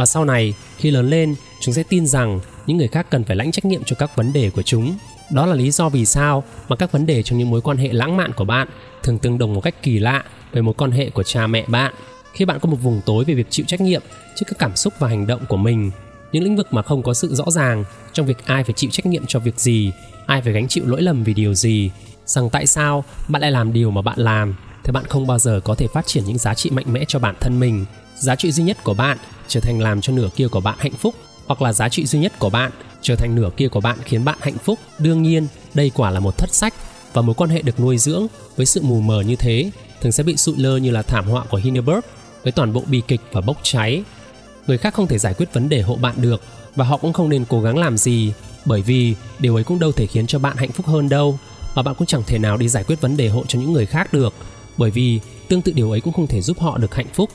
và 0.00 0.06
sau 0.06 0.24
này, 0.24 0.54
khi 0.76 0.90
lớn 0.90 1.10
lên, 1.10 1.34
chúng 1.60 1.74
sẽ 1.74 1.82
tin 1.82 2.06
rằng 2.06 2.40
những 2.66 2.76
người 2.76 2.88
khác 2.88 3.06
cần 3.10 3.24
phải 3.24 3.36
lãnh 3.36 3.52
trách 3.52 3.64
nhiệm 3.64 3.84
cho 3.84 3.96
các 3.98 4.16
vấn 4.16 4.32
đề 4.32 4.50
của 4.50 4.62
chúng. 4.62 4.96
Đó 5.30 5.46
là 5.46 5.54
lý 5.54 5.70
do 5.70 5.88
vì 5.88 6.06
sao 6.06 6.44
mà 6.68 6.76
các 6.76 6.92
vấn 6.92 7.06
đề 7.06 7.22
trong 7.22 7.38
những 7.38 7.50
mối 7.50 7.60
quan 7.60 7.76
hệ 7.76 7.88
lãng 7.92 8.16
mạn 8.16 8.32
của 8.32 8.44
bạn 8.44 8.68
thường 9.02 9.18
tương 9.18 9.38
đồng 9.38 9.54
một 9.54 9.60
cách 9.60 9.82
kỳ 9.82 9.98
lạ 9.98 10.24
với 10.52 10.62
mối 10.62 10.74
quan 10.78 10.90
hệ 10.90 11.10
của 11.10 11.22
cha 11.22 11.46
mẹ 11.46 11.64
bạn. 11.66 11.94
Khi 12.32 12.44
bạn 12.44 12.60
có 12.60 12.68
một 12.68 12.76
vùng 12.82 13.00
tối 13.06 13.24
về 13.24 13.34
việc 13.34 13.46
chịu 13.50 13.66
trách 13.68 13.80
nhiệm 13.80 14.02
trước 14.36 14.44
các 14.46 14.58
cảm 14.58 14.76
xúc 14.76 14.94
và 14.98 15.08
hành 15.08 15.26
động 15.26 15.40
của 15.48 15.56
mình, 15.56 15.90
những 16.32 16.44
lĩnh 16.44 16.56
vực 16.56 16.72
mà 16.72 16.82
không 16.82 17.02
có 17.02 17.14
sự 17.14 17.34
rõ 17.34 17.44
ràng 17.50 17.84
trong 18.12 18.26
việc 18.26 18.44
ai 18.44 18.64
phải 18.64 18.72
chịu 18.72 18.90
trách 18.90 19.06
nhiệm 19.06 19.26
cho 19.26 19.38
việc 19.38 19.60
gì, 19.60 19.92
ai 20.26 20.42
phải 20.42 20.52
gánh 20.52 20.68
chịu 20.68 20.84
lỗi 20.86 21.02
lầm 21.02 21.24
vì 21.24 21.34
điều 21.34 21.54
gì, 21.54 21.90
rằng 22.26 22.50
tại 22.50 22.66
sao 22.66 23.04
bạn 23.28 23.42
lại 23.42 23.50
làm 23.50 23.72
điều 23.72 23.90
mà 23.90 24.02
bạn 24.02 24.18
làm, 24.18 24.54
thì 24.84 24.92
bạn 24.92 25.04
không 25.08 25.26
bao 25.26 25.38
giờ 25.38 25.60
có 25.64 25.74
thể 25.74 25.86
phát 25.94 26.06
triển 26.06 26.24
những 26.24 26.38
giá 26.38 26.54
trị 26.54 26.70
mạnh 26.70 26.92
mẽ 26.92 27.04
cho 27.08 27.18
bản 27.18 27.34
thân 27.40 27.60
mình 27.60 27.86
giá 28.20 28.36
trị 28.36 28.52
duy 28.52 28.64
nhất 28.64 28.84
của 28.84 28.94
bạn 28.94 29.18
trở 29.48 29.60
thành 29.60 29.80
làm 29.80 30.00
cho 30.00 30.12
nửa 30.12 30.28
kia 30.36 30.48
của 30.48 30.60
bạn 30.60 30.76
hạnh 30.78 30.92
phúc, 30.92 31.14
hoặc 31.46 31.62
là 31.62 31.72
giá 31.72 31.88
trị 31.88 32.06
duy 32.06 32.18
nhất 32.18 32.32
của 32.38 32.50
bạn 32.50 32.72
trở 33.02 33.14
thành 33.16 33.34
nửa 33.34 33.50
kia 33.56 33.68
của 33.68 33.80
bạn 33.80 33.98
khiến 34.04 34.24
bạn 34.24 34.38
hạnh 34.40 34.58
phúc. 34.64 34.78
Đương 34.98 35.22
nhiên, 35.22 35.46
đây 35.74 35.90
quả 35.94 36.10
là 36.10 36.20
một 36.20 36.38
thất 36.38 36.54
sách 36.54 36.74
và 37.12 37.22
mối 37.22 37.34
quan 37.34 37.50
hệ 37.50 37.62
được 37.62 37.80
nuôi 37.80 37.98
dưỡng 37.98 38.26
với 38.56 38.66
sự 38.66 38.82
mù 38.82 39.00
mờ 39.00 39.20
như 39.20 39.36
thế 39.36 39.70
thường 40.00 40.12
sẽ 40.12 40.22
bị 40.22 40.36
sụi 40.36 40.54
lơ 40.58 40.76
như 40.76 40.90
là 40.90 41.02
thảm 41.02 41.24
họa 41.24 41.44
của 41.44 41.60
Hindenburg 41.64 42.00
với 42.42 42.52
toàn 42.52 42.72
bộ 42.72 42.82
bi 42.86 43.02
kịch 43.08 43.20
và 43.32 43.40
bốc 43.40 43.56
cháy. 43.62 44.02
Người 44.66 44.78
khác 44.78 44.94
không 44.94 45.06
thể 45.06 45.18
giải 45.18 45.34
quyết 45.34 45.52
vấn 45.52 45.68
đề 45.68 45.82
hộ 45.82 45.96
bạn 45.96 46.14
được 46.22 46.42
và 46.76 46.84
họ 46.84 46.96
cũng 46.96 47.12
không 47.12 47.28
nên 47.28 47.44
cố 47.44 47.60
gắng 47.60 47.78
làm 47.78 47.98
gì, 47.98 48.32
bởi 48.64 48.82
vì 48.82 49.14
điều 49.38 49.56
ấy 49.56 49.64
cũng 49.64 49.78
đâu 49.78 49.92
thể 49.92 50.06
khiến 50.06 50.26
cho 50.26 50.38
bạn 50.38 50.56
hạnh 50.56 50.72
phúc 50.72 50.86
hơn 50.86 51.08
đâu 51.08 51.38
và 51.74 51.82
bạn 51.82 51.94
cũng 51.94 52.06
chẳng 52.06 52.22
thể 52.26 52.38
nào 52.38 52.56
đi 52.56 52.68
giải 52.68 52.84
quyết 52.84 53.00
vấn 53.00 53.16
đề 53.16 53.28
hộ 53.28 53.44
cho 53.48 53.58
những 53.58 53.72
người 53.72 53.86
khác 53.86 54.12
được, 54.12 54.34
bởi 54.76 54.90
vì 54.90 55.20
tương 55.48 55.62
tự 55.62 55.72
điều 55.72 55.90
ấy 55.90 56.00
cũng 56.00 56.12
không 56.12 56.26
thể 56.26 56.40
giúp 56.40 56.60
họ 56.60 56.78
được 56.78 56.94
hạnh 56.94 57.06
phúc 57.14 57.30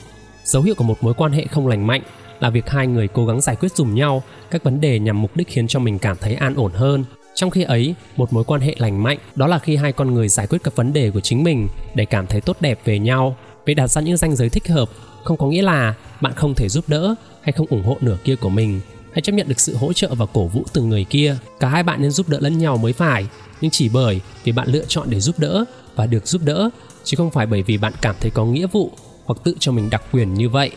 dấu 0.45 0.61
hiệu 0.61 0.75
của 0.75 0.83
một 0.83 0.97
mối 1.01 1.13
quan 1.13 1.31
hệ 1.31 1.45
không 1.51 1.67
lành 1.67 1.87
mạnh 1.87 2.01
là 2.39 2.49
việc 2.49 2.69
hai 2.69 2.87
người 2.87 3.07
cố 3.07 3.25
gắng 3.25 3.41
giải 3.41 3.55
quyết 3.55 3.75
dùm 3.75 3.95
nhau 3.95 4.23
các 4.51 4.63
vấn 4.63 4.81
đề 4.81 4.99
nhằm 4.99 5.21
mục 5.21 5.35
đích 5.35 5.47
khiến 5.47 5.67
cho 5.67 5.79
mình 5.79 5.99
cảm 5.99 6.17
thấy 6.21 6.35
an 6.35 6.55
ổn 6.55 6.71
hơn. 6.71 7.05
Trong 7.35 7.49
khi 7.49 7.63
ấy, 7.63 7.95
một 8.17 8.33
mối 8.33 8.43
quan 8.43 8.61
hệ 8.61 8.75
lành 8.77 9.03
mạnh, 9.03 9.17
đó 9.35 9.47
là 9.47 9.59
khi 9.59 9.75
hai 9.75 9.91
con 9.91 10.13
người 10.13 10.27
giải 10.27 10.47
quyết 10.47 10.63
các 10.63 10.75
vấn 10.75 10.93
đề 10.93 11.11
của 11.11 11.19
chính 11.19 11.43
mình 11.43 11.67
để 11.95 12.05
cảm 12.05 12.27
thấy 12.27 12.41
tốt 12.41 12.57
đẹp 12.59 12.79
về 12.85 12.99
nhau. 12.99 13.35
Việc 13.65 13.73
đặt 13.73 13.87
ra 13.87 14.01
những 14.01 14.17
ranh 14.17 14.35
giới 14.35 14.49
thích 14.49 14.67
hợp, 14.67 14.89
không 15.23 15.37
có 15.37 15.47
nghĩa 15.47 15.61
là 15.61 15.93
bạn 16.21 16.33
không 16.35 16.55
thể 16.55 16.69
giúp 16.69 16.85
đỡ 16.87 17.15
hay 17.41 17.51
không 17.51 17.67
ủng 17.69 17.83
hộ 17.83 17.97
nửa 18.01 18.17
kia 18.23 18.35
của 18.35 18.49
mình, 18.49 18.81
hay 19.11 19.21
chấp 19.21 19.31
nhận 19.31 19.47
được 19.47 19.59
sự 19.59 19.75
hỗ 19.77 19.93
trợ 19.93 20.15
và 20.15 20.25
cổ 20.33 20.47
vũ 20.47 20.63
từ 20.73 20.83
người 20.83 21.03
kia. 21.03 21.37
Cả 21.59 21.67
hai 21.67 21.83
bạn 21.83 22.01
nên 22.01 22.11
giúp 22.11 22.29
đỡ 22.29 22.37
lẫn 22.41 22.57
nhau 22.57 22.77
mới 22.77 22.93
phải, 22.93 23.27
nhưng 23.61 23.71
chỉ 23.71 23.89
bởi 23.89 24.21
vì 24.43 24.51
bạn 24.51 24.67
lựa 24.67 24.85
chọn 24.87 25.09
để 25.09 25.19
giúp 25.19 25.39
đỡ 25.39 25.65
và 25.95 26.05
được 26.05 26.27
giúp 26.27 26.41
đỡ, 26.45 26.69
chứ 27.03 27.15
không 27.17 27.31
phải 27.31 27.45
bởi 27.45 27.61
vì 27.61 27.77
bạn 27.77 27.93
cảm 28.01 28.15
thấy 28.19 28.31
có 28.31 28.45
nghĩa 28.45 28.67
vụ 28.67 28.91
hoặc 29.25 29.37
tự 29.43 29.55
cho 29.59 29.71
mình 29.71 29.89
đặc 29.89 30.03
quyền 30.11 30.33
như 30.33 30.49
vậy. 30.49 30.71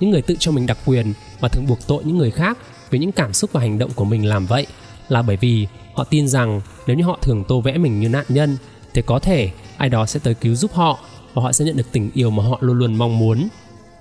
Những 0.00 0.10
người 0.10 0.22
tự 0.22 0.36
cho 0.38 0.52
mình 0.52 0.66
đặc 0.66 0.78
quyền 0.84 1.12
mà 1.40 1.48
thường 1.48 1.66
buộc 1.68 1.78
tội 1.86 2.04
những 2.04 2.18
người 2.18 2.30
khác 2.30 2.58
với 2.90 3.00
những 3.00 3.12
cảm 3.12 3.32
xúc 3.32 3.50
và 3.52 3.60
hành 3.60 3.78
động 3.78 3.90
của 3.94 4.04
mình 4.04 4.26
làm 4.26 4.46
vậy 4.46 4.66
là 5.08 5.22
bởi 5.22 5.36
vì 5.36 5.66
họ 5.94 6.04
tin 6.04 6.28
rằng 6.28 6.60
nếu 6.86 6.96
như 6.96 7.04
họ 7.04 7.18
thường 7.22 7.44
tô 7.48 7.60
vẽ 7.60 7.78
mình 7.78 8.00
như 8.00 8.08
nạn 8.08 8.24
nhân, 8.28 8.56
thì 8.94 9.02
có 9.02 9.18
thể 9.18 9.50
ai 9.76 9.88
đó 9.88 10.06
sẽ 10.06 10.20
tới 10.22 10.34
cứu 10.34 10.54
giúp 10.54 10.72
họ 10.74 10.98
và 11.34 11.42
họ 11.42 11.52
sẽ 11.52 11.64
nhận 11.64 11.76
được 11.76 11.92
tình 11.92 12.10
yêu 12.14 12.30
mà 12.30 12.42
họ 12.42 12.58
luôn 12.60 12.78
luôn 12.78 12.94
mong 12.94 13.18
muốn. 13.18 13.48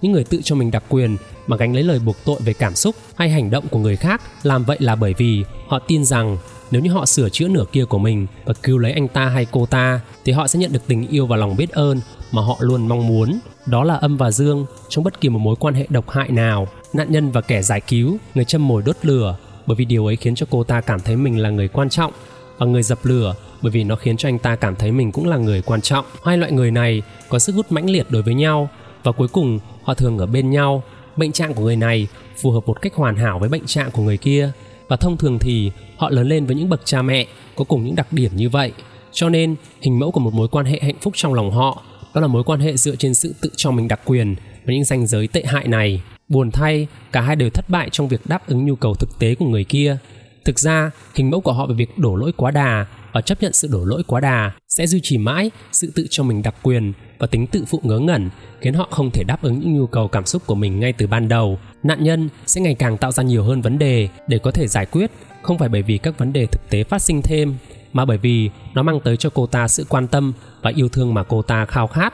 Những 0.01 0.11
người 0.11 0.23
tự 0.23 0.41
cho 0.43 0.55
mình 0.55 0.71
đặc 0.71 0.83
quyền 0.89 1.17
mà 1.47 1.57
gánh 1.57 1.73
lấy 1.73 1.83
lời 1.83 1.99
buộc 1.99 2.15
tội 2.25 2.39
về 2.39 2.53
cảm 2.53 2.75
xúc 2.75 2.95
hay 3.15 3.29
hành 3.29 3.49
động 3.49 3.67
của 3.67 3.79
người 3.79 3.95
khác 3.95 4.21
làm 4.43 4.63
vậy 4.63 4.77
là 4.79 4.95
bởi 4.95 5.13
vì 5.17 5.43
họ 5.67 5.79
tin 5.79 6.05
rằng 6.05 6.37
nếu 6.71 6.81
như 6.81 6.91
họ 6.91 7.05
sửa 7.05 7.29
chữa 7.29 7.47
nửa 7.47 7.65
kia 7.71 7.85
của 7.85 7.97
mình 7.97 8.27
và 8.45 8.53
cứu 8.63 8.77
lấy 8.77 8.91
anh 8.91 9.07
ta 9.07 9.25
hay 9.25 9.45
cô 9.51 9.65
ta, 9.65 10.01
thì 10.25 10.31
họ 10.31 10.47
sẽ 10.47 10.59
nhận 10.59 10.73
được 10.73 10.87
tình 10.87 11.07
yêu 11.07 11.25
và 11.25 11.37
lòng 11.37 11.55
biết 11.57 11.71
ơn 11.71 11.99
mà 12.31 12.41
họ 12.41 12.57
luôn 12.59 12.87
mong 12.87 13.07
muốn. 13.07 13.39
Đó 13.65 13.83
là 13.83 13.95
âm 13.95 14.17
và 14.17 14.31
dương 14.31 14.65
trong 14.89 15.03
bất 15.03 15.21
kỳ 15.21 15.29
một 15.29 15.39
mối 15.39 15.55
quan 15.59 15.73
hệ 15.73 15.85
độc 15.89 16.09
hại 16.09 16.29
nào. 16.29 16.67
Nạn 16.93 17.11
nhân 17.11 17.31
và 17.31 17.41
kẻ 17.41 17.61
giải 17.61 17.81
cứu, 17.81 18.17
người 18.35 18.45
châm 18.45 18.67
mồi 18.67 18.83
đốt 18.85 18.95
lửa, 19.01 19.37
bởi 19.65 19.75
vì 19.75 19.85
điều 19.85 20.05
ấy 20.05 20.15
khiến 20.15 20.35
cho 20.35 20.45
cô 20.49 20.63
ta 20.63 20.81
cảm 20.81 20.99
thấy 20.99 21.15
mình 21.15 21.39
là 21.39 21.49
người 21.49 21.67
quan 21.67 21.89
trọng, 21.89 22.13
và 22.57 22.65
người 22.65 22.83
dập 22.83 22.99
lửa, 23.03 23.35
bởi 23.61 23.71
vì 23.71 23.83
nó 23.83 23.95
khiến 23.95 24.17
cho 24.17 24.29
anh 24.29 24.39
ta 24.39 24.55
cảm 24.55 24.75
thấy 24.75 24.91
mình 24.91 25.11
cũng 25.11 25.27
là 25.27 25.37
người 25.37 25.61
quan 25.61 25.81
trọng. 25.81 26.05
Hai 26.23 26.37
loại 26.37 26.51
người 26.51 26.71
này 26.71 27.01
có 27.29 27.39
sức 27.39 27.55
hút 27.55 27.71
mãnh 27.71 27.89
liệt 27.89 28.07
đối 28.09 28.21
với 28.21 28.33
nhau, 28.33 28.69
và 29.03 29.11
cuối 29.11 29.27
cùng 29.27 29.59
họ 29.83 29.93
thường 29.93 30.17
ở 30.17 30.25
bên 30.25 30.49
nhau. 30.49 30.83
Bệnh 31.17 31.31
trạng 31.31 31.53
của 31.53 31.63
người 31.63 31.75
này 31.75 32.07
phù 32.41 32.51
hợp 32.51 32.67
một 32.67 32.81
cách 32.81 32.95
hoàn 32.95 33.15
hảo 33.15 33.39
với 33.39 33.49
bệnh 33.49 33.65
trạng 33.65 33.91
của 33.91 34.03
người 34.03 34.17
kia 34.17 34.51
và 34.87 34.95
thông 34.95 35.17
thường 35.17 35.39
thì, 35.39 35.71
họ 35.97 36.09
lớn 36.09 36.27
lên 36.27 36.45
với 36.45 36.55
những 36.55 36.69
bậc 36.69 36.81
cha 36.85 37.01
mẹ 37.01 37.27
có 37.55 37.63
cùng 37.63 37.85
những 37.85 37.95
đặc 37.95 38.07
điểm 38.13 38.31
như 38.35 38.49
vậy. 38.49 38.71
Cho 39.11 39.29
nên, 39.29 39.55
hình 39.81 39.99
mẫu 39.99 40.11
của 40.11 40.19
một 40.19 40.33
mối 40.33 40.47
quan 40.47 40.65
hệ 40.65 40.79
hạnh 40.81 40.99
phúc 41.01 41.13
trong 41.17 41.33
lòng 41.33 41.51
họ, 41.51 41.83
đó 42.13 42.21
là 42.21 42.27
mối 42.27 42.43
quan 42.43 42.59
hệ 42.59 42.77
dựa 42.77 42.95
trên 42.95 43.13
sự 43.13 43.35
tự 43.41 43.49
cho 43.55 43.71
mình 43.71 43.87
đặc 43.87 43.99
quyền 44.05 44.35
và 44.35 44.73
những 44.73 44.83
ranh 44.83 45.07
giới 45.07 45.27
tệ 45.27 45.43
hại 45.45 45.67
này. 45.67 46.01
Buồn 46.29 46.51
thay, 46.51 46.87
cả 47.11 47.21
hai 47.21 47.35
đều 47.35 47.49
thất 47.49 47.69
bại 47.69 47.89
trong 47.91 48.07
việc 48.07 48.21
đáp 48.25 48.47
ứng 48.47 48.65
nhu 48.65 48.75
cầu 48.75 48.95
thực 48.95 49.19
tế 49.19 49.35
của 49.35 49.45
người 49.45 49.63
kia. 49.63 49.97
Thực 50.45 50.59
ra, 50.59 50.91
hình 51.15 51.29
mẫu 51.29 51.41
của 51.41 51.53
họ 51.53 51.65
về 51.65 51.75
việc 51.75 51.97
đổ 51.97 52.15
lỗi 52.15 52.31
quá 52.37 52.51
đà 52.51 52.85
và 53.15 53.21
chấp 53.21 53.41
nhận 53.41 53.53
sự 53.53 53.67
đổ 53.71 53.85
lỗi 53.85 54.03
quá 54.07 54.19
đà 54.19 54.51
sẽ 54.69 54.87
duy 54.87 54.99
trì 55.03 55.17
mãi 55.17 55.51
sự 55.71 55.91
tự 55.95 56.07
cho 56.09 56.23
mình 56.23 56.43
đặc 56.43 56.55
quyền 56.63 56.93
và 57.17 57.27
tính 57.27 57.47
tự 57.47 57.63
phụ 57.67 57.79
ngớ 57.83 57.99
ngẩn, 57.99 58.29
khiến 58.61 58.73
họ 58.73 58.87
không 58.91 59.11
thể 59.11 59.23
đáp 59.23 59.41
ứng 59.41 59.59
những 59.59 59.77
nhu 59.77 59.87
cầu 59.87 60.07
cảm 60.07 60.25
xúc 60.25 60.43
của 60.45 60.55
mình 60.55 60.79
ngay 60.79 60.93
từ 60.93 61.07
ban 61.07 61.27
đầu. 61.27 61.59
Nạn 61.83 62.03
nhân 62.03 62.29
sẽ 62.45 62.61
ngày 62.61 62.75
càng 62.75 62.97
tạo 62.97 63.11
ra 63.11 63.23
nhiều 63.23 63.43
hơn 63.43 63.61
vấn 63.61 63.79
đề 63.79 64.09
để 64.27 64.39
có 64.39 64.51
thể 64.51 64.67
giải 64.67 64.85
quyết, 64.85 65.11
không 65.41 65.57
phải 65.57 65.69
bởi 65.69 65.81
vì 65.81 65.97
các 65.97 66.17
vấn 66.17 66.33
đề 66.33 66.45
thực 66.45 66.69
tế 66.69 66.83
phát 66.83 67.01
sinh 67.01 67.21
thêm, 67.21 67.55
mà 67.93 68.05
bởi 68.05 68.17
vì 68.17 68.49
nó 68.73 68.83
mang 68.83 68.99
tới 69.03 69.17
cho 69.17 69.29
cô 69.29 69.47
ta 69.47 69.67
sự 69.67 69.85
quan 69.89 70.07
tâm 70.07 70.33
và 70.61 70.71
yêu 70.75 70.89
thương 70.89 71.13
mà 71.13 71.23
cô 71.23 71.41
ta 71.41 71.65
khao 71.65 71.87
khát. 71.87 72.13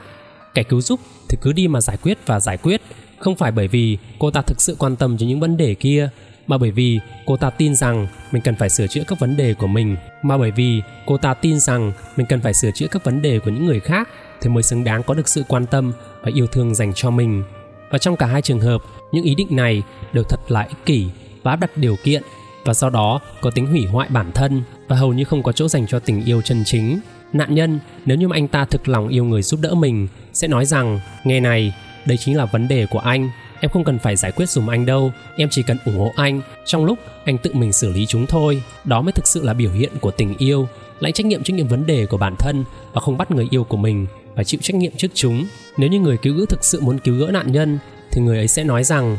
Kẻ 0.54 0.64
cứu 0.64 0.82
giúp 0.82 1.00
thì 1.30 1.38
cứ 1.42 1.54
đi 1.54 1.68
mà 1.68 1.82
giải 1.82 1.98
quyết 1.98 2.18
và 2.26 2.40
giải 2.40 2.58
quyết, 2.58 2.82
không 3.20 3.36
phải 3.36 3.52
bởi 3.52 3.68
vì 3.68 3.98
cô 4.20 4.32
ta 4.32 4.42
thực 4.42 4.62
sự 4.62 4.76
quan 4.80 4.96
tâm 4.96 5.18
cho 5.18 5.26
những 5.26 5.40
vấn 5.40 5.58
đề 5.58 5.76
kia 5.76 6.10
mà 6.48 6.58
bởi 6.58 6.72
vì 6.72 7.00
cô 7.26 7.38
ta 7.38 7.50
tin 7.50 7.76
rằng 7.76 8.08
mình 8.32 8.42
cần 8.42 8.56
phải 8.56 8.70
sửa 8.70 8.88
chữa 8.88 9.04
các 9.08 9.20
vấn 9.20 9.38
đề 9.38 9.54
của 9.54 9.68
mình. 9.68 9.96
Mà 10.22 10.38
bởi 10.38 10.52
vì 10.52 10.82
cô 11.06 11.18
ta 11.18 11.34
tin 11.34 11.60
rằng 11.60 11.92
mình 12.16 12.28
cần 12.28 12.42
phải 12.42 12.54
sửa 12.54 12.72
chữa 12.72 12.88
các 12.92 13.04
vấn 13.04 13.22
đề 13.22 13.40
của 13.40 13.52
những 13.52 13.66
người 13.66 13.80
khác 13.80 14.10
thì 14.42 14.50
mới 14.50 14.64
xứng 14.64 14.84
đáng 14.84 15.04
có 15.04 15.14
được 15.14 15.28
sự 15.28 15.44
quan 15.48 15.66
tâm 15.66 15.94
và 16.22 16.32
yêu 16.36 16.48
thương 16.48 16.76
dành 16.76 16.94
cho 16.96 17.10
mình. 17.10 17.44
Và 17.92 17.98
trong 17.98 18.16
cả 18.16 18.26
hai 18.26 18.42
trường 18.42 18.60
hợp, 18.60 18.82
những 19.12 19.24
ý 19.24 19.36
định 19.36 19.56
này 19.56 19.84
đều 20.14 20.24
thật 20.24 20.52
là 20.52 20.62
ích 20.62 20.86
kỷ 20.86 21.08
và 21.44 21.52
áp 21.52 21.56
đặt 21.56 21.78
điều 21.78 21.96
kiện 22.04 22.24
và 22.66 22.74
do 22.74 22.90
đó 22.90 23.20
có 23.42 23.52
tính 23.52 23.66
hủy 23.66 23.86
hoại 23.86 24.10
bản 24.10 24.32
thân 24.32 24.64
và 24.88 24.96
hầu 24.96 25.14
như 25.14 25.24
không 25.24 25.44
có 25.44 25.52
chỗ 25.52 25.68
dành 25.68 25.88
cho 25.88 26.00
tình 26.00 26.26
yêu 26.26 26.42
chân 26.42 26.64
chính. 26.66 27.00
Nạn 27.34 27.56
nhân, 27.56 27.80
nếu 28.06 28.18
như 28.18 28.28
mà 28.28 28.36
anh 28.36 28.48
ta 28.48 28.66
thực 28.66 28.88
lòng 28.88 29.08
yêu 29.08 29.26
người 29.26 29.42
giúp 29.42 29.60
đỡ 29.64 29.76
mình, 29.76 30.08
sẽ 30.34 30.48
nói 30.48 30.66
rằng 30.66 31.00
nghe 31.24 31.40
này, 31.40 31.74
đây 32.06 32.18
chính 32.18 32.38
là 32.38 32.46
vấn 32.46 32.68
đề 32.68 32.86
của 32.86 33.00
anh 33.00 33.30
em 33.62 33.72
không 33.72 33.84
cần 33.84 34.00
phải 34.00 34.16
giải 34.16 34.32
quyết 34.32 34.50
dùm 34.50 34.70
anh 34.70 34.86
đâu. 34.86 35.14
Em 35.36 35.50
chỉ 35.52 35.64
cần 35.64 35.78
ủng 35.86 35.98
hộ 35.98 36.12
anh. 36.16 36.42
Trong 36.66 36.86
lúc 36.86 37.00
anh 37.26 37.38
tự 37.38 37.54
mình 37.54 37.74
xử 37.74 37.90
lý 37.94 38.06
chúng 38.06 38.28
thôi, 38.28 38.64
đó 38.84 39.02
mới 39.02 39.12
thực 39.12 39.28
sự 39.28 39.44
là 39.44 39.54
biểu 39.54 39.72
hiện 39.72 39.92
của 40.02 40.12
tình 40.12 40.38
yêu. 40.38 40.68
Lãnh 41.00 41.14
trách 41.14 41.26
nhiệm 41.26 41.44
trước 41.44 41.54
những 41.54 41.68
vấn 41.68 41.86
đề 41.86 42.06
của 42.06 42.18
bản 42.18 42.36
thân 42.40 42.64
và 42.94 43.02
không 43.02 43.18
bắt 43.18 43.32
người 43.32 43.48
yêu 43.50 43.64
của 43.64 43.78
mình 43.78 44.08
phải 44.36 44.46
chịu 44.46 44.60
trách 44.64 44.76
nhiệm 44.76 44.92
trước 44.98 45.08
chúng. 45.14 45.46
Nếu 45.78 45.90
như 45.90 46.00
người 46.00 46.18
cứu 46.18 46.34
gỡ 46.34 46.46
thực 46.50 46.66
sự 46.66 46.82
muốn 46.82 47.00
cứu 47.00 47.16
gỡ 47.20 47.32
nạn 47.32 47.52
nhân, 47.52 47.80
thì 48.12 48.22
người 48.22 48.38
ấy 48.38 48.48
sẽ 48.48 48.64
nói 48.64 48.84
rằng 48.84 49.18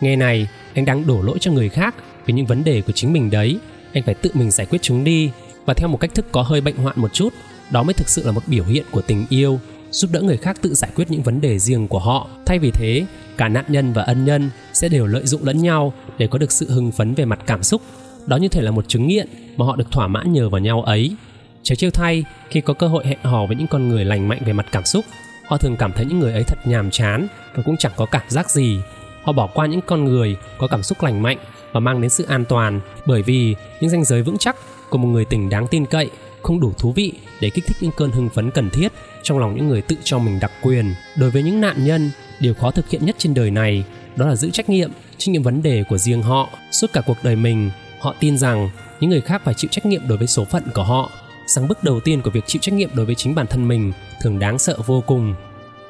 nghe 0.00 0.16
này, 0.16 0.48
anh 0.74 0.84
đang 0.84 1.06
đổ 1.06 1.22
lỗi 1.22 1.38
cho 1.40 1.52
người 1.52 1.68
khác 1.68 1.94
vì 2.26 2.34
những 2.34 2.46
vấn 2.46 2.64
đề 2.64 2.82
của 2.82 2.92
chính 2.92 3.12
mình 3.12 3.30
đấy. 3.30 3.58
Anh 3.92 4.02
phải 4.02 4.14
tự 4.14 4.30
mình 4.34 4.50
giải 4.50 4.66
quyết 4.66 4.82
chúng 4.82 5.04
đi. 5.04 5.30
Và 5.66 5.74
theo 5.74 5.88
một 5.88 6.00
cách 6.00 6.14
thức 6.14 6.26
có 6.32 6.42
hơi 6.42 6.60
bệnh 6.60 6.76
hoạn 6.76 7.00
một 7.00 7.12
chút, 7.12 7.32
đó 7.70 7.82
mới 7.82 7.94
thực 7.94 8.08
sự 8.08 8.26
là 8.26 8.32
một 8.32 8.42
biểu 8.46 8.64
hiện 8.64 8.84
của 8.90 9.02
tình 9.02 9.26
yêu 9.28 9.60
giúp 9.90 10.10
đỡ 10.12 10.20
người 10.20 10.36
khác 10.36 10.56
tự 10.62 10.74
giải 10.74 10.90
quyết 10.94 11.10
những 11.10 11.22
vấn 11.22 11.40
đề 11.40 11.58
riêng 11.58 11.88
của 11.88 11.98
họ. 11.98 12.28
Thay 12.46 12.58
vì 12.58 12.70
thế 12.70 13.06
cả 13.36 13.48
nạn 13.48 13.64
nhân 13.68 13.92
và 13.92 14.02
ân 14.02 14.24
nhân 14.24 14.50
sẽ 14.72 14.88
đều 14.88 15.06
lợi 15.06 15.26
dụng 15.26 15.44
lẫn 15.44 15.62
nhau 15.62 15.92
để 16.18 16.26
có 16.26 16.38
được 16.38 16.52
sự 16.52 16.70
hưng 16.70 16.92
phấn 16.92 17.14
về 17.14 17.24
mặt 17.24 17.38
cảm 17.46 17.62
xúc. 17.62 17.82
Đó 18.26 18.36
như 18.36 18.48
thể 18.48 18.62
là 18.62 18.70
một 18.70 18.88
chứng 18.88 19.06
nghiện 19.08 19.28
mà 19.56 19.66
họ 19.66 19.76
được 19.76 19.90
thỏa 19.90 20.08
mãn 20.08 20.32
nhờ 20.32 20.48
vào 20.48 20.60
nhau 20.60 20.82
ấy. 20.82 21.16
Trái 21.62 21.76
chiêu 21.76 21.90
thay, 21.90 22.24
khi 22.50 22.60
có 22.60 22.74
cơ 22.74 22.88
hội 22.88 23.06
hẹn 23.06 23.18
hò 23.22 23.46
với 23.46 23.56
những 23.56 23.66
con 23.66 23.88
người 23.88 24.04
lành 24.04 24.28
mạnh 24.28 24.40
về 24.46 24.52
mặt 24.52 24.66
cảm 24.72 24.84
xúc, 24.84 25.04
họ 25.46 25.56
thường 25.56 25.76
cảm 25.76 25.92
thấy 25.92 26.04
những 26.04 26.18
người 26.18 26.32
ấy 26.32 26.42
thật 26.42 26.58
nhàm 26.64 26.90
chán 26.90 27.26
và 27.54 27.62
cũng 27.62 27.76
chẳng 27.76 27.92
có 27.96 28.06
cảm 28.06 28.22
giác 28.28 28.50
gì. 28.50 28.80
Họ 29.22 29.32
bỏ 29.32 29.46
qua 29.54 29.66
những 29.66 29.80
con 29.86 30.04
người 30.04 30.36
có 30.58 30.66
cảm 30.66 30.82
xúc 30.82 31.02
lành 31.02 31.22
mạnh 31.22 31.38
và 31.72 31.80
mang 31.80 32.00
đến 32.00 32.10
sự 32.10 32.24
an 32.28 32.44
toàn 32.44 32.80
bởi 33.06 33.22
vì 33.22 33.54
những 33.80 33.90
ranh 33.90 34.04
giới 34.04 34.22
vững 34.22 34.38
chắc 34.38 34.56
của 34.90 34.98
một 34.98 35.08
người 35.08 35.24
tình 35.24 35.50
đáng 35.50 35.66
tin 35.66 35.86
cậy 35.86 36.10
không 36.42 36.60
đủ 36.60 36.72
thú 36.78 36.92
vị 36.92 37.12
để 37.40 37.50
kích 37.50 37.66
thích 37.66 37.76
những 37.80 37.92
cơn 37.96 38.10
hưng 38.10 38.28
phấn 38.28 38.50
cần 38.50 38.70
thiết 38.70 38.92
trong 39.22 39.38
lòng 39.38 39.56
những 39.56 39.68
người 39.68 39.82
tự 39.82 39.96
cho 40.04 40.18
mình 40.18 40.40
đặc 40.40 40.52
quyền. 40.62 40.94
Đối 41.16 41.30
với 41.30 41.42
những 41.42 41.60
nạn 41.60 41.84
nhân, 41.84 42.10
điều 42.40 42.54
khó 42.54 42.70
thực 42.70 42.90
hiện 42.90 43.06
nhất 43.06 43.16
trên 43.18 43.34
đời 43.34 43.50
này 43.50 43.84
đó 44.16 44.26
là 44.26 44.36
giữ 44.36 44.50
trách 44.50 44.70
nhiệm 44.70 44.90
trên 45.18 45.32
những 45.32 45.42
vấn 45.42 45.62
đề 45.62 45.84
của 45.88 45.98
riêng 45.98 46.22
họ. 46.22 46.48
Suốt 46.70 46.92
cả 46.92 47.00
cuộc 47.06 47.16
đời 47.22 47.36
mình, 47.36 47.70
họ 48.00 48.14
tin 48.20 48.38
rằng 48.38 48.70
những 49.00 49.10
người 49.10 49.20
khác 49.20 49.42
phải 49.44 49.54
chịu 49.54 49.68
trách 49.70 49.86
nhiệm 49.86 50.08
đối 50.08 50.18
với 50.18 50.26
số 50.26 50.44
phận 50.44 50.62
của 50.74 50.82
họ 50.82 51.10
Sáng 51.46 51.68
bước 51.68 51.84
đầu 51.84 52.00
tiên 52.00 52.22
của 52.22 52.30
việc 52.30 52.46
chịu 52.46 52.60
trách 52.60 52.74
nhiệm 52.74 52.90
đối 52.94 53.06
với 53.06 53.14
chính 53.14 53.34
bản 53.34 53.46
thân 53.46 53.68
mình 53.68 53.92
thường 54.22 54.38
đáng 54.38 54.58
sợ 54.58 54.78
vô 54.86 55.02
cùng 55.06 55.34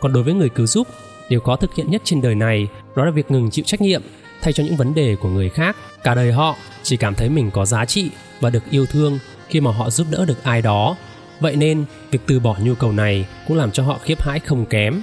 còn 0.00 0.12
đối 0.12 0.22
với 0.22 0.34
người 0.34 0.48
cứu 0.48 0.66
giúp 0.66 0.88
điều 1.28 1.40
khó 1.40 1.56
thực 1.56 1.74
hiện 1.74 1.90
nhất 1.90 2.02
trên 2.04 2.20
đời 2.20 2.34
này 2.34 2.68
đó 2.96 3.04
là 3.04 3.10
việc 3.10 3.30
ngừng 3.30 3.50
chịu 3.50 3.64
trách 3.64 3.80
nhiệm 3.80 4.02
thay 4.42 4.52
cho 4.52 4.64
những 4.64 4.76
vấn 4.76 4.94
đề 4.94 5.16
của 5.16 5.28
người 5.28 5.48
khác 5.48 5.76
cả 6.02 6.14
đời 6.14 6.32
họ 6.32 6.56
chỉ 6.82 6.96
cảm 6.96 7.14
thấy 7.14 7.28
mình 7.28 7.50
có 7.50 7.66
giá 7.66 7.84
trị 7.84 8.10
và 8.40 8.50
được 8.50 8.62
yêu 8.70 8.86
thương 8.86 9.18
khi 9.48 9.60
mà 9.60 9.70
họ 9.70 9.90
giúp 9.90 10.06
đỡ 10.10 10.24
được 10.24 10.44
ai 10.44 10.62
đó. 10.62 10.96
Vậy 11.40 11.56
nên, 11.56 11.84
việc 12.10 12.20
từ 12.26 12.40
bỏ 12.40 12.56
nhu 12.62 12.74
cầu 12.74 12.92
này 12.92 13.26
cũng 13.48 13.56
làm 13.56 13.70
cho 13.70 13.82
họ 13.82 13.98
khiếp 14.04 14.22
hãi 14.22 14.40
không 14.40 14.66
kém. 14.66 15.02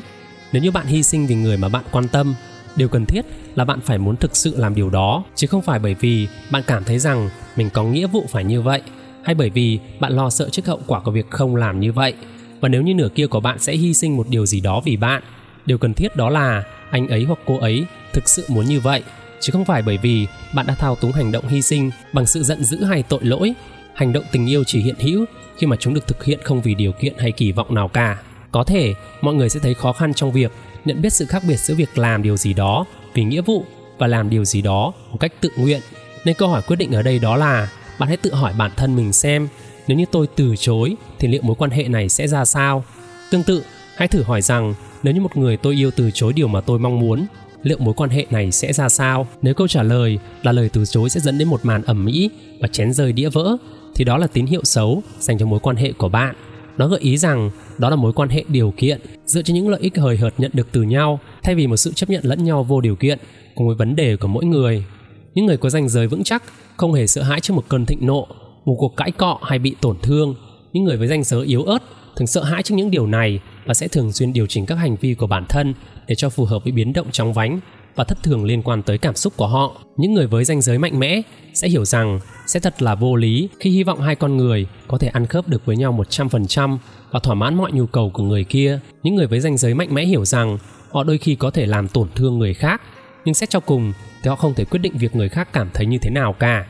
Nếu 0.52 0.62
như 0.62 0.72
bạn 0.72 0.86
hy 0.86 1.04
sinh 1.04 1.28
vì 1.28 1.36
người 1.36 1.58
mà 1.58 1.70
bạn 1.70 1.84
quan 1.92 2.08
tâm, 2.08 2.36
điều 2.76 2.88
cần 2.88 3.06
thiết 3.06 3.26
là 3.56 3.66
bạn 3.66 3.82
phải 3.82 3.98
muốn 3.98 4.16
thực 4.16 4.36
sự 4.36 4.54
làm 4.58 4.76
điều 4.76 4.90
đó, 4.90 5.24
chứ 5.36 5.48
không 5.48 5.62
phải 5.62 5.80
bởi 5.80 5.94
vì 5.94 6.28
bạn 6.52 6.64
cảm 6.68 6.84
thấy 6.84 7.00
rằng 7.00 7.30
mình 7.56 7.70
có 7.70 7.84
nghĩa 7.84 8.08
vụ 8.08 8.26
phải 8.30 8.44
như 8.44 8.62
vậy, 8.62 8.82
hay 9.24 9.36
bởi 9.36 9.50
vì 9.50 9.80
bạn 10.00 10.14
lo 10.14 10.30
sợ 10.30 10.50
trước 10.50 10.66
hậu 10.66 10.80
quả 10.88 11.00
của 11.00 11.12
việc 11.12 11.30
không 11.30 11.56
làm 11.56 11.80
như 11.80 11.92
vậy. 11.92 12.14
Và 12.60 12.70
nếu 12.70 12.82
như 12.82 12.94
nửa 12.94 13.10
kia 13.16 13.28
của 13.28 13.40
bạn 13.40 13.60
sẽ 13.60 13.74
hy 13.76 13.94
sinh 13.94 14.18
một 14.18 14.30
điều 14.30 14.46
gì 14.46 14.60
đó 14.60 14.82
vì 14.86 14.98
bạn, 14.98 15.24
điều 15.66 15.78
cần 15.78 15.94
thiết 15.94 16.16
đó 16.16 16.30
là 16.30 16.64
anh 16.90 17.08
ấy 17.08 17.24
hoặc 17.24 17.40
cô 17.46 17.58
ấy 17.58 17.86
thực 18.14 18.30
sự 18.30 18.46
muốn 18.48 18.66
như 18.66 18.80
vậy, 18.80 19.04
chứ 19.40 19.52
không 19.52 19.66
phải 19.66 19.82
bởi 19.82 19.98
vì 19.98 20.28
bạn 20.54 20.68
đã 20.68 20.76
thao 20.76 20.96
túng 20.96 21.12
hành 21.12 21.32
động 21.32 21.48
hy 21.48 21.62
sinh 21.62 21.92
bằng 22.14 22.26
sự 22.26 22.44
giận 22.44 22.64
dữ 22.64 22.84
hay 22.84 23.04
tội 23.04 23.20
lỗi 23.24 23.54
hành 23.96 24.14
động 24.14 24.24
tình 24.32 24.50
yêu 24.50 24.64
chỉ 24.64 24.80
hiện 24.80 24.96
hữu 25.00 25.26
khi 25.58 25.68
mà 25.68 25.76
chúng 25.80 25.94
được 25.94 26.08
thực 26.08 26.24
hiện 26.24 26.40
không 26.44 26.62
vì 26.62 26.76
điều 26.76 26.92
kiện 26.92 27.14
hay 27.18 27.32
kỳ 27.32 27.52
vọng 27.52 27.76
nào 27.76 27.88
cả. 27.88 28.22
Có 28.52 28.64
thể, 28.64 28.94
mọi 29.22 29.34
người 29.34 29.50
sẽ 29.50 29.60
thấy 29.60 29.74
khó 29.74 29.94
khăn 29.94 30.14
trong 30.14 30.32
việc 30.32 30.52
nhận 30.86 31.02
biết 31.02 31.14
sự 31.14 31.26
khác 31.26 31.44
biệt 31.48 31.60
giữa 31.60 31.76
việc 31.76 31.98
làm 31.98 32.24
điều 32.24 32.38
gì 32.38 32.54
đó 32.54 32.86
vì 33.14 33.24
nghĩa 33.24 33.42
vụ 33.42 33.66
và 33.98 34.08
làm 34.08 34.30
điều 34.30 34.46
gì 34.46 34.62
đó 34.62 34.94
một 35.12 35.18
cách 35.20 35.34
tự 35.42 35.50
nguyện. 35.58 35.82
Nên 36.26 36.36
câu 36.36 36.50
hỏi 36.50 36.62
quyết 36.68 36.76
định 36.76 36.92
ở 36.92 37.02
đây 37.02 37.20
đó 37.20 37.38
là, 37.38 37.70
bạn 38.00 38.08
hãy 38.08 38.18
tự 38.18 38.34
hỏi 38.34 38.54
bản 38.58 38.72
thân 38.76 38.96
mình 38.96 39.14
xem, 39.14 39.48
nếu 39.88 39.98
như 39.98 40.06
tôi 40.12 40.28
từ 40.36 40.56
chối 40.56 40.96
thì 41.20 41.28
liệu 41.28 41.42
mối 41.42 41.56
quan 41.56 41.72
hệ 41.72 41.84
này 41.84 42.10
sẽ 42.10 42.28
ra 42.28 42.46
sao? 42.46 42.84
Tương 43.32 43.44
tự, 43.44 43.64
hãy 43.96 44.08
thử 44.08 44.24
hỏi 44.24 44.42
rằng, 44.42 44.74
nếu 45.04 45.14
như 45.14 45.22
một 45.22 45.38
người 45.38 45.58
tôi 45.58 45.74
yêu 45.74 45.92
từ 45.92 46.12
chối 46.12 46.34
điều 46.34 46.48
mà 46.48 46.62
tôi 46.62 46.80
mong 46.80 47.00
muốn, 47.00 47.26
liệu 47.64 47.78
mối 47.80 47.94
quan 47.94 48.10
hệ 48.10 48.26
này 48.30 48.52
sẽ 48.52 48.74
ra 48.74 48.90
sao? 48.90 49.28
Nếu 49.42 49.54
câu 49.54 49.68
trả 49.68 49.84
lời 49.84 50.20
là 50.44 50.52
lời 50.52 50.70
từ 50.74 50.86
chối 50.86 51.10
sẽ 51.10 51.20
dẫn 51.20 51.38
đến 51.38 51.48
một 51.48 51.66
màn 51.66 51.84
ẩm 51.84 52.06
mỹ 52.06 52.30
và 52.60 52.68
chén 52.68 52.94
rơi 52.94 53.14
đĩa 53.14 53.30
vỡ 53.30 53.58
thì 53.96 54.06
đó 54.06 54.18
là 54.18 54.28
tín 54.28 54.46
hiệu 54.46 54.62
xấu 54.64 55.04
dành 55.20 55.38
cho 55.38 55.46
mối 55.46 55.60
quan 55.60 55.76
hệ 55.76 55.92
của 55.92 56.10
bạn. 56.10 56.36
Nó 56.78 56.88
gợi 56.88 57.00
ý 57.00 57.18
rằng 57.18 57.52
đó 57.78 57.90
là 57.90 57.96
mối 57.96 58.14
quan 58.14 58.30
hệ 58.30 58.44
điều 58.48 58.74
kiện, 58.78 59.02
dựa 59.26 59.42
trên 59.42 59.56
những 59.56 59.70
lợi 59.70 59.80
ích 59.82 59.98
hời 59.98 60.18
hợt 60.18 60.34
nhận 60.38 60.52
được 60.54 60.68
từ 60.72 60.82
nhau, 60.82 61.20
thay 61.44 61.56
vì 61.56 61.68
một 61.68 61.78
sự 61.78 61.94
chấp 61.94 62.10
nhận 62.10 62.26
lẫn 62.26 62.44
nhau 62.44 62.64
vô 62.64 62.82
điều 62.82 62.96
kiện 62.96 63.20
cùng 63.56 63.68
với 63.68 63.76
vấn 63.76 63.96
đề 63.96 64.16
của 64.18 64.28
mỗi 64.28 64.46
người. 64.46 64.86
Những 65.34 65.46
người 65.46 65.58
có 65.58 65.70
ranh 65.70 65.90
giới 65.90 66.08
vững 66.08 66.24
chắc 66.24 66.44
không 66.78 66.94
hề 66.94 67.08
sợ 67.08 67.24
hãi 67.24 67.40
trước 67.40 67.54
một 67.54 67.64
cơn 67.70 67.86
thịnh 67.86 68.00
nộ, 68.02 68.28
một 68.66 68.76
cuộc 68.80 68.96
cãi 68.98 69.12
cọ 69.12 69.40
hay 69.44 69.60
bị 69.60 69.76
tổn 69.82 69.98
thương. 70.02 70.36
Những 70.74 70.84
người 70.84 70.98
với 70.98 71.08
ranh 71.08 71.24
giới 71.24 71.46
yếu 71.46 71.64
ớt 71.64 71.80
thường 72.16 72.28
sợ 72.28 72.44
hãi 72.44 72.64
trước 72.64 72.76
những 72.76 72.92
điều 72.92 73.08
này 73.08 73.40
và 73.66 73.74
sẽ 73.74 73.88
thường 73.88 74.12
xuyên 74.12 74.34
điều 74.34 74.48
chỉnh 74.48 74.66
các 74.66 74.76
hành 74.76 74.96
vi 74.96 75.14
của 75.14 75.28
bản 75.28 75.46
thân 75.50 75.74
để 76.08 76.16
cho 76.16 76.30
phù 76.30 76.46
hợp 76.46 76.64
với 76.64 76.72
biến 76.72 76.94
động 76.94 77.08
trong 77.12 77.34
vánh 77.34 77.60
và 77.96 78.04
thất 78.04 78.24
thường 78.24 78.46
liên 78.46 78.62
quan 78.62 78.84
tới 78.84 78.98
cảm 78.98 79.16
xúc 79.16 79.34
của 79.38 79.48
họ. 79.48 79.82
Những 79.98 80.14
người 80.14 80.28
với 80.28 80.46
ranh 80.46 80.62
giới 80.62 80.78
mạnh 80.78 81.00
mẽ 81.00 81.22
sẽ 81.54 81.68
hiểu 81.68 81.86
rằng 81.86 82.20
sẽ 82.48 82.60
thật 82.60 82.82
là 82.82 82.96
vô 82.96 83.16
lý 83.16 83.50
khi 83.60 83.70
hy 83.70 83.84
vọng 83.84 84.02
hai 84.02 84.16
con 84.16 84.38
người 84.38 84.68
có 84.88 84.98
thể 84.98 85.08
ăn 85.08 85.26
khớp 85.26 85.48
được 85.48 85.66
với 85.66 85.78
nhau 85.78 86.06
100% 86.10 86.78
và 87.12 87.20
thỏa 87.20 87.36
mãn 87.36 87.56
mọi 87.56 87.72
nhu 87.72 87.86
cầu 87.86 88.10
của 88.14 88.24
người 88.24 88.44
kia. 88.44 88.80
Những 89.04 89.16
người 89.16 89.28
với 89.28 89.40
ranh 89.40 89.58
giới 89.58 89.74
mạnh 89.74 89.94
mẽ 89.94 90.06
hiểu 90.06 90.26
rằng 90.26 90.58
họ 90.92 91.04
đôi 91.04 91.18
khi 91.18 91.36
có 91.36 91.52
thể 91.52 91.66
làm 91.66 91.88
tổn 91.88 92.08
thương 92.16 92.40
người 92.40 92.54
khác, 92.54 92.82
nhưng 93.26 93.36
xét 93.36 93.50
cho 93.50 93.60
cùng 93.60 93.94
thì 94.24 94.30
họ 94.30 94.36
không 94.36 94.54
thể 94.54 94.66
quyết 94.66 94.80
định 94.80 94.94
việc 94.98 95.16
người 95.16 95.30
khác 95.30 95.50
cảm 95.54 95.70
thấy 95.74 95.86
như 95.86 95.98
thế 96.02 96.10
nào 96.10 96.34
cả 96.34 96.66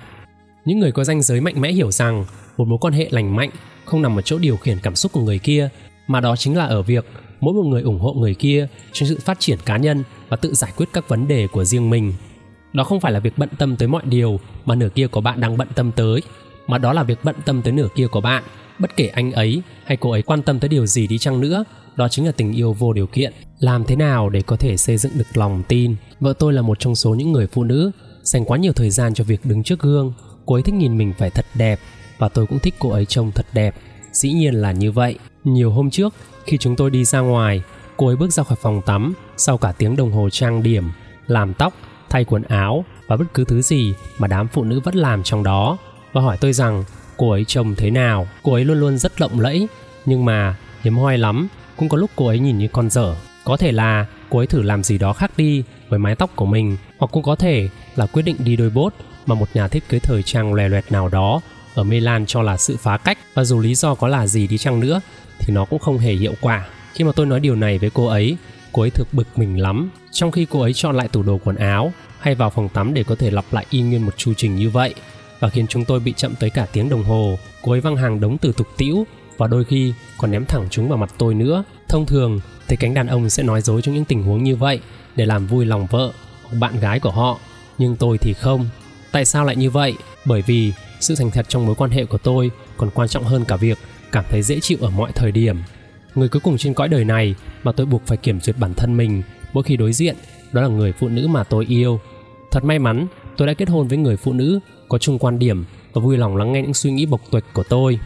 những 0.65 0.79
người 0.79 0.91
có 0.91 1.03
danh 1.03 1.21
giới 1.21 1.41
mạnh 1.41 1.61
mẽ 1.61 1.71
hiểu 1.71 1.91
rằng 1.91 2.25
một 2.57 2.67
mối 2.67 2.77
quan 2.81 2.93
hệ 2.93 3.07
lành 3.11 3.35
mạnh 3.35 3.49
không 3.85 4.01
nằm 4.01 4.19
ở 4.19 4.21
chỗ 4.21 4.37
điều 4.37 4.57
khiển 4.57 4.79
cảm 4.83 4.95
xúc 4.95 5.11
của 5.11 5.21
người 5.21 5.39
kia 5.39 5.69
mà 6.07 6.19
đó 6.19 6.35
chính 6.35 6.57
là 6.57 6.65
ở 6.65 6.81
việc 6.81 7.05
mỗi 7.39 7.53
một 7.53 7.63
người 7.63 7.81
ủng 7.81 7.99
hộ 7.99 8.13
người 8.13 8.35
kia 8.35 8.67
trong 8.93 9.09
sự 9.09 9.19
phát 9.19 9.39
triển 9.39 9.57
cá 9.65 9.77
nhân 9.77 10.03
và 10.29 10.37
tự 10.37 10.53
giải 10.53 10.71
quyết 10.77 10.89
các 10.93 11.09
vấn 11.09 11.27
đề 11.27 11.47
của 11.47 11.63
riêng 11.63 11.89
mình. 11.89 12.13
Đó 12.73 12.83
không 12.83 12.99
phải 12.99 13.11
là 13.11 13.19
việc 13.19 13.37
bận 13.37 13.49
tâm 13.57 13.75
tới 13.75 13.87
mọi 13.87 14.03
điều 14.05 14.39
mà 14.65 14.75
nửa 14.75 14.89
kia 14.89 15.07
của 15.07 15.21
bạn 15.21 15.41
đang 15.41 15.57
bận 15.57 15.67
tâm 15.75 15.91
tới, 15.91 16.21
mà 16.67 16.77
đó 16.77 16.93
là 16.93 17.03
việc 17.03 17.19
bận 17.23 17.35
tâm 17.45 17.61
tới 17.61 17.73
nửa 17.73 17.87
kia 17.95 18.07
của 18.07 18.21
bạn. 18.21 18.43
Bất 18.79 18.95
kể 18.95 19.07
anh 19.07 19.31
ấy 19.31 19.61
hay 19.85 19.97
cô 19.97 20.11
ấy 20.11 20.21
quan 20.21 20.41
tâm 20.41 20.59
tới 20.59 20.69
điều 20.69 20.85
gì 20.85 21.07
đi 21.07 21.17
chăng 21.17 21.41
nữa, 21.41 21.63
đó 21.95 22.07
chính 22.07 22.25
là 22.25 22.31
tình 22.31 22.53
yêu 22.53 22.73
vô 22.73 22.93
điều 22.93 23.07
kiện. 23.07 23.33
Làm 23.59 23.83
thế 23.83 23.95
nào 23.95 24.29
để 24.29 24.41
có 24.41 24.55
thể 24.55 24.77
xây 24.77 24.97
dựng 24.97 25.11
được 25.15 25.37
lòng 25.37 25.63
tin? 25.67 25.95
Vợ 26.19 26.33
tôi 26.39 26.53
là 26.53 26.61
một 26.61 26.79
trong 26.79 26.95
số 26.95 27.15
những 27.15 27.31
người 27.31 27.47
phụ 27.47 27.63
nữ 27.63 27.91
dành 28.23 28.45
quá 28.45 28.57
nhiều 28.57 28.73
thời 28.73 28.89
gian 28.89 29.13
cho 29.13 29.23
việc 29.23 29.45
đứng 29.45 29.63
trước 29.63 29.79
gương. 29.79 30.13
Cô 30.45 30.55
ấy 30.55 30.63
thích 30.63 30.75
nhìn 30.75 30.97
mình 30.97 31.13
phải 31.17 31.29
thật 31.29 31.45
đẹp 31.55 31.79
và 32.17 32.29
tôi 32.29 32.45
cũng 32.45 32.59
thích 32.59 32.75
cô 32.79 32.89
ấy 32.89 33.05
trông 33.05 33.31
thật 33.31 33.45
đẹp. 33.53 33.75
Dĩ 34.11 34.31
nhiên 34.33 34.53
là 34.53 34.71
như 34.71 34.91
vậy. 34.91 35.15
Nhiều 35.43 35.71
hôm 35.71 35.89
trước 35.89 36.13
khi 36.45 36.57
chúng 36.57 36.75
tôi 36.75 36.89
đi 36.89 37.05
ra 37.05 37.19
ngoài, 37.19 37.61
cô 37.97 38.07
ấy 38.07 38.15
bước 38.15 38.31
ra 38.31 38.43
khỏi 38.43 38.57
phòng 38.61 38.81
tắm, 38.81 39.13
sau 39.37 39.57
cả 39.57 39.73
tiếng 39.77 39.95
đồng 39.95 40.11
hồ 40.11 40.29
trang 40.29 40.63
điểm, 40.63 40.89
làm 41.27 41.53
tóc, 41.53 41.73
thay 42.09 42.25
quần 42.25 42.43
áo 42.43 42.85
và 43.07 43.17
bất 43.17 43.25
cứ 43.33 43.45
thứ 43.45 43.61
gì 43.61 43.93
mà 44.17 44.27
đám 44.27 44.47
phụ 44.47 44.63
nữ 44.63 44.79
vẫn 44.79 44.95
làm 44.95 45.23
trong 45.23 45.43
đó. 45.43 45.77
Và 46.13 46.21
hỏi 46.21 46.37
tôi 46.41 46.53
rằng, 46.53 46.83
cô 47.17 47.31
ấy 47.31 47.45
trông 47.45 47.75
thế 47.75 47.91
nào? 47.91 48.27
Cô 48.43 48.53
ấy 48.53 48.65
luôn 48.65 48.79
luôn 48.79 48.97
rất 48.97 49.21
lộng 49.21 49.39
lẫy, 49.39 49.67
nhưng 50.05 50.25
mà 50.25 50.55
hiếm 50.81 50.97
hoi 50.97 51.17
lắm, 51.17 51.47
cũng 51.77 51.89
có 51.89 51.97
lúc 51.97 52.09
cô 52.15 52.27
ấy 52.27 52.39
nhìn 52.39 52.57
như 52.57 52.67
con 52.67 52.89
dở. 52.89 53.15
Có 53.43 53.57
thể 53.57 53.71
là 53.71 54.05
cô 54.29 54.37
ấy 54.37 54.47
thử 54.47 54.61
làm 54.61 54.83
gì 54.83 54.97
đó 54.97 55.13
khác 55.13 55.31
đi 55.37 55.63
với 55.89 55.99
mái 55.99 56.15
tóc 56.15 56.29
của 56.35 56.45
mình, 56.45 56.77
hoặc 56.97 57.07
cũng 57.11 57.23
có 57.23 57.35
thể 57.35 57.69
là 57.95 58.05
quyết 58.05 58.23
định 58.23 58.35
đi 58.39 58.55
đôi 58.55 58.69
bốt 58.69 58.93
mà 59.25 59.35
một 59.35 59.49
nhà 59.53 59.67
thiết 59.67 59.89
kế 59.89 59.99
thời 59.99 60.23
trang 60.23 60.53
lòe 60.53 60.69
loẹt 60.69 60.91
nào 60.91 61.09
đó 61.09 61.41
ở 61.75 61.83
Milan 61.83 62.25
cho 62.25 62.41
là 62.41 62.57
sự 62.57 62.77
phá 62.77 62.97
cách 62.97 63.17
và 63.33 63.43
dù 63.43 63.59
lý 63.59 63.75
do 63.75 63.95
có 63.95 64.07
là 64.07 64.27
gì 64.27 64.47
đi 64.47 64.57
chăng 64.57 64.79
nữa 64.79 65.01
thì 65.39 65.53
nó 65.53 65.65
cũng 65.65 65.79
không 65.79 65.97
hề 65.97 66.13
hiệu 66.13 66.33
quả. 66.41 66.65
Khi 66.93 67.03
mà 67.03 67.11
tôi 67.11 67.25
nói 67.25 67.39
điều 67.39 67.55
này 67.55 67.77
với 67.77 67.89
cô 67.89 68.05
ấy, 68.05 68.37
cô 68.71 68.81
ấy 68.81 68.89
thực 68.89 69.07
bực 69.13 69.27
mình 69.35 69.59
lắm. 69.61 69.89
Trong 70.11 70.31
khi 70.31 70.47
cô 70.49 70.61
ấy 70.61 70.73
chọn 70.73 70.95
lại 70.95 71.07
tủ 71.07 71.23
đồ 71.23 71.39
quần 71.43 71.55
áo 71.55 71.93
hay 72.19 72.35
vào 72.35 72.49
phòng 72.49 72.69
tắm 72.69 72.93
để 72.93 73.03
có 73.03 73.15
thể 73.15 73.31
lặp 73.31 73.45
lại 73.51 73.65
y 73.69 73.81
nguyên 73.81 74.05
một 74.05 74.17
chu 74.17 74.33
trình 74.37 74.55
như 74.55 74.69
vậy 74.69 74.93
và 75.39 75.49
khiến 75.49 75.67
chúng 75.67 75.85
tôi 75.85 75.99
bị 75.99 76.13
chậm 76.17 76.35
tới 76.35 76.49
cả 76.49 76.67
tiếng 76.73 76.89
đồng 76.89 77.03
hồ. 77.03 77.37
Cô 77.61 77.71
ấy 77.71 77.81
văng 77.81 77.97
hàng 77.97 78.19
đống 78.19 78.37
từ 78.37 78.51
tục 78.57 78.67
tĩu 78.77 79.05
và 79.37 79.47
đôi 79.47 79.63
khi 79.63 79.93
còn 80.17 80.31
ném 80.31 80.45
thẳng 80.45 80.67
chúng 80.69 80.89
vào 80.89 80.97
mặt 80.97 81.13
tôi 81.17 81.33
nữa. 81.33 81.63
Thông 81.87 82.05
thường 82.05 82.39
thì 82.67 82.75
cánh 82.75 82.93
đàn 82.93 83.07
ông 83.07 83.29
sẽ 83.29 83.43
nói 83.43 83.61
dối 83.61 83.81
trong 83.81 83.95
những 83.95 84.05
tình 84.05 84.23
huống 84.23 84.43
như 84.43 84.55
vậy 84.55 84.79
để 85.15 85.25
làm 85.25 85.47
vui 85.47 85.65
lòng 85.65 85.87
vợ 85.91 86.11
hoặc 86.43 86.57
bạn 86.59 86.79
gái 86.79 86.99
của 86.99 87.11
họ, 87.11 87.39
nhưng 87.77 87.95
tôi 87.95 88.17
thì 88.17 88.33
không. 88.33 88.69
Tại 89.11 89.25
sao 89.25 89.45
lại 89.45 89.55
như 89.55 89.69
vậy? 89.69 89.93
Bởi 90.25 90.41
vì 90.41 90.73
sự 91.05 91.15
thành 91.15 91.31
thật 91.31 91.45
trong 91.49 91.65
mối 91.65 91.75
quan 91.75 91.91
hệ 91.91 92.05
của 92.05 92.17
tôi 92.17 92.51
còn 92.77 92.89
quan 92.89 93.07
trọng 93.07 93.23
hơn 93.23 93.45
cả 93.47 93.55
việc 93.55 93.77
cảm 94.11 94.25
thấy 94.29 94.41
dễ 94.41 94.59
chịu 94.59 94.77
ở 94.81 94.89
mọi 94.89 95.11
thời 95.15 95.31
điểm. 95.31 95.57
Người 96.15 96.29
cuối 96.29 96.39
cùng 96.43 96.57
trên 96.57 96.73
cõi 96.73 96.87
đời 96.87 97.05
này 97.05 97.35
mà 97.63 97.71
tôi 97.71 97.85
buộc 97.85 98.05
phải 98.05 98.17
kiểm 98.17 98.41
duyệt 98.41 98.57
bản 98.57 98.73
thân 98.73 98.97
mình 98.97 99.23
mỗi 99.53 99.63
khi 99.63 99.77
đối 99.77 99.93
diện 99.93 100.15
đó 100.51 100.61
là 100.61 100.67
người 100.67 100.91
phụ 100.91 101.07
nữ 101.07 101.27
mà 101.27 101.43
tôi 101.43 101.65
yêu. 101.65 101.99
Thật 102.51 102.63
may 102.63 102.79
mắn, 102.79 103.07
tôi 103.37 103.47
đã 103.47 103.53
kết 103.53 103.69
hôn 103.69 103.87
với 103.87 103.97
người 103.97 104.17
phụ 104.17 104.33
nữ 104.33 104.59
có 104.89 104.97
chung 104.97 105.19
quan 105.19 105.39
điểm 105.39 105.65
và 105.93 106.01
vui 106.01 106.17
lòng 106.17 106.37
lắng 106.37 106.51
nghe 106.51 106.61
những 106.61 106.73
suy 106.73 106.91
nghĩ 106.91 107.05
bộc 107.05 107.21
tuệch 107.31 107.43
của 107.53 107.63
tôi. 107.63 107.99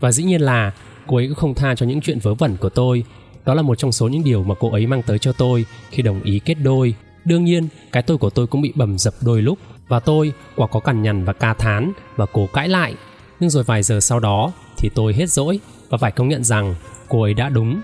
Và 0.00 0.12
dĩ 0.12 0.24
nhiên 0.24 0.40
là 0.40 0.72
cô 1.06 1.16
ấy 1.16 1.26
cũng 1.26 1.34
không 1.34 1.54
tha 1.54 1.74
cho 1.74 1.86
những 1.86 2.00
chuyện 2.00 2.18
vớ 2.18 2.34
vẩn 2.34 2.56
của 2.56 2.68
tôi. 2.68 3.04
Đó 3.44 3.54
là 3.54 3.62
một 3.62 3.78
trong 3.78 3.92
số 3.92 4.08
những 4.08 4.24
điều 4.24 4.42
mà 4.44 4.54
cô 4.60 4.70
ấy 4.70 4.86
mang 4.86 5.02
tới 5.02 5.18
cho 5.18 5.32
tôi 5.32 5.64
khi 5.90 6.02
đồng 6.02 6.22
ý 6.22 6.38
kết 6.38 6.54
đôi. 6.54 6.94
Đương 7.24 7.44
nhiên, 7.44 7.68
cái 7.92 8.02
tôi 8.02 8.18
của 8.18 8.30
tôi 8.30 8.46
cũng 8.46 8.60
bị 8.60 8.72
bầm 8.74 8.98
dập 8.98 9.14
đôi 9.20 9.42
lúc 9.42 9.58
và 9.88 10.00
tôi 10.00 10.32
quả 10.56 10.66
có 10.66 10.80
cằn 10.80 11.02
nhằn 11.02 11.24
và 11.24 11.32
ca 11.32 11.54
thán 11.54 11.92
và 12.16 12.26
cố 12.32 12.46
cãi 12.46 12.68
lại. 12.68 12.94
Nhưng 13.40 13.50
rồi 13.50 13.64
vài 13.64 13.82
giờ 13.82 14.00
sau 14.00 14.20
đó 14.20 14.52
thì 14.78 14.90
tôi 14.94 15.14
hết 15.14 15.30
dỗi 15.30 15.60
và 15.88 15.98
phải 15.98 16.12
công 16.12 16.28
nhận 16.28 16.44
rằng 16.44 16.74
cô 17.08 17.22
ấy 17.22 17.34
đã 17.34 17.48
đúng. 17.48 17.80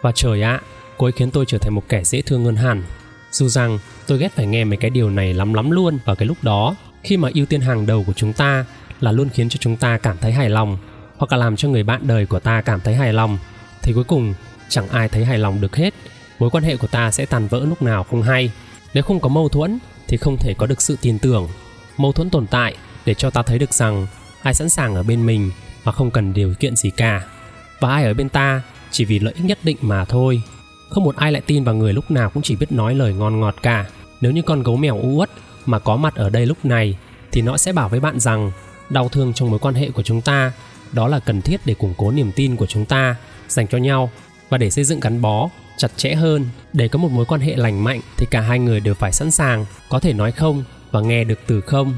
Và 0.00 0.12
trời 0.12 0.42
ạ, 0.42 0.52
à, 0.52 0.60
cô 0.96 1.06
ấy 1.06 1.12
khiến 1.12 1.30
tôi 1.30 1.44
trở 1.46 1.58
thành 1.58 1.74
một 1.74 1.82
kẻ 1.88 2.04
dễ 2.04 2.22
thương 2.22 2.44
hơn 2.44 2.56
hẳn. 2.56 2.82
Dù 3.30 3.48
rằng 3.48 3.78
tôi 4.06 4.18
ghét 4.18 4.32
phải 4.32 4.46
nghe 4.46 4.64
mấy 4.64 4.76
cái 4.76 4.90
điều 4.90 5.10
này 5.10 5.34
lắm 5.34 5.54
lắm 5.54 5.70
luôn 5.70 5.98
vào 6.04 6.16
cái 6.16 6.28
lúc 6.28 6.36
đó 6.42 6.74
khi 7.02 7.16
mà 7.16 7.28
ưu 7.34 7.46
tiên 7.46 7.60
hàng 7.60 7.86
đầu 7.86 8.04
của 8.06 8.12
chúng 8.12 8.32
ta 8.32 8.64
là 9.00 9.12
luôn 9.12 9.28
khiến 9.28 9.48
cho 9.48 9.56
chúng 9.60 9.76
ta 9.76 9.98
cảm 9.98 10.16
thấy 10.18 10.32
hài 10.32 10.50
lòng 10.50 10.78
hoặc 11.16 11.32
là 11.32 11.38
làm 11.38 11.56
cho 11.56 11.68
người 11.68 11.82
bạn 11.82 12.00
đời 12.06 12.26
của 12.26 12.40
ta 12.40 12.60
cảm 12.60 12.80
thấy 12.80 12.94
hài 12.94 13.12
lòng 13.12 13.38
thì 13.82 13.92
cuối 13.92 14.04
cùng 14.04 14.34
chẳng 14.68 14.88
ai 14.88 15.08
thấy 15.08 15.24
hài 15.24 15.38
lòng 15.38 15.60
được 15.60 15.76
hết 15.76 15.94
mối 16.38 16.50
quan 16.50 16.64
hệ 16.64 16.76
của 16.76 16.86
ta 16.86 17.10
sẽ 17.10 17.26
tàn 17.26 17.48
vỡ 17.48 17.64
lúc 17.68 17.82
nào 17.82 18.04
không 18.04 18.22
hay 18.22 18.50
nếu 18.94 19.02
không 19.02 19.20
có 19.20 19.28
mâu 19.28 19.48
thuẫn 19.48 19.78
thì 20.10 20.16
không 20.16 20.36
thể 20.36 20.54
có 20.54 20.66
được 20.66 20.82
sự 20.82 20.96
tin 21.02 21.18
tưởng, 21.18 21.48
mâu 21.96 22.12
thuẫn 22.12 22.30
tồn 22.30 22.46
tại 22.46 22.74
để 23.06 23.14
cho 23.14 23.30
ta 23.30 23.42
thấy 23.42 23.58
được 23.58 23.74
rằng 23.74 24.06
ai 24.42 24.54
sẵn 24.54 24.68
sàng 24.68 24.94
ở 24.94 25.02
bên 25.02 25.26
mình 25.26 25.50
mà 25.84 25.92
không 25.92 26.10
cần 26.10 26.32
điều 26.32 26.54
kiện 26.60 26.76
gì 26.76 26.90
cả. 26.90 27.24
Và 27.80 27.88
ai 27.88 28.04
ở 28.04 28.14
bên 28.14 28.28
ta 28.28 28.62
chỉ 28.90 29.04
vì 29.04 29.18
lợi 29.18 29.34
ích 29.34 29.44
nhất 29.44 29.58
định 29.62 29.76
mà 29.80 30.04
thôi. 30.04 30.42
Không 30.90 31.04
một 31.04 31.16
ai 31.16 31.32
lại 31.32 31.42
tin 31.46 31.64
vào 31.64 31.74
người 31.74 31.92
lúc 31.92 32.10
nào 32.10 32.30
cũng 32.30 32.42
chỉ 32.42 32.56
biết 32.56 32.72
nói 32.72 32.94
lời 32.94 33.12
ngon 33.12 33.40
ngọt 33.40 33.56
cả. 33.62 33.86
Nếu 34.20 34.32
như 34.32 34.42
con 34.42 34.62
gấu 34.62 34.76
mèo 34.76 35.00
u 35.00 35.08
uất 35.08 35.30
mà 35.66 35.78
có 35.78 35.96
mặt 35.96 36.14
ở 36.14 36.30
đây 36.30 36.46
lúc 36.46 36.64
này 36.64 36.96
thì 37.32 37.42
nó 37.42 37.56
sẽ 37.56 37.72
bảo 37.72 37.88
với 37.88 38.00
bạn 38.00 38.20
rằng 38.20 38.52
đau 38.88 39.08
thương 39.08 39.32
trong 39.34 39.50
mối 39.50 39.58
quan 39.58 39.74
hệ 39.74 39.90
của 39.90 40.02
chúng 40.02 40.20
ta, 40.20 40.52
đó 40.92 41.08
là 41.08 41.20
cần 41.20 41.42
thiết 41.42 41.60
để 41.64 41.74
củng 41.74 41.94
cố 41.96 42.10
niềm 42.10 42.32
tin 42.36 42.56
của 42.56 42.66
chúng 42.66 42.84
ta 42.84 43.16
dành 43.48 43.66
cho 43.66 43.78
nhau 43.78 44.10
và 44.48 44.58
để 44.58 44.70
xây 44.70 44.84
dựng 44.84 45.00
gắn 45.00 45.22
bó 45.22 45.48
chặt 45.80 45.96
chẽ 45.96 46.14
hơn. 46.14 46.46
Để 46.72 46.88
có 46.88 46.98
một 46.98 47.10
mối 47.10 47.24
quan 47.24 47.40
hệ 47.40 47.56
lành 47.56 47.84
mạnh 47.84 48.00
thì 48.16 48.26
cả 48.30 48.40
hai 48.40 48.58
người 48.58 48.80
đều 48.80 48.94
phải 48.94 49.12
sẵn 49.12 49.30
sàng, 49.30 49.66
có 49.88 50.00
thể 50.00 50.12
nói 50.12 50.32
không 50.32 50.64
và 50.90 51.00
nghe 51.00 51.24
được 51.24 51.40
từ 51.46 51.60
không. 51.60 51.94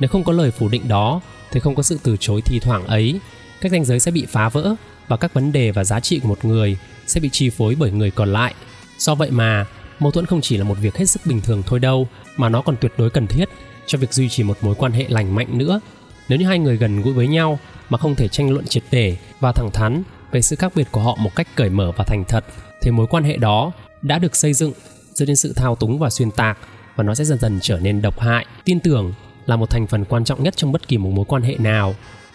Nếu 0.00 0.08
không 0.08 0.24
có 0.24 0.32
lời 0.32 0.50
phủ 0.50 0.68
định 0.68 0.88
đó 0.88 1.20
thì 1.50 1.60
không 1.60 1.74
có 1.74 1.82
sự 1.82 1.98
từ 2.02 2.16
chối 2.20 2.40
thi 2.40 2.58
thoảng 2.58 2.86
ấy. 2.86 3.20
Các 3.60 3.72
ranh 3.72 3.84
giới 3.84 4.00
sẽ 4.00 4.10
bị 4.10 4.26
phá 4.26 4.48
vỡ 4.48 4.74
và 5.08 5.16
các 5.16 5.34
vấn 5.34 5.52
đề 5.52 5.70
và 5.70 5.84
giá 5.84 6.00
trị 6.00 6.18
của 6.18 6.28
một 6.28 6.44
người 6.44 6.76
sẽ 7.06 7.20
bị 7.20 7.28
chi 7.32 7.50
phối 7.50 7.74
bởi 7.78 7.90
người 7.90 8.10
còn 8.10 8.32
lại. 8.32 8.54
Do 8.98 9.14
vậy 9.14 9.30
mà, 9.30 9.66
mâu 9.98 10.10
thuẫn 10.10 10.26
không 10.26 10.40
chỉ 10.40 10.56
là 10.56 10.64
một 10.64 10.78
việc 10.80 10.96
hết 10.96 11.06
sức 11.06 11.22
bình 11.26 11.40
thường 11.40 11.62
thôi 11.66 11.80
đâu, 11.80 12.08
mà 12.36 12.48
nó 12.48 12.62
còn 12.62 12.76
tuyệt 12.80 12.92
đối 12.98 13.10
cần 13.10 13.26
thiết 13.26 13.48
cho 13.86 13.98
việc 13.98 14.12
duy 14.12 14.28
trì 14.28 14.42
một 14.42 14.58
mối 14.60 14.74
quan 14.74 14.92
hệ 14.92 15.06
lành 15.08 15.34
mạnh 15.34 15.58
nữa. 15.58 15.80
Nếu 16.28 16.38
như 16.38 16.46
hai 16.46 16.58
người 16.58 16.76
gần 16.76 17.02
gũi 17.02 17.14
với 17.14 17.26
nhau 17.26 17.58
mà 17.88 17.98
không 17.98 18.14
thể 18.14 18.28
tranh 18.28 18.50
luận 18.50 18.66
triệt 18.66 18.82
để 18.90 19.16
và 19.40 19.52
thẳng 19.52 19.70
thắn 19.72 20.02
về 20.32 20.42
sự 20.42 20.56
khác 20.56 20.72
biệt 20.74 20.88
của 20.92 21.00
họ 21.00 21.16
một 21.20 21.30
cách 21.36 21.48
cởi 21.54 21.70
mở 21.70 21.92
và 21.96 22.04
thành 22.04 22.24
thật, 22.28 22.44
thì 22.82 22.90
mối 22.90 23.06
quan 23.10 23.24
hệ 23.24 23.36
đó 23.36 23.72
đã 24.02 24.18
được 24.18 24.36
xây 24.36 24.52
dựng 24.52 24.72
dựa 25.14 25.26
trên 25.26 25.36
sự 25.36 25.52
thao 25.56 25.76
túng 25.76 25.98
và 25.98 26.10
xuyên 26.10 26.30
tạc, 26.30 26.58
và 26.96 27.04
nó 27.04 27.14
sẽ 27.14 27.24
dần 27.24 27.38
dần 27.38 27.58
trở 27.62 27.78
nên 27.78 28.02
độc 28.02 28.20
hại. 28.20 28.46
Tin 28.64 28.80
tưởng 28.80 29.12
là 29.46 29.56
một 29.56 29.70
thành 29.70 29.86
phần 29.86 30.04
quan 30.04 30.24
trọng 30.24 30.42
nhất 30.42 30.56
trong 30.56 30.72
bất 30.72 30.88
kỳ 30.88 30.98
một 30.98 31.10
mối 31.10 31.24
quan 31.28 31.42
hệ 31.42 31.56
nào, 31.58 31.94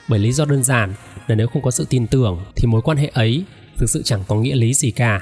bởi 0.10 0.20
lý 0.20 0.32
do 0.32 0.46
đơn 0.46 0.64
giản 0.64 0.94
là 1.28 1.36
nếu 1.36 1.48
không 1.48 1.62
có 1.62 1.72
sự 1.72 1.86
tin 1.90 2.08
tưởng, 2.08 2.40
thì 2.56 2.68
mối 2.68 2.82
quan 2.82 2.98
hệ 2.98 3.12
ấy 3.14 3.44
thực 3.78 3.90
sự 3.90 4.02
chẳng 4.04 4.24
có 4.28 4.36
nghĩa 4.36 4.56
lý 4.56 4.74
gì 4.74 4.92
cả. 4.92 5.22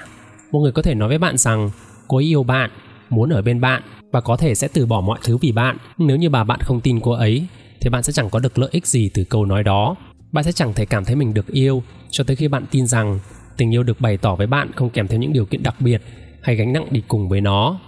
Một 0.51 0.59
người 0.59 0.71
có 0.71 0.81
thể 0.81 0.95
nói 0.95 1.09
với 1.09 1.17
bạn 1.17 1.38
rằng, 1.38 1.71
cô 2.07 2.17
ấy 2.17 2.25
yêu 2.25 2.43
bạn, 2.43 2.69
muốn 3.09 3.29
ở 3.29 3.41
bên 3.41 3.61
bạn 3.61 3.83
và 4.11 4.21
có 4.21 4.38
thể 4.38 4.55
sẽ 4.55 4.67
từ 4.67 4.85
bỏ 4.85 5.01
mọi 5.01 5.19
thứ 5.23 5.38
vì 5.38 5.51
bạn. 5.51 5.77
Nếu 5.97 6.17
như 6.17 6.29
bà 6.29 6.43
bạn 6.43 6.59
không 6.61 6.81
tin 6.81 6.99
cô 6.99 7.11
ấy, 7.11 7.45
thì 7.81 7.89
bạn 7.89 8.03
sẽ 8.03 8.13
chẳng 8.13 8.29
có 8.29 8.39
được 8.39 8.57
lợi 8.57 8.69
ích 8.71 8.88
gì 8.88 9.09
từ 9.13 9.23
câu 9.23 9.45
nói 9.45 9.63
đó 9.63 9.95
bạn 10.31 10.43
sẽ 10.43 10.51
chẳng 10.51 10.73
thể 10.73 10.85
cảm 10.85 11.05
thấy 11.05 11.15
mình 11.15 11.33
được 11.33 11.47
yêu 11.47 11.83
cho 12.09 12.23
tới 12.23 12.35
khi 12.35 12.47
bạn 12.47 12.65
tin 12.71 12.88
rằng 12.88 13.19
tình 13.57 13.73
yêu 13.73 13.83
được 13.83 14.01
bày 14.01 14.17
tỏ 14.17 14.35
với 14.35 14.47
bạn 14.47 14.71
không 14.75 14.89
kèm 14.89 15.07
theo 15.07 15.19
những 15.19 15.33
điều 15.33 15.45
kiện 15.45 15.63
đặc 15.63 15.81
biệt 15.81 16.01
hay 16.41 16.55
gánh 16.55 16.73
nặng 16.73 16.88
đi 16.91 17.03
cùng 17.07 17.29
với 17.29 17.41
nó. 17.41 17.79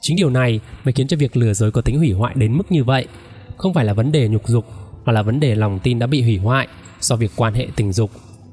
Chính 0.00 0.16
điều 0.16 0.30
này 0.30 0.60
mới 0.84 0.92
khiến 0.92 1.06
cho 1.06 1.16
việc 1.16 1.36
lừa 1.36 1.54
dối 1.54 1.70
có 1.70 1.80
tính 1.80 1.98
hủy 1.98 2.12
hoại 2.12 2.34
đến 2.34 2.52
mức 2.52 2.72
như 2.72 2.84
vậy. 2.84 3.06
Không 3.56 3.74
phải 3.74 3.84
là 3.84 3.92
vấn 3.92 4.12
đề 4.12 4.28
nhục 4.28 4.48
dục, 4.48 4.66
mà 5.04 5.12
là 5.12 5.22
vấn 5.22 5.40
đề 5.40 5.54
lòng 5.54 5.78
tin 5.82 5.98
đã 5.98 6.06
bị 6.06 6.22
hủy 6.22 6.38
hoại 6.38 6.68
do 7.00 7.16
việc 7.16 7.30
quan 7.36 7.54
hệ 7.54 7.68
tình 7.76 7.92
dục. 7.92 8.10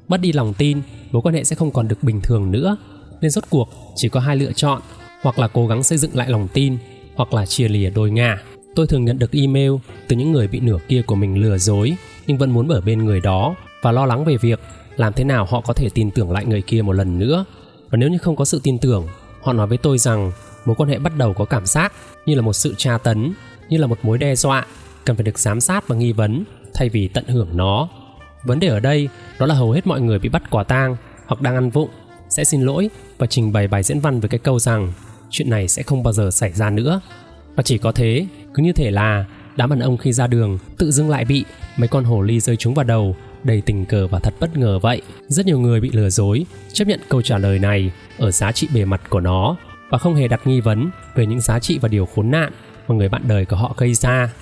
Mất 0.07 0.21
đi 0.21 0.33
lòng 0.33 0.53
tin, 0.53 0.81
mối 1.11 1.21
quan 1.21 1.35
hệ 1.35 1.43
sẽ 1.43 1.55
không 1.55 1.71
còn 1.71 1.87
được 1.87 2.03
bình 2.03 2.21
thường 2.21 2.51
nữa. 2.51 2.77
Nên 3.21 3.31
rốt 3.31 3.43
cuộc, 3.49 3.69
chỉ 3.95 4.09
có 4.09 4.19
hai 4.19 4.35
lựa 4.35 4.51
chọn, 4.51 4.81
hoặc 5.21 5.39
là 5.39 5.47
cố 5.47 5.67
gắng 5.67 5.83
xây 5.83 5.97
dựng 5.97 6.15
lại 6.15 6.29
lòng 6.29 6.47
tin, 6.53 6.77
hoặc 7.15 7.33
là 7.33 7.45
chia 7.45 7.67
lìa 7.67 7.89
đôi 7.89 8.11
ngả. 8.11 8.37
Tôi 8.75 8.87
thường 8.87 9.05
nhận 9.05 9.19
được 9.19 9.31
email 9.31 9.71
từ 10.07 10.15
những 10.15 10.31
người 10.31 10.47
bị 10.47 10.59
nửa 10.59 10.77
kia 10.87 11.01
của 11.01 11.15
mình 11.15 11.37
lừa 11.37 11.57
dối 11.57 11.95
nhưng 12.29 12.37
vẫn 12.37 12.51
muốn 12.51 12.67
ở 12.67 12.81
bên 12.81 13.05
người 13.05 13.19
đó 13.21 13.55
và 13.81 13.91
lo 13.91 14.05
lắng 14.05 14.25
về 14.25 14.37
việc 14.37 14.59
làm 14.95 15.13
thế 15.13 15.23
nào 15.23 15.45
họ 15.45 15.61
có 15.61 15.73
thể 15.73 15.89
tin 15.93 16.11
tưởng 16.11 16.31
lại 16.31 16.45
người 16.45 16.61
kia 16.61 16.81
một 16.81 16.93
lần 16.93 17.19
nữa. 17.19 17.45
Và 17.89 17.97
nếu 17.97 18.09
như 18.09 18.17
không 18.17 18.35
có 18.35 18.45
sự 18.45 18.61
tin 18.63 18.77
tưởng, 18.77 19.07
họ 19.41 19.53
nói 19.53 19.67
với 19.67 19.77
tôi 19.77 19.97
rằng 19.97 20.31
mối 20.65 20.75
quan 20.75 20.89
hệ 20.89 20.99
bắt 20.99 21.17
đầu 21.17 21.33
có 21.33 21.45
cảm 21.45 21.65
giác 21.65 21.93
như 22.25 22.35
là 22.35 22.41
một 22.41 22.53
sự 22.53 22.73
tra 22.77 22.97
tấn, 22.97 23.33
như 23.69 23.77
là 23.77 23.87
một 23.87 23.99
mối 24.01 24.17
đe 24.17 24.35
dọa, 24.35 24.65
cần 25.05 25.15
phải 25.15 25.23
được 25.23 25.39
giám 25.39 25.61
sát 25.61 25.87
và 25.87 25.95
nghi 25.95 26.11
vấn 26.11 26.43
thay 26.73 26.89
vì 26.89 27.07
tận 27.07 27.27
hưởng 27.27 27.49
nó. 27.53 27.89
Vấn 28.43 28.59
đề 28.59 28.67
ở 28.67 28.79
đây 28.79 29.09
đó 29.39 29.45
là 29.45 29.55
hầu 29.55 29.71
hết 29.71 29.87
mọi 29.87 30.01
người 30.01 30.19
bị 30.19 30.29
bắt 30.29 30.43
quả 30.49 30.63
tang 30.63 30.95
hoặc 31.25 31.41
đang 31.41 31.55
ăn 31.55 31.69
vụng 31.69 31.89
sẽ 32.29 32.43
xin 32.43 32.61
lỗi 32.61 32.89
và 33.17 33.27
trình 33.27 33.53
bày 33.53 33.67
bài 33.67 33.83
diễn 33.83 33.99
văn 33.99 34.19
với 34.19 34.29
cái 34.29 34.39
câu 34.39 34.59
rằng 34.59 34.93
chuyện 35.29 35.49
này 35.49 35.67
sẽ 35.67 35.83
không 35.83 36.03
bao 36.03 36.13
giờ 36.13 36.31
xảy 36.31 36.51
ra 36.51 36.69
nữa. 36.69 37.01
Và 37.55 37.63
chỉ 37.63 37.77
có 37.77 37.91
thế, 37.91 38.25
cứ 38.53 38.63
như 38.63 38.73
thể 38.73 38.91
là 38.91 39.25
đám 39.59 39.69
đàn 39.69 39.79
ông 39.79 39.97
khi 39.97 40.13
ra 40.13 40.27
đường, 40.27 40.57
tự 40.77 40.91
dưng 40.91 41.09
lại 41.09 41.25
bị 41.25 41.45
mấy 41.77 41.87
con 41.87 42.03
hồ 42.03 42.21
ly 42.21 42.39
rơi 42.39 42.55
chúng 42.55 42.73
vào 42.73 42.83
đầu, 42.83 43.15
đầy 43.43 43.61
tình 43.61 43.85
cờ 43.85 44.07
và 44.07 44.19
thật 44.19 44.33
bất 44.39 44.57
ngờ 44.57 44.79
vậy. 44.79 45.01
Rất 45.27 45.45
nhiều 45.45 45.59
người 45.59 45.81
bị 45.81 45.89
lừa 45.93 46.09
dối, 46.09 46.45
chấp 46.73 46.87
nhận 46.87 46.99
câu 47.09 47.21
trả 47.21 47.37
lời 47.37 47.59
này 47.59 47.91
ở 48.17 48.31
giá 48.31 48.51
trị 48.51 48.67
bề 48.73 48.85
mặt 48.85 49.01
của 49.09 49.19
nó 49.19 49.55
và 49.89 49.97
không 49.97 50.15
hề 50.15 50.27
đặt 50.27 50.47
nghi 50.47 50.61
vấn 50.61 50.89
về 51.15 51.25
những 51.25 51.41
giá 51.41 51.59
trị 51.59 51.79
và 51.81 51.89
điều 51.89 52.05
khốn 52.05 52.31
nạn 52.31 52.51
mà 52.87 52.95
người 52.95 53.09
bạn 53.09 53.21
đời 53.27 53.45
của 53.45 53.55
họ 53.55 53.73
gây 53.77 53.93
ra. 53.93 54.33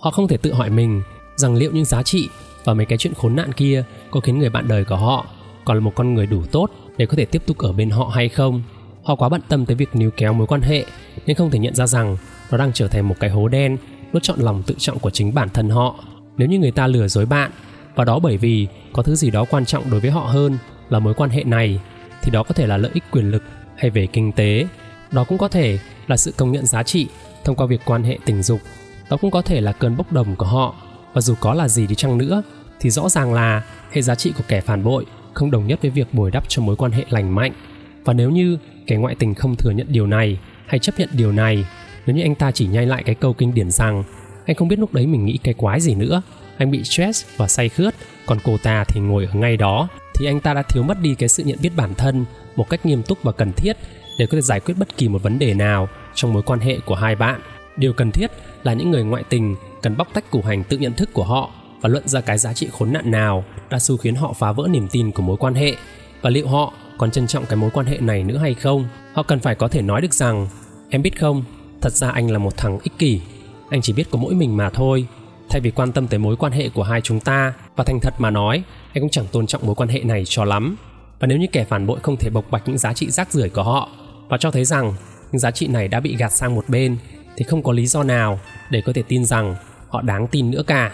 Họ 0.00 0.10
không 0.10 0.28
thể 0.28 0.36
tự 0.36 0.52
hỏi 0.52 0.70
mình 0.70 1.02
rằng 1.36 1.54
liệu 1.54 1.70
những 1.72 1.84
giá 1.84 2.02
trị 2.02 2.28
và 2.64 2.74
mấy 2.74 2.86
cái 2.86 2.98
chuyện 2.98 3.14
khốn 3.14 3.36
nạn 3.36 3.52
kia 3.52 3.84
có 4.10 4.20
khiến 4.20 4.38
người 4.38 4.50
bạn 4.50 4.68
đời 4.68 4.84
của 4.84 4.96
họ 4.96 5.26
còn 5.64 5.76
là 5.76 5.80
một 5.80 5.92
con 5.94 6.14
người 6.14 6.26
đủ 6.26 6.42
tốt 6.52 6.70
để 6.96 7.06
có 7.06 7.16
thể 7.16 7.24
tiếp 7.24 7.42
tục 7.46 7.58
ở 7.58 7.72
bên 7.72 7.90
họ 7.90 8.10
hay 8.14 8.28
không? 8.28 8.62
Họ 9.04 9.14
quá 9.14 9.28
bận 9.28 9.40
tâm 9.48 9.66
tới 9.66 9.76
việc 9.76 9.96
níu 9.96 10.10
kéo 10.10 10.32
mối 10.32 10.46
quan 10.46 10.60
hệ 10.60 10.84
nên 11.26 11.36
không 11.36 11.50
thể 11.50 11.58
nhận 11.58 11.74
ra 11.74 11.86
rằng 11.86 12.16
nó 12.50 12.58
đang 12.58 12.72
trở 12.72 12.88
thành 12.88 13.08
một 13.08 13.14
cái 13.20 13.30
hố 13.30 13.48
đen 13.48 13.76
nuốt 14.12 14.22
chọn 14.22 14.40
lòng 14.40 14.62
tự 14.62 14.74
trọng 14.78 14.98
của 14.98 15.10
chính 15.10 15.34
bản 15.34 15.48
thân 15.48 15.70
họ. 15.70 16.04
Nếu 16.36 16.48
như 16.48 16.58
người 16.58 16.70
ta 16.70 16.86
lừa 16.86 17.08
dối 17.08 17.26
bạn, 17.26 17.50
và 17.94 18.04
đó 18.04 18.18
bởi 18.18 18.36
vì 18.36 18.66
có 18.92 19.02
thứ 19.02 19.14
gì 19.14 19.30
đó 19.30 19.44
quan 19.50 19.64
trọng 19.64 19.90
đối 19.90 20.00
với 20.00 20.10
họ 20.10 20.20
hơn 20.20 20.58
là 20.88 20.98
mối 20.98 21.14
quan 21.14 21.30
hệ 21.30 21.44
này, 21.44 21.80
thì 22.22 22.30
đó 22.30 22.42
có 22.42 22.54
thể 22.54 22.66
là 22.66 22.76
lợi 22.76 22.90
ích 22.94 23.04
quyền 23.10 23.30
lực 23.30 23.42
hay 23.76 23.90
về 23.90 24.06
kinh 24.06 24.32
tế. 24.32 24.66
Đó 25.12 25.24
cũng 25.24 25.38
có 25.38 25.48
thể 25.48 25.78
là 26.06 26.16
sự 26.16 26.32
công 26.36 26.52
nhận 26.52 26.66
giá 26.66 26.82
trị 26.82 27.06
thông 27.44 27.56
qua 27.56 27.66
việc 27.66 27.80
quan 27.84 28.02
hệ 28.02 28.18
tình 28.24 28.42
dục. 28.42 28.60
Đó 29.10 29.16
cũng 29.16 29.30
có 29.30 29.42
thể 29.42 29.60
là 29.60 29.72
cơn 29.72 29.96
bốc 29.96 30.12
đồng 30.12 30.36
của 30.36 30.46
họ. 30.46 30.74
Và 31.12 31.20
dù 31.20 31.34
có 31.40 31.54
là 31.54 31.68
gì 31.68 31.86
đi 31.86 31.94
chăng 31.94 32.18
nữa, 32.18 32.42
thì 32.80 32.90
rõ 32.90 33.08
ràng 33.08 33.34
là 33.34 33.62
hệ 33.92 34.02
giá 34.02 34.14
trị 34.14 34.32
của 34.36 34.44
kẻ 34.48 34.60
phản 34.60 34.84
bội 34.84 35.06
không 35.34 35.50
đồng 35.50 35.66
nhất 35.66 35.78
với 35.82 35.90
việc 35.90 36.14
bồi 36.14 36.30
đắp 36.30 36.48
cho 36.48 36.62
mối 36.62 36.76
quan 36.76 36.92
hệ 36.92 37.04
lành 37.08 37.34
mạnh. 37.34 37.52
Và 38.04 38.12
nếu 38.12 38.30
như 38.30 38.58
kẻ 38.86 38.96
ngoại 38.96 39.14
tình 39.14 39.34
không 39.34 39.56
thừa 39.56 39.70
nhận 39.70 39.86
điều 39.90 40.06
này 40.06 40.38
hay 40.66 40.78
chấp 40.78 40.98
nhận 40.98 41.08
điều 41.12 41.32
này 41.32 41.66
nếu 42.06 42.16
như 42.16 42.22
anh 42.22 42.34
ta 42.34 42.50
chỉ 42.50 42.66
nhai 42.66 42.86
lại 42.86 43.02
cái 43.02 43.14
câu 43.14 43.32
kinh 43.32 43.54
điển 43.54 43.70
rằng, 43.70 44.04
anh 44.46 44.56
không 44.56 44.68
biết 44.68 44.78
lúc 44.78 44.94
đấy 44.94 45.06
mình 45.06 45.24
nghĩ 45.24 45.38
cái 45.42 45.54
quái 45.54 45.80
gì 45.80 45.94
nữa, 45.94 46.22
anh 46.58 46.70
bị 46.70 46.84
stress 46.84 47.26
và 47.36 47.48
say 47.48 47.68
khướt, 47.68 47.94
còn 48.26 48.38
cô 48.44 48.56
ta 48.62 48.84
thì 48.84 49.00
ngồi 49.00 49.24
ở 49.24 49.38
ngay 49.38 49.56
đó, 49.56 49.88
thì 50.18 50.26
anh 50.26 50.40
ta 50.40 50.54
đã 50.54 50.62
thiếu 50.62 50.82
mất 50.82 51.00
đi 51.00 51.14
cái 51.14 51.28
sự 51.28 51.44
nhận 51.44 51.58
biết 51.62 51.70
bản 51.76 51.94
thân 51.94 52.24
một 52.56 52.70
cách 52.70 52.86
nghiêm 52.86 53.02
túc 53.02 53.22
và 53.22 53.32
cần 53.32 53.52
thiết 53.52 53.76
để 54.18 54.26
có 54.26 54.36
thể 54.36 54.40
giải 54.40 54.60
quyết 54.60 54.74
bất 54.78 54.96
kỳ 54.96 55.08
một 55.08 55.22
vấn 55.22 55.38
đề 55.38 55.54
nào 55.54 55.88
trong 56.14 56.32
mối 56.32 56.42
quan 56.42 56.60
hệ 56.60 56.78
của 56.86 56.94
hai 56.94 57.14
bạn. 57.14 57.40
Điều 57.76 57.92
cần 57.92 58.10
thiết 58.10 58.30
là 58.62 58.72
những 58.72 58.90
người 58.90 59.04
ngoại 59.04 59.24
tình 59.28 59.56
cần 59.82 59.96
bóc 59.96 60.08
tách 60.14 60.30
củ 60.30 60.42
hành 60.42 60.64
tự 60.64 60.78
nhận 60.78 60.92
thức 60.92 61.10
của 61.12 61.24
họ 61.24 61.50
và 61.80 61.88
luận 61.88 62.08
ra 62.08 62.20
cái 62.20 62.38
giá 62.38 62.52
trị 62.52 62.68
khốn 62.72 62.92
nạn 62.92 63.10
nào 63.10 63.44
đã 63.70 63.78
xu 63.78 63.96
khiến 63.96 64.14
họ 64.14 64.32
phá 64.32 64.52
vỡ 64.52 64.68
niềm 64.70 64.88
tin 64.88 65.10
của 65.10 65.22
mối 65.22 65.36
quan 65.36 65.54
hệ. 65.54 65.76
Và 66.22 66.30
liệu 66.30 66.48
họ 66.48 66.72
còn 66.98 67.10
trân 67.10 67.26
trọng 67.26 67.46
cái 67.46 67.56
mối 67.56 67.70
quan 67.70 67.86
hệ 67.86 67.98
này 67.98 68.24
nữa 68.24 68.38
hay 68.38 68.54
không? 68.54 68.88
Họ 69.12 69.22
cần 69.22 69.40
phải 69.40 69.54
có 69.54 69.68
thể 69.68 69.82
nói 69.82 70.00
được 70.00 70.14
rằng, 70.14 70.48
em 70.90 71.02
biết 71.02 71.20
không 71.20 71.44
thật 71.82 71.92
ra 71.92 72.10
anh 72.10 72.30
là 72.30 72.38
một 72.38 72.56
thằng 72.56 72.78
ích 72.82 72.98
kỷ. 72.98 73.20
Anh 73.70 73.82
chỉ 73.82 73.92
biết 73.92 74.04
có 74.10 74.18
mỗi 74.18 74.34
mình 74.34 74.56
mà 74.56 74.70
thôi. 74.70 75.06
Thay 75.50 75.60
vì 75.60 75.70
quan 75.70 75.92
tâm 75.92 76.08
tới 76.08 76.18
mối 76.18 76.36
quan 76.36 76.52
hệ 76.52 76.68
của 76.68 76.82
hai 76.82 77.00
chúng 77.00 77.20
ta, 77.20 77.52
và 77.76 77.84
thành 77.84 78.00
thật 78.00 78.14
mà 78.18 78.30
nói, 78.30 78.62
anh 78.94 79.02
cũng 79.02 79.10
chẳng 79.10 79.26
tôn 79.32 79.46
trọng 79.46 79.66
mối 79.66 79.74
quan 79.74 79.88
hệ 79.88 80.00
này 80.00 80.22
cho 80.26 80.44
lắm. 80.44 80.76
Và 81.20 81.26
nếu 81.26 81.38
như 81.38 81.46
kẻ 81.52 81.64
phản 81.64 81.86
bội 81.86 82.00
không 82.02 82.16
thể 82.16 82.30
bộc 82.30 82.50
bạch 82.50 82.62
những 82.66 82.78
giá 82.78 82.92
trị 82.92 83.10
rác 83.10 83.32
rưởi 83.32 83.48
của 83.48 83.62
họ, 83.62 83.88
và 84.28 84.38
cho 84.38 84.50
thấy 84.50 84.64
rằng 84.64 84.94
những 85.32 85.38
giá 85.38 85.50
trị 85.50 85.66
này 85.66 85.88
đã 85.88 86.00
bị 86.00 86.16
gạt 86.16 86.32
sang 86.32 86.54
một 86.54 86.64
bên, 86.68 86.96
thì 87.36 87.44
không 87.44 87.62
có 87.62 87.72
lý 87.72 87.86
do 87.86 88.02
nào 88.02 88.40
để 88.70 88.80
có 88.80 88.92
thể 88.92 89.02
tin 89.08 89.24
rằng 89.24 89.54
họ 89.88 90.02
đáng 90.02 90.26
tin 90.26 90.50
nữa 90.50 90.62
cả. 90.66 90.92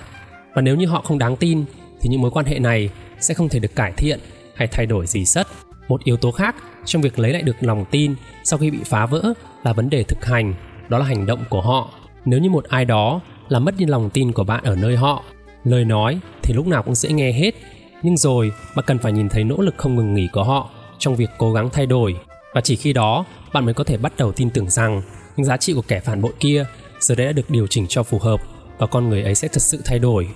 Và 0.54 0.62
nếu 0.62 0.76
như 0.76 0.86
họ 0.86 1.02
không 1.02 1.18
đáng 1.18 1.36
tin, 1.36 1.64
thì 2.00 2.08
những 2.08 2.22
mối 2.22 2.30
quan 2.30 2.46
hệ 2.46 2.58
này 2.58 2.90
sẽ 3.20 3.34
không 3.34 3.48
thể 3.48 3.58
được 3.58 3.76
cải 3.76 3.92
thiện 3.92 4.20
hay 4.54 4.68
thay 4.68 4.86
đổi 4.86 5.06
gì 5.06 5.24
sất. 5.24 5.46
Một 5.88 6.04
yếu 6.04 6.16
tố 6.16 6.30
khác 6.30 6.56
trong 6.84 7.02
việc 7.02 7.18
lấy 7.18 7.32
lại 7.32 7.42
được 7.42 7.56
lòng 7.60 7.84
tin 7.90 8.14
sau 8.44 8.58
khi 8.58 8.70
bị 8.70 8.78
phá 8.84 9.06
vỡ 9.06 9.32
là 9.64 9.72
vấn 9.72 9.90
đề 9.90 10.02
thực 10.02 10.24
hành 10.24 10.54
đó 10.92 10.98
là 10.98 11.04
hành 11.04 11.26
động 11.26 11.44
của 11.48 11.60
họ. 11.60 11.90
Nếu 12.24 12.40
như 12.40 12.50
một 12.50 12.64
ai 12.64 12.84
đó 12.84 13.20
làm 13.48 13.64
mất 13.64 13.74
đi 13.78 13.86
lòng 13.86 14.10
tin 14.10 14.32
của 14.32 14.44
bạn 14.44 14.64
ở 14.64 14.76
nơi 14.76 14.96
họ, 14.96 15.24
lời 15.64 15.84
nói 15.84 16.18
thì 16.42 16.54
lúc 16.54 16.66
nào 16.66 16.82
cũng 16.82 16.94
dễ 16.94 17.12
nghe 17.12 17.32
hết. 17.32 17.54
Nhưng 18.02 18.16
rồi, 18.16 18.52
bạn 18.76 18.84
cần 18.86 18.98
phải 18.98 19.12
nhìn 19.12 19.28
thấy 19.28 19.44
nỗ 19.44 19.56
lực 19.56 19.74
không 19.76 19.96
ngừng 19.96 20.14
nghỉ 20.14 20.28
của 20.32 20.44
họ 20.44 20.70
trong 20.98 21.16
việc 21.16 21.30
cố 21.38 21.52
gắng 21.52 21.68
thay 21.72 21.86
đổi. 21.86 22.16
Và 22.54 22.60
chỉ 22.60 22.76
khi 22.76 22.92
đó, 22.92 23.24
bạn 23.52 23.64
mới 23.64 23.74
có 23.74 23.84
thể 23.84 23.96
bắt 23.96 24.12
đầu 24.16 24.32
tin 24.32 24.50
tưởng 24.50 24.70
rằng 24.70 25.02
những 25.36 25.46
giá 25.46 25.56
trị 25.56 25.72
của 25.72 25.82
kẻ 25.88 26.00
phản 26.00 26.22
bội 26.22 26.32
kia 26.40 26.64
giờ 27.00 27.14
đây 27.14 27.26
đã 27.26 27.32
được 27.32 27.50
điều 27.50 27.66
chỉnh 27.66 27.86
cho 27.88 28.02
phù 28.02 28.18
hợp 28.18 28.40
và 28.78 28.86
con 28.86 29.08
người 29.08 29.22
ấy 29.22 29.34
sẽ 29.34 29.48
thật 29.48 29.62
sự 29.62 29.82
thay 29.84 29.98
đổi. 29.98 30.28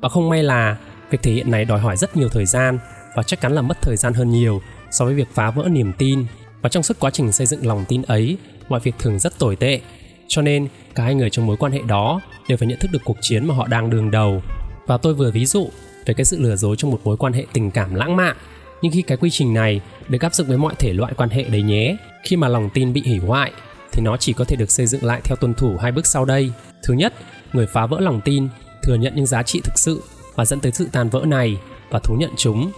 Và 0.00 0.08
không 0.08 0.28
may 0.28 0.42
là 0.42 0.76
việc 1.10 1.22
thể 1.22 1.32
hiện 1.32 1.50
này 1.50 1.64
đòi 1.64 1.78
hỏi 1.78 1.96
rất 1.96 2.16
nhiều 2.16 2.28
thời 2.28 2.46
gian 2.46 2.78
và 3.16 3.22
chắc 3.22 3.40
chắn 3.40 3.52
là 3.52 3.62
mất 3.62 3.78
thời 3.82 3.96
gian 3.96 4.14
hơn 4.14 4.30
nhiều 4.30 4.62
so 4.90 5.04
với 5.04 5.14
việc 5.14 5.28
phá 5.34 5.50
vỡ 5.50 5.68
niềm 5.70 5.92
tin. 5.98 6.24
Và 6.62 6.68
trong 6.68 6.82
suốt 6.82 6.96
quá 7.00 7.10
trình 7.10 7.32
xây 7.32 7.46
dựng 7.46 7.66
lòng 7.66 7.84
tin 7.88 8.02
ấy, 8.02 8.36
mọi 8.68 8.80
việc 8.80 8.94
thường 8.98 9.18
rất 9.18 9.38
tồi 9.38 9.56
tệ 9.56 9.80
cho 10.28 10.42
nên, 10.42 10.68
cả 10.94 11.04
hai 11.04 11.14
người 11.14 11.30
trong 11.30 11.46
mối 11.46 11.56
quan 11.56 11.72
hệ 11.72 11.80
đó 11.86 12.20
đều 12.48 12.58
phải 12.58 12.68
nhận 12.68 12.78
thức 12.78 12.90
được 12.92 13.02
cuộc 13.04 13.16
chiến 13.20 13.46
mà 13.46 13.54
họ 13.54 13.66
đang 13.66 13.90
đường 13.90 14.10
đầu. 14.10 14.42
Và 14.86 14.96
tôi 14.96 15.14
vừa 15.14 15.30
ví 15.30 15.46
dụ 15.46 15.68
về 16.06 16.14
cái 16.14 16.24
sự 16.24 16.40
lừa 16.40 16.56
dối 16.56 16.76
trong 16.76 16.90
một 16.90 17.00
mối 17.04 17.16
quan 17.16 17.32
hệ 17.32 17.46
tình 17.52 17.70
cảm 17.70 17.94
lãng 17.94 18.16
mạn. 18.16 18.36
Nhưng 18.82 18.92
khi 18.92 19.02
cái 19.02 19.16
quy 19.16 19.30
trình 19.30 19.54
này 19.54 19.80
được 20.08 20.22
áp 20.22 20.34
dụng 20.34 20.46
với 20.46 20.58
mọi 20.58 20.74
thể 20.78 20.92
loại 20.92 21.14
quan 21.16 21.30
hệ 21.30 21.42
đấy 21.44 21.62
nhé, 21.62 21.96
khi 22.22 22.36
mà 22.36 22.48
lòng 22.48 22.70
tin 22.74 22.92
bị 22.92 23.02
hủy 23.06 23.18
hoại, 23.18 23.52
thì 23.92 24.02
nó 24.02 24.16
chỉ 24.16 24.32
có 24.32 24.44
thể 24.44 24.56
được 24.56 24.70
xây 24.70 24.86
dựng 24.86 25.04
lại 25.04 25.20
theo 25.24 25.36
tuân 25.36 25.54
thủ 25.54 25.76
hai 25.80 25.92
bước 25.92 26.06
sau 26.06 26.24
đây. 26.24 26.52
Thứ 26.82 26.94
nhất, 26.94 27.14
người 27.52 27.66
phá 27.66 27.86
vỡ 27.86 28.00
lòng 28.00 28.20
tin, 28.24 28.48
thừa 28.82 28.94
nhận 28.94 29.14
những 29.16 29.26
giá 29.26 29.42
trị 29.42 29.60
thực 29.64 29.78
sự 29.78 30.02
và 30.34 30.44
dẫn 30.44 30.60
tới 30.60 30.72
sự 30.72 30.88
tan 30.92 31.08
vỡ 31.08 31.22
này 31.26 31.58
và 31.90 31.98
thú 31.98 32.16
nhận 32.18 32.30
chúng. 32.36 32.72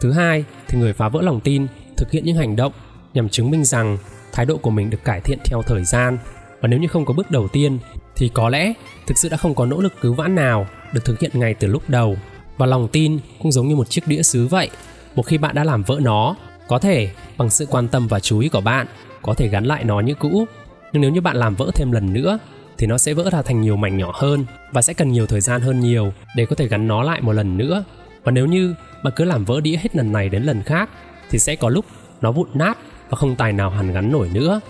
Thứ 0.00 0.12
hai, 0.12 0.44
thì 0.68 0.78
người 0.78 0.92
phá 0.92 1.08
vỡ 1.08 1.22
lòng 1.22 1.40
tin 1.40 1.66
thực 1.96 2.10
hiện 2.10 2.24
những 2.24 2.36
hành 2.36 2.56
động 2.56 2.72
nhằm 3.14 3.28
chứng 3.28 3.50
minh 3.50 3.64
rằng 3.64 3.98
thái 4.32 4.46
độ 4.46 4.56
của 4.56 4.70
mình 4.70 4.90
được 4.90 5.04
cải 5.04 5.20
thiện 5.20 5.38
theo 5.44 5.62
thời 5.62 5.84
gian 5.84 6.18
và 6.60 6.68
nếu 6.68 6.80
như 6.80 6.88
không 6.88 7.04
có 7.04 7.14
bước 7.14 7.30
đầu 7.30 7.48
tiên, 7.48 7.78
thì 8.16 8.30
có 8.34 8.48
lẽ 8.48 8.72
thực 9.06 9.18
sự 9.18 9.28
đã 9.28 9.36
không 9.36 9.54
có 9.54 9.66
nỗ 9.66 9.80
lực 9.80 9.92
cứu 10.00 10.14
vãn 10.14 10.34
nào 10.34 10.66
được 10.92 11.04
thực 11.04 11.20
hiện 11.20 11.30
ngay 11.34 11.54
từ 11.54 11.68
lúc 11.68 11.82
đầu. 11.88 12.16
Và 12.56 12.66
lòng 12.66 12.88
tin 12.88 13.18
cũng 13.42 13.52
giống 13.52 13.68
như 13.68 13.76
một 13.76 13.90
chiếc 13.90 14.06
đĩa 14.06 14.22
sứ 14.22 14.46
vậy, 14.46 14.70
một 15.14 15.26
khi 15.26 15.38
bạn 15.38 15.54
đã 15.54 15.64
làm 15.64 15.82
vỡ 15.82 15.98
nó, 16.02 16.36
có 16.68 16.78
thể 16.78 17.10
bằng 17.38 17.50
sự 17.50 17.66
quan 17.70 17.88
tâm 17.88 18.06
và 18.06 18.20
chú 18.20 18.38
ý 18.38 18.48
của 18.48 18.60
bạn, 18.60 18.86
có 19.22 19.34
thể 19.34 19.48
gắn 19.48 19.64
lại 19.64 19.84
nó 19.84 20.00
như 20.00 20.14
cũ. 20.14 20.44
Nhưng 20.92 21.02
nếu 21.02 21.10
như 21.10 21.20
bạn 21.20 21.36
làm 21.36 21.54
vỡ 21.54 21.70
thêm 21.74 21.92
lần 21.92 22.12
nữa, 22.12 22.38
thì 22.78 22.86
nó 22.86 22.98
sẽ 22.98 23.14
vỡ 23.14 23.30
ra 23.30 23.42
thành 23.42 23.60
nhiều 23.60 23.76
mảnh 23.76 23.98
nhỏ 23.98 24.12
hơn 24.14 24.44
và 24.72 24.82
sẽ 24.82 24.94
cần 24.94 25.12
nhiều 25.12 25.26
thời 25.26 25.40
gian 25.40 25.60
hơn 25.60 25.80
nhiều 25.80 26.12
để 26.36 26.46
có 26.46 26.56
thể 26.56 26.68
gắn 26.68 26.88
nó 26.88 27.02
lại 27.02 27.20
một 27.20 27.32
lần 27.32 27.58
nữa. 27.58 27.84
Và 28.24 28.32
nếu 28.32 28.46
như 28.46 28.74
bạn 29.04 29.12
cứ 29.16 29.24
làm 29.24 29.44
vỡ 29.44 29.60
đĩa 29.60 29.76
hết 29.76 29.96
lần 29.96 30.12
này 30.12 30.28
đến 30.28 30.42
lần 30.42 30.62
khác, 30.62 30.90
thì 31.30 31.38
sẽ 31.38 31.56
có 31.56 31.68
lúc 31.68 31.84
nó 32.20 32.32
vụn 32.32 32.48
nát 32.54 32.78
và 33.08 33.16
không 33.16 33.36
tài 33.36 33.52
nào 33.52 33.70
hàn 33.70 33.92
gắn 33.92 34.12
nổi 34.12 34.28
nữa 34.32 34.60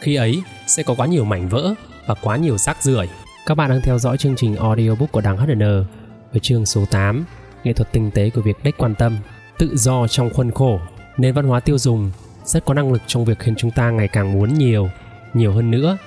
khi 0.00 0.14
ấy, 0.14 0.42
sẽ 0.66 0.82
có 0.82 0.94
quá 0.94 1.06
nhiều 1.06 1.24
mảnh 1.24 1.48
vỡ 1.48 1.74
và 2.06 2.14
quá 2.22 2.36
nhiều 2.36 2.58
rác 2.58 2.82
rưởi. 2.82 3.08
Các 3.46 3.54
bạn 3.54 3.70
đang 3.70 3.80
theo 3.80 3.98
dõi 3.98 4.16
chương 4.18 4.36
trình 4.36 4.56
audiobook 4.56 5.12
của 5.12 5.20
đằng 5.20 5.36
HN 5.36 5.84
với 6.32 6.40
chương 6.42 6.66
số 6.66 6.84
8 6.90 7.24
nghệ 7.64 7.72
thuật 7.72 7.92
tinh 7.92 8.10
tế 8.10 8.30
của 8.30 8.40
việc 8.40 8.56
đích 8.64 8.78
quan 8.78 8.94
tâm, 8.94 9.18
tự 9.58 9.76
do 9.76 10.08
trong 10.08 10.30
khuôn 10.30 10.50
khổ. 10.50 10.80
Nền 11.16 11.34
văn 11.34 11.46
hóa 11.46 11.60
tiêu 11.60 11.78
dùng 11.78 12.10
rất 12.44 12.64
có 12.64 12.74
năng 12.74 12.92
lực 12.92 13.02
trong 13.06 13.24
việc 13.24 13.38
khiến 13.38 13.54
chúng 13.56 13.70
ta 13.70 13.90
ngày 13.90 14.08
càng 14.08 14.32
muốn 14.32 14.54
nhiều 14.54 14.88
nhiều 15.34 15.52
hơn 15.52 15.70
nữa. 15.70 15.98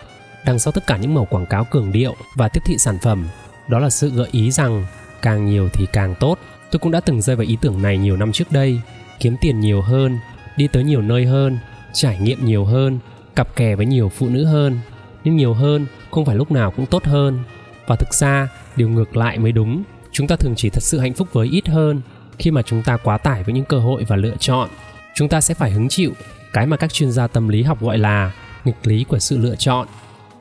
Đằng 0.46 0.60
sau 0.60 0.72
tất 0.72 0.88
cả 0.88 0.98
những 0.98 1.14
màu 1.14 1.26
quảng 1.26 1.46
cáo 1.46 1.66
cường 1.66 1.92
điệu 1.92 2.16
và 2.36 2.48
tiếp 2.48 2.62
thị 2.66 2.78
sản 2.78 2.98
phẩm, 3.02 3.28
đó 3.68 3.80
là 3.80 3.90
sự 3.90 4.10
gợi 4.10 4.28
ý 4.32 4.52
rằng 4.52 4.86
càng 5.22 5.46
nhiều 5.46 5.70
thì 5.74 5.86
càng 5.94 6.16
tốt. 6.20 6.38
Tôi 6.72 6.80
cũng 6.80 6.92
đã 6.92 7.00
từng 7.00 7.22
rơi 7.22 7.36
vào 7.36 7.46
ý 7.46 7.58
tưởng 7.62 7.82
này 7.82 7.98
nhiều 7.98 8.18
năm 8.18 8.32
trước 8.32 8.52
đây, 8.52 8.82
kiếm 9.20 9.36
tiền 9.42 9.60
nhiều 9.60 9.82
hơn, 9.82 10.20
đi 10.58 10.68
tới 10.68 10.84
nhiều 10.84 11.02
nơi 11.02 11.26
hơn, 11.26 11.58
trải 11.94 12.18
nghiệm 12.18 12.46
nhiều 12.46 12.66
hơn 12.66 13.00
cặp 13.36 13.56
kè 13.56 13.76
với 13.76 13.86
nhiều 13.86 14.10
phụ 14.10 14.30
nữ 14.30 14.46
hơn. 14.46 14.80
Nhưng 15.24 15.36
nhiều 15.36 15.54
hơn 15.54 15.86
không 16.12 16.26
phải 16.26 16.36
lúc 16.36 16.52
nào 16.52 16.72
cũng 16.72 16.86
tốt 16.86 17.06
hơn. 17.06 17.40
Và 17.88 17.96
thực 17.96 18.14
ra, 18.14 18.50
điều 18.76 18.90
ngược 18.90 19.18
lại 19.18 19.40
mới 19.40 19.52
đúng. 19.52 19.84
Chúng 20.12 20.28
ta 20.28 20.36
thường 20.36 20.54
chỉ 20.58 20.70
thật 20.70 20.84
sự 20.84 21.00
hạnh 21.00 21.14
phúc 21.14 21.28
với 21.32 21.48
ít 21.48 21.68
hơn. 21.68 22.02
Khi 22.40 22.52
mà 22.52 22.62
chúng 22.62 22.84
ta 22.84 22.98
quá 22.98 23.18
tải 23.18 23.44
với 23.44 23.54
những 23.54 23.66
cơ 23.66 23.80
hội 23.80 24.04
và 24.08 24.16
lựa 24.16 24.36
chọn, 24.40 24.70
chúng 25.16 25.30
ta 25.30 25.42
sẽ 25.42 25.54
phải 25.54 25.72
hứng 25.72 25.90
chịu. 25.90 26.12
Cái 26.54 26.66
mà 26.66 26.78
các 26.78 26.94
chuyên 26.94 27.12
gia 27.12 27.28
tâm 27.28 27.48
lý 27.48 27.64
học 27.64 27.82
gọi 27.82 27.98
là 27.98 28.32
nghịch 28.66 28.88
lý 28.88 29.04
của 29.04 29.20
sự 29.20 29.38
lựa 29.38 29.56
chọn. 29.56 29.88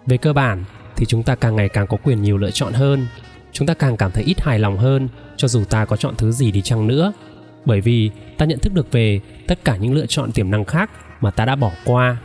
Về 0.07 0.17
cơ 0.17 0.33
bản, 0.33 0.65
thì 0.97 1.07
chúng 1.07 1.23
ta 1.23 1.35
càng 1.35 1.57
ngày 1.57 1.69
càng 1.69 1.87
có 1.87 1.97
quyền 2.03 2.23
nhiều 2.23 2.37
lựa 2.37 2.51
chọn 2.51 2.73
hơn. 2.73 3.07
Chúng 3.53 3.67
ta 3.67 3.75
càng 3.75 3.97
cảm 3.97 4.11
thấy 4.11 4.25
ít 4.25 4.41
hài 4.41 4.59
lòng 4.59 4.79
hơn, 4.79 5.09
cho 5.37 5.49
dù 5.49 5.65
ta 5.65 5.85
có 5.85 5.97
chọn 5.97 6.15
thứ 6.19 6.33
gì 6.33 6.51
đi 6.51 6.63
chăng 6.63 6.87
nữa. 6.87 7.13
Bởi 7.65 7.81
vì 7.81 8.11
ta 8.39 8.47
nhận 8.47 8.59
thức 8.59 8.75
được 8.75 8.93
về 8.93 9.21
tất 9.49 9.65
cả 9.65 9.77
những 9.77 9.95
lựa 9.95 10.07
chọn 10.07 10.33
tiềm 10.33 10.51
năng 10.51 10.65
khác 10.65 10.91
mà 11.21 11.31
ta 11.31 11.45
đã 11.45 11.57
bỏ 11.57 11.71
qua 11.85 12.17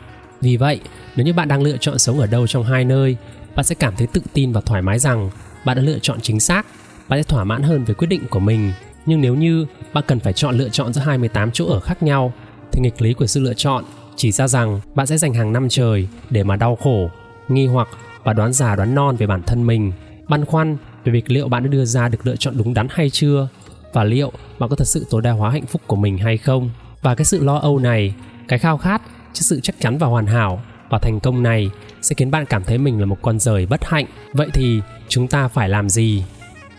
vì 0.41 0.57
vậy 0.57 0.79
nếu 1.15 1.25
như 1.25 1.33
bạn 1.33 1.47
đang 1.47 1.61
lựa 1.61 1.77
chọn 1.77 1.99
sống 1.99 2.19
ở 2.19 2.27
đâu 2.27 2.47
trong 2.47 2.63
hai 2.63 2.86
nơi 2.86 3.17
bạn 3.55 3.65
sẽ 3.65 3.75
cảm 3.75 3.95
thấy 3.95 4.07
tự 4.07 4.21
tin 4.33 4.51
và 4.51 4.61
thoải 4.61 4.81
mái 4.81 4.99
rằng 4.99 5.29
bạn 5.65 5.77
đã 5.77 5.83
lựa 5.83 5.99
chọn 5.99 6.21
chính 6.21 6.39
xác 6.39 6.65
bạn 7.09 7.19
sẽ 7.19 7.23
thỏa 7.23 7.43
mãn 7.43 7.63
hơn 7.63 7.83
với 7.83 7.95
quyết 7.95 8.07
định 8.07 8.21
của 8.29 8.39
mình 8.39 8.71
nhưng 9.05 9.21
nếu 9.21 9.36
như 9.36 9.65
bạn 9.93 10.03
cần 10.07 10.19
phải 10.19 10.33
chọn 10.33 10.57
lựa 10.57 10.69
chọn 10.69 10.93
giữa 10.93 11.01
28 11.01 11.51
chỗ 11.51 11.67
ở 11.67 11.79
khác 11.79 12.03
nhau 12.03 12.33
thì 12.71 12.81
nghịch 12.81 13.01
lý 13.01 13.13
của 13.13 13.27
sự 13.27 13.39
lựa 13.39 13.53
chọn 13.53 13.83
chỉ 14.15 14.31
ra 14.31 14.47
rằng 14.47 14.79
bạn 14.95 15.07
sẽ 15.07 15.17
dành 15.17 15.33
hàng 15.33 15.53
năm 15.53 15.69
trời 15.69 16.07
để 16.29 16.43
mà 16.43 16.55
đau 16.55 16.75
khổ, 16.75 17.09
nghi 17.47 17.67
hoặc 17.67 17.88
và 18.23 18.33
đoán 18.33 18.53
già 18.53 18.75
đoán 18.75 18.95
non 18.95 19.15
về 19.15 19.27
bản 19.27 19.43
thân 19.43 19.67
mình, 19.67 19.91
băn 20.27 20.45
khoăn 20.45 20.77
về 21.03 21.11
việc 21.11 21.31
liệu 21.31 21.47
bạn 21.47 21.63
đã 21.63 21.69
đưa 21.69 21.86
ra 21.86 22.09
được 22.09 22.27
lựa 22.27 22.36
chọn 22.36 22.57
đúng 22.57 22.73
đắn 22.73 22.88
hay 22.89 23.09
chưa 23.09 23.47
và 23.93 24.03
liệu 24.03 24.31
bạn 24.59 24.69
có 24.69 24.75
thật 24.75 24.88
sự 24.88 25.05
tối 25.09 25.21
đa 25.21 25.31
hóa 25.31 25.49
hạnh 25.49 25.65
phúc 25.65 25.81
của 25.88 25.95
mình 25.95 26.17
hay 26.17 26.38
không. 26.38 26.69
Và 27.01 27.15
cái 27.15 27.25
sự 27.25 27.43
lo 27.43 27.57
âu 27.57 27.79
này, 27.79 28.13
cái 28.47 28.59
khao 28.59 28.77
khát 28.77 29.01
trước 29.36 29.43
sự 29.43 29.59
chắc 29.63 29.75
chắn 29.79 29.97
và 29.97 30.07
hoàn 30.07 30.25
hảo 30.25 30.61
và 30.89 30.99
thành 30.99 31.19
công 31.19 31.43
này 31.43 31.69
sẽ 32.01 32.15
khiến 32.17 32.31
bạn 32.31 32.45
cảm 32.45 32.63
thấy 32.63 32.77
mình 32.77 32.99
là 32.99 33.05
một 33.05 33.17
con 33.21 33.39
rời 33.39 33.65
bất 33.65 33.86
hạnh. 33.86 34.05
Vậy 34.33 34.47
thì 34.53 34.81
chúng 35.07 35.27
ta 35.27 35.47
phải 35.47 35.69
làm 35.69 35.89
gì? 35.89 36.23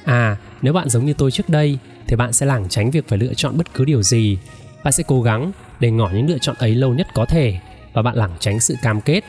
À, 0.05 0.37
nếu 0.63 0.73
bạn 0.73 0.89
giống 0.89 1.07
như 1.07 1.15
tôi 1.15 1.31
trước 1.31 1.49
đây 1.49 1.79
thì 2.07 2.17
bạn 2.17 2.33
sẽ 2.33 2.47
lảng 2.47 2.69
tránh 2.69 2.91
việc 2.91 3.09
phải 3.09 3.19
lựa 3.19 3.35
chọn 3.35 3.57
bất 3.57 3.75
cứ 3.75 3.85
điều 3.85 4.03
gì. 4.03 4.39
Bạn 4.85 4.93
sẽ 4.93 5.05
cố 5.07 5.23
gắng 5.23 5.53
để 5.81 5.91
ngỏ 5.91 6.11
những 6.15 6.29
lựa 6.29 6.39
chọn 6.39 6.57
ấy 6.59 6.75
lâu 6.75 6.95
nhất 6.95 7.07
có 7.15 7.25
thể 7.25 7.59
và 7.93 8.03
bạn 8.03 8.17
lảng 8.17 8.33
tránh 8.41 8.61
sự 8.61 8.75
cam 8.83 9.01
kết. 9.01 9.25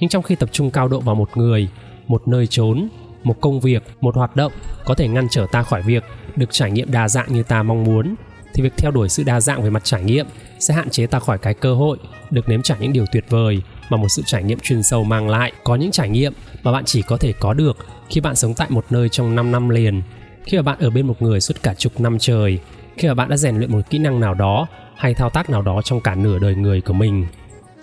Nhưng 0.00 0.10
trong 0.10 0.22
khi 0.22 0.34
tập 0.34 0.48
trung 0.52 0.70
cao 0.70 0.88
độ 0.88 1.00
vào 1.00 1.14
một 1.14 1.36
người, 1.36 1.68
một 2.06 2.28
nơi 2.28 2.46
trốn, 2.46 2.88
một 3.22 3.40
công 3.40 3.60
việc, 3.60 3.82
một 4.00 4.16
hoạt 4.16 4.36
động 4.36 4.52
có 4.84 4.94
thể 4.94 5.08
ngăn 5.08 5.28
trở 5.30 5.46
ta 5.52 5.62
khỏi 5.62 5.82
việc 5.82 6.04
được 6.36 6.50
trải 6.50 6.70
nghiệm 6.70 6.92
đa 6.92 7.08
dạng 7.08 7.32
như 7.32 7.42
ta 7.42 7.62
mong 7.62 7.84
muốn 7.84 8.14
thì 8.54 8.62
việc 8.62 8.72
theo 8.76 8.90
đuổi 8.90 9.08
sự 9.08 9.22
đa 9.22 9.40
dạng 9.40 9.62
về 9.62 9.70
mặt 9.70 9.84
trải 9.84 10.02
nghiệm 10.02 10.26
sẽ 10.58 10.74
hạn 10.74 10.90
chế 10.90 11.06
ta 11.06 11.18
khỏi 11.18 11.38
cái 11.38 11.54
cơ 11.54 11.74
hội 11.74 11.98
được 12.30 12.48
nếm 12.48 12.62
trải 12.62 12.78
những 12.80 12.92
điều 12.92 13.04
tuyệt 13.12 13.24
vời 13.28 13.62
mà 13.90 13.96
một 13.96 14.08
sự 14.08 14.22
trải 14.26 14.42
nghiệm 14.42 14.58
chuyên 14.60 14.82
sâu 14.82 15.04
mang 15.04 15.28
lại. 15.28 15.52
Có 15.64 15.74
những 15.74 15.90
trải 15.90 16.08
nghiệm 16.08 16.32
mà 16.62 16.72
bạn 16.72 16.84
chỉ 16.84 17.02
có 17.02 17.16
thể 17.16 17.32
có 17.40 17.54
được 17.54 17.76
khi 18.08 18.20
bạn 18.20 18.36
sống 18.36 18.54
tại 18.54 18.70
một 18.70 18.84
nơi 18.90 19.08
trong 19.08 19.34
5 19.34 19.52
năm 19.52 19.68
liền, 19.68 20.02
khi 20.44 20.56
mà 20.56 20.62
bạn 20.62 20.78
ở 20.80 20.90
bên 20.90 21.06
một 21.06 21.22
người 21.22 21.40
suốt 21.40 21.62
cả 21.62 21.74
chục 21.74 22.00
năm 22.00 22.18
trời, 22.18 22.58
khi 22.96 23.08
mà 23.08 23.14
bạn 23.14 23.28
đã 23.28 23.36
rèn 23.36 23.56
luyện 23.56 23.72
một 23.72 23.80
kỹ 23.90 23.98
năng 23.98 24.20
nào 24.20 24.34
đó 24.34 24.66
hay 24.96 25.14
thao 25.14 25.30
tác 25.30 25.50
nào 25.50 25.62
đó 25.62 25.82
trong 25.82 26.00
cả 26.00 26.14
nửa 26.14 26.38
đời 26.38 26.54
người 26.54 26.80
của 26.80 26.92
mình. 26.92 27.26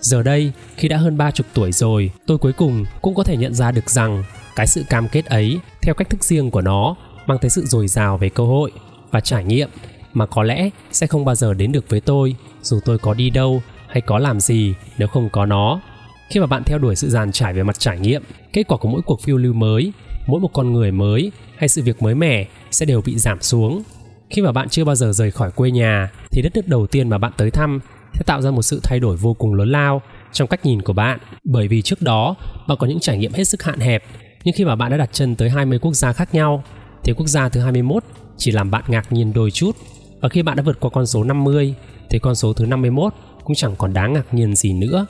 Giờ 0.00 0.22
đây, 0.22 0.52
khi 0.76 0.88
đã 0.88 0.96
hơn 0.96 1.18
ba 1.18 1.30
chục 1.30 1.46
tuổi 1.54 1.72
rồi, 1.72 2.10
tôi 2.26 2.38
cuối 2.38 2.52
cùng 2.52 2.84
cũng 3.02 3.14
có 3.14 3.24
thể 3.24 3.36
nhận 3.36 3.54
ra 3.54 3.70
được 3.70 3.90
rằng 3.90 4.24
cái 4.56 4.66
sự 4.66 4.84
cam 4.90 5.08
kết 5.08 5.26
ấy, 5.26 5.58
theo 5.82 5.94
cách 5.94 6.10
thức 6.10 6.24
riêng 6.24 6.50
của 6.50 6.60
nó, 6.60 6.96
mang 7.26 7.38
tới 7.38 7.50
sự 7.50 7.64
dồi 7.66 7.88
dào 7.88 8.18
về 8.18 8.28
cơ 8.28 8.44
hội 8.44 8.72
và 9.10 9.20
trải 9.20 9.44
nghiệm 9.44 9.68
mà 10.12 10.26
có 10.26 10.42
lẽ 10.42 10.70
sẽ 10.92 11.06
không 11.06 11.24
bao 11.24 11.34
giờ 11.34 11.54
đến 11.54 11.72
được 11.72 11.88
với 11.88 12.00
tôi, 12.00 12.34
dù 12.62 12.80
tôi 12.84 12.98
có 12.98 13.14
đi 13.14 13.30
đâu 13.30 13.62
hay 13.88 14.00
có 14.00 14.18
làm 14.18 14.40
gì 14.40 14.74
nếu 14.98 15.08
không 15.08 15.28
có 15.32 15.46
nó. 15.46 15.80
Khi 16.30 16.40
mà 16.40 16.46
bạn 16.46 16.62
theo 16.64 16.78
đuổi 16.78 16.96
sự 16.96 17.10
dàn 17.10 17.32
trải 17.32 17.54
về 17.54 17.62
mặt 17.62 17.78
trải 17.78 17.98
nghiệm, 17.98 18.22
kết 18.52 18.62
quả 18.68 18.78
của 18.78 18.88
mỗi 18.88 19.02
cuộc 19.02 19.22
phiêu 19.22 19.36
lưu 19.36 19.52
mới, 19.52 19.92
mỗi 20.26 20.40
một 20.40 20.50
con 20.52 20.72
người 20.72 20.92
mới 20.92 21.32
hay 21.56 21.68
sự 21.68 21.82
việc 21.82 22.02
mới 22.02 22.14
mẻ 22.14 22.46
sẽ 22.70 22.86
đều 22.86 23.02
bị 23.04 23.18
giảm 23.18 23.42
xuống. 23.42 23.82
Khi 24.30 24.42
mà 24.42 24.52
bạn 24.52 24.68
chưa 24.68 24.84
bao 24.84 24.94
giờ 24.94 25.12
rời 25.12 25.30
khỏi 25.30 25.50
quê 25.50 25.70
nhà, 25.70 26.10
thì 26.30 26.42
đất 26.42 26.54
nước 26.54 26.68
đầu 26.68 26.86
tiên 26.86 27.08
mà 27.08 27.18
bạn 27.18 27.32
tới 27.36 27.50
thăm 27.50 27.80
sẽ 28.14 28.22
tạo 28.26 28.42
ra 28.42 28.50
một 28.50 28.62
sự 28.62 28.80
thay 28.82 29.00
đổi 29.00 29.16
vô 29.16 29.34
cùng 29.34 29.54
lớn 29.54 29.68
lao 29.68 30.02
trong 30.32 30.48
cách 30.48 30.64
nhìn 30.64 30.82
của 30.82 30.92
bạn. 30.92 31.18
Bởi 31.44 31.68
vì 31.68 31.82
trước 31.82 32.02
đó, 32.02 32.34
bạn 32.68 32.78
có 32.78 32.86
những 32.86 33.00
trải 33.00 33.18
nghiệm 33.18 33.32
hết 33.32 33.44
sức 33.44 33.62
hạn 33.62 33.80
hẹp, 33.80 34.04
nhưng 34.44 34.54
khi 34.56 34.64
mà 34.64 34.76
bạn 34.76 34.90
đã 34.90 34.96
đặt 34.96 35.10
chân 35.12 35.36
tới 35.36 35.50
20 35.50 35.78
quốc 35.78 35.94
gia 35.94 36.12
khác 36.12 36.34
nhau, 36.34 36.64
thì 37.04 37.12
quốc 37.16 37.26
gia 37.26 37.48
thứ 37.48 37.60
21 37.60 38.02
chỉ 38.36 38.50
làm 38.50 38.70
bạn 38.70 38.84
ngạc 38.88 39.12
nhiên 39.12 39.32
đôi 39.32 39.50
chút 39.50 39.76
và 40.20 40.28
khi 40.28 40.42
bạn 40.42 40.56
đã 40.56 40.62
vượt 40.62 40.80
qua 40.80 40.90
con 40.90 41.06
số 41.06 41.24
50 41.24 41.74
thì 42.10 42.18
con 42.18 42.34
số 42.34 42.52
thứ 42.52 42.66
51 42.66 43.14
cũng 43.44 43.56
chẳng 43.56 43.76
còn 43.76 43.92
đáng 43.92 44.12
ngạc 44.12 44.34
nhiên 44.34 44.54
gì 44.54 44.72
nữa. 44.72 45.06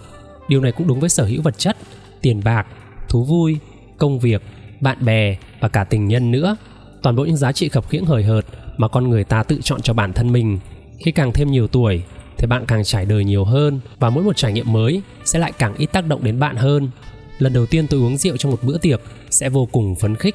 Điều 0.48 0.60
này 0.60 0.72
cũng 0.72 0.86
đúng 0.88 1.00
với 1.00 1.08
sở 1.08 1.24
hữu 1.24 1.42
vật 1.42 1.58
chất, 1.58 1.76
tiền 2.20 2.40
bạc, 2.44 2.66
thú 3.08 3.24
vui, 3.24 3.58
công 3.98 4.18
việc, 4.18 4.42
bạn 4.80 5.04
bè 5.04 5.36
và 5.60 5.68
cả 5.68 5.84
tình 5.84 6.08
nhân 6.08 6.30
nữa. 6.30 6.56
Toàn 7.02 7.16
bộ 7.16 7.24
những 7.24 7.36
giá 7.36 7.52
trị 7.52 7.68
khập 7.68 7.88
khiễng 7.88 8.04
hời 8.04 8.22
hợt 8.22 8.44
mà 8.76 8.88
con 8.88 9.10
người 9.10 9.24
ta 9.24 9.42
tự 9.42 9.58
chọn 9.62 9.82
cho 9.82 9.92
bản 9.92 10.12
thân 10.12 10.32
mình. 10.32 10.58
Khi 10.98 11.12
càng 11.12 11.32
thêm 11.32 11.50
nhiều 11.50 11.66
tuổi 11.66 12.02
thì 12.38 12.46
bạn 12.46 12.66
càng 12.66 12.84
trải 12.84 13.04
đời 13.04 13.24
nhiều 13.24 13.44
hơn 13.44 13.80
và 13.98 14.10
mỗi 14.10 14.24
một 14.24 14.36
trải 14.36 14.52
nghiệm 14.52 14.72
mới 14.72 15.02
sẽ 15.24 15.38
lại 15.38 15.52
càng 15.58 15.74
ít 15.74 15.86
tác 15.86 16.06
động 16.06 16.24
đến 16.24 16.40
bạn 16.40 16.56
hơn. 16.56 16.90
Lần 17.38 17.52
đầu 17.52 17.66
tiên 17.66 17.86
tôi 17.86 18.00
uống 18.00 18.16
rượu 18.16 18.36
trong 18.36 18.50
một 18.52 18.58
bữa 18.62 18.78
tiệc 18.78 19.00
sẽ 19.30 19.48
vô 19.48 19.68
cùng 19.72 19.94
phấn 19.96 20.16
khích. 20.16 20.34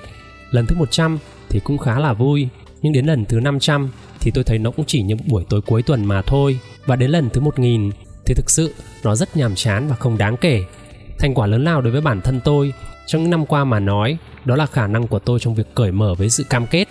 Lần 0.52 0.66
thứ 0.66 0.76
100 0.76 1.20
thì 1.50 1.60
cũng 1.64 1.78
khá 1.78 2.00
là 2.00 2.14
vui, 2.14 2.48
nhưng 2.84 2.94
đến 2.94 3.06
lần 3.06 3.26
thứ 3.26 3.40
500 3.40 3.92
thì 4.20 4.32
tôi 4.32 4.44
thấy 4.44 4.60
nó 4.60 4.72
cũng 4.72 4.86
chỉ 4.86 5.02
như 5.02 5.16
buổi 5.26 5.44
tối 5.50 5.62
cuối 5.62 5.84
tuần 5.84 6.06
mà 6.06 6.22
thôi. 6.22 6.60
Và 6.86 6.96
đến 6.96 7.12
lần 7.12 7.30
thứ 7.30 7.42
1000 7.42 7.92
thì 8.26 8.34
thực 8.34 8.50
sự 8.50 8.74
nó 9.04 9.16
rất 9.16 9.38
nhàm 9.38 9.56
chán 9.56 9.88
và 9.88 9.96
không 9.96 10.18
đáng 10.18 10.38
kể. 10.38 10.64
Thành 11.20 11.34
quả 11.34 11.48
lớn 11.48 11.64
lao 11.64 11.82
đối 11.82 11.92
với 11.92 12.02
bản 12.02 12.22
thân 12.22 12.40
tôi 12.44 12.74
trong 13.06 13.22
những 13.22 13.32
năm 13.32 13.46
qua 13.46 13.64
mà 13.64 13.80
nói 13.80 14.18
đó 14.46 14.56
là 14.56 14.66
khả 14.66 14.88
năng 14.88 15.08
của 15.08 15.20
tôi 15.20 15.40
trong 15.40 15.56
việc 15.56 15.76
cởi 15.76 15.92
mở 15.92 16.14
với 16.14 16.30
sự 16.30 16.44
cam 16.44 16.68
kết. 16.68 16.88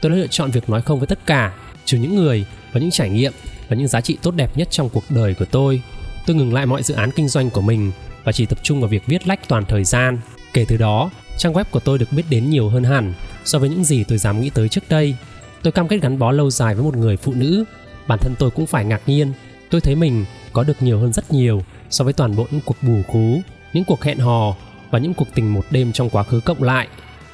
Tôi 0.00 0.10
đã 0.10 0.16
lựa 0.16 0.26
chọn 0.26 0.50
việc 0.50 0.70
nói 0.70 0.82
không 0.82 0.98
với 0.98 1.06
tất 1.06 1.26
cả, 1.26 1.54
trừ 1.84 1.98
những 1.98 2.16
người 2.16 2.46
và 2.72 2.80
những 2.80 2.90
trải 2.90 3.10
nghiệm 3.10 3.32
và 3.68 3.76
những 3.76 3.88
giá 3.88 4.00
trị 4.00 4.18
tốt 4.22 4.34
đẹp 4.34 4.56
nhất 4.56 4.68
trong 4.70 4.88
cuộc 4.88 5.04
đời 5.08 5.34
của 5.34 5.44
tôi. 5.44 5.82
Tôi 6.26 6.36
ngừng 6.36 6.54
lại 6.54 6.66
mọi 6.66 6.82
dự 6.82 6.94
án 6.94 7.10
kinh 7.10 7.28
doanh 7.28 7.50
của 7.50 7.60
mình 7.60 7.92
và 8.24 8.32
chỉ 8.32 8.46
tập 8.46 8.58
trung 8.62 8.80
vào 8.80 8.88
việc 8.88 9.06
viết 9.06 9.28
lách 9.28 9.48
toàn 9.48 9.64
thời 9.68 9.84
gian. 9.84 10.18
Kể 10.52 10.64
từ 10.68 10.76
đó, 10.76 11.10
trang 11.38 11.52
web 11.52 11.64
của 11.70 11.80
tôi 11.80 11.98
được 11.98 12.12
biết 12.12 12.22
đến 12.30 12.50
nhiều 12.50 12.68
hơn 12.68 12.84
hẳn 12.84 13.12
so 13.44 13.58
với 13.58 13.68
những 13.68 13.84
gì 13.84 14.04
tôi 14.04 14.18
dám 14.18 14.40
nghĩ 14.40 14.50
tới 14.50 14.68
trước 14.68 14.84
đây 14.88 15.16
tôi 15.64 15.72
cam 15.72 15.88
kết 15.88 16.02
gắn 16.02 16.18
bó 16.18 16.32
lâu 16.32 16.50
dài 16.50 16.74
với 16.74 16.84
một 16.84 16.96
người 16.96 17.16
phụ 17.16 17.34
nữ. 17.34 17.64
Bản 18.06 18.18
thân 18.18 18.34
tôi 18.38 18.50
cũng 18.50 18.66
phải 18.66 18.84
ngạc 18.84 19.00
nhiên. 19.06 19.32
Tôi 19.70 19.80
thấy 19.80 19.94
mình 19.94 20.24
có 20.52 20.62
được 20.62 20.82
nhiều 20.82 20.98
hơn 20.98 21.12
rất 21.12 21.32
nhiều 21.32 21.62
so 21.90 22.04
với 22.04 22.12
toàn 22.12 22.36
bộ 22.36 22.46
những 22.50 22.60
cuộc 22.64 22.76
bù 22.82 23.02
khú, 23.08 23.40
những 23.72 23.84
cuộc 23.84 24.02
hẹn 24.02 24.18
hò 24.18 24.54
và 24.90 24.98
những 24.98 25.14
cuộc 25.14 25.28
tình 25.34 25.54
một 25.54 25.64
đêm 25.70 25.92
trong 25.92 26.10
quá 26.10 26.22
khứ 26.22 26.40
cộng 26.40 26.62
lại. 26.62 26.88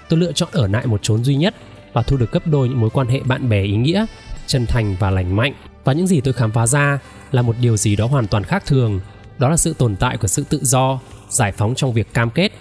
Tôi 0.08 0.20
lựa 0.20 0.32
chọn 0.32 0.48
ở 0.52 0.66
lại 0.66 0.86
một 0.86 1.02
chốn 1.02 1.24
duy 1.24 1.36
nhất 1.36 1.54
và 1.92 2.02
thu 2.02 2.16
được 2.16 2.32
gấp 2.32 2.46
đôi 2.46 2.68
những 2.68 2.80
mối 2.80 2.90
quan 2.90 3.08
hệ 3.08 3.20
bạn 3.20 3.48
bè 3.48 3.62
ý 3.62 3.76
nghĩa, 3.76 4.06
chân 4.46 4.66
thành 4.66 4.96
và 5.00 5.10
lành 5.10 5.36
mạnh. 5.36 5.54
Và 5.84 5.92
những 5.92 6.06
gì 6.06 6.20
tôi 6.20 6.34
khám 6.34 6.50
phá 6.50 6.66
ra 6.66 6.98
là 7.32 7.42
một 7.42 7.56
điều 7.60 7.76
gì 7.76 7.96
đó 7.96 8.06
hoàn 8.06 8.26
toàn 8.26 8.44
khác 8.44 8.66
thường. 8.66 9.00
Đó 9.38 9.48
là 9.48 9.56
sự 9.56 9.74
tồn 9.78 9.96
tại 9.96 10.16
của 10.16 10.28
sự 10.28 10.44
tự 10.48 10.60
do, 10.62 11.00
giải 11.28 11.52
phóng 11.52 11.74
trong 11.74 11.92
việc 11.92 12.14
cam 12.14 12.30
kết. 12.30 12.52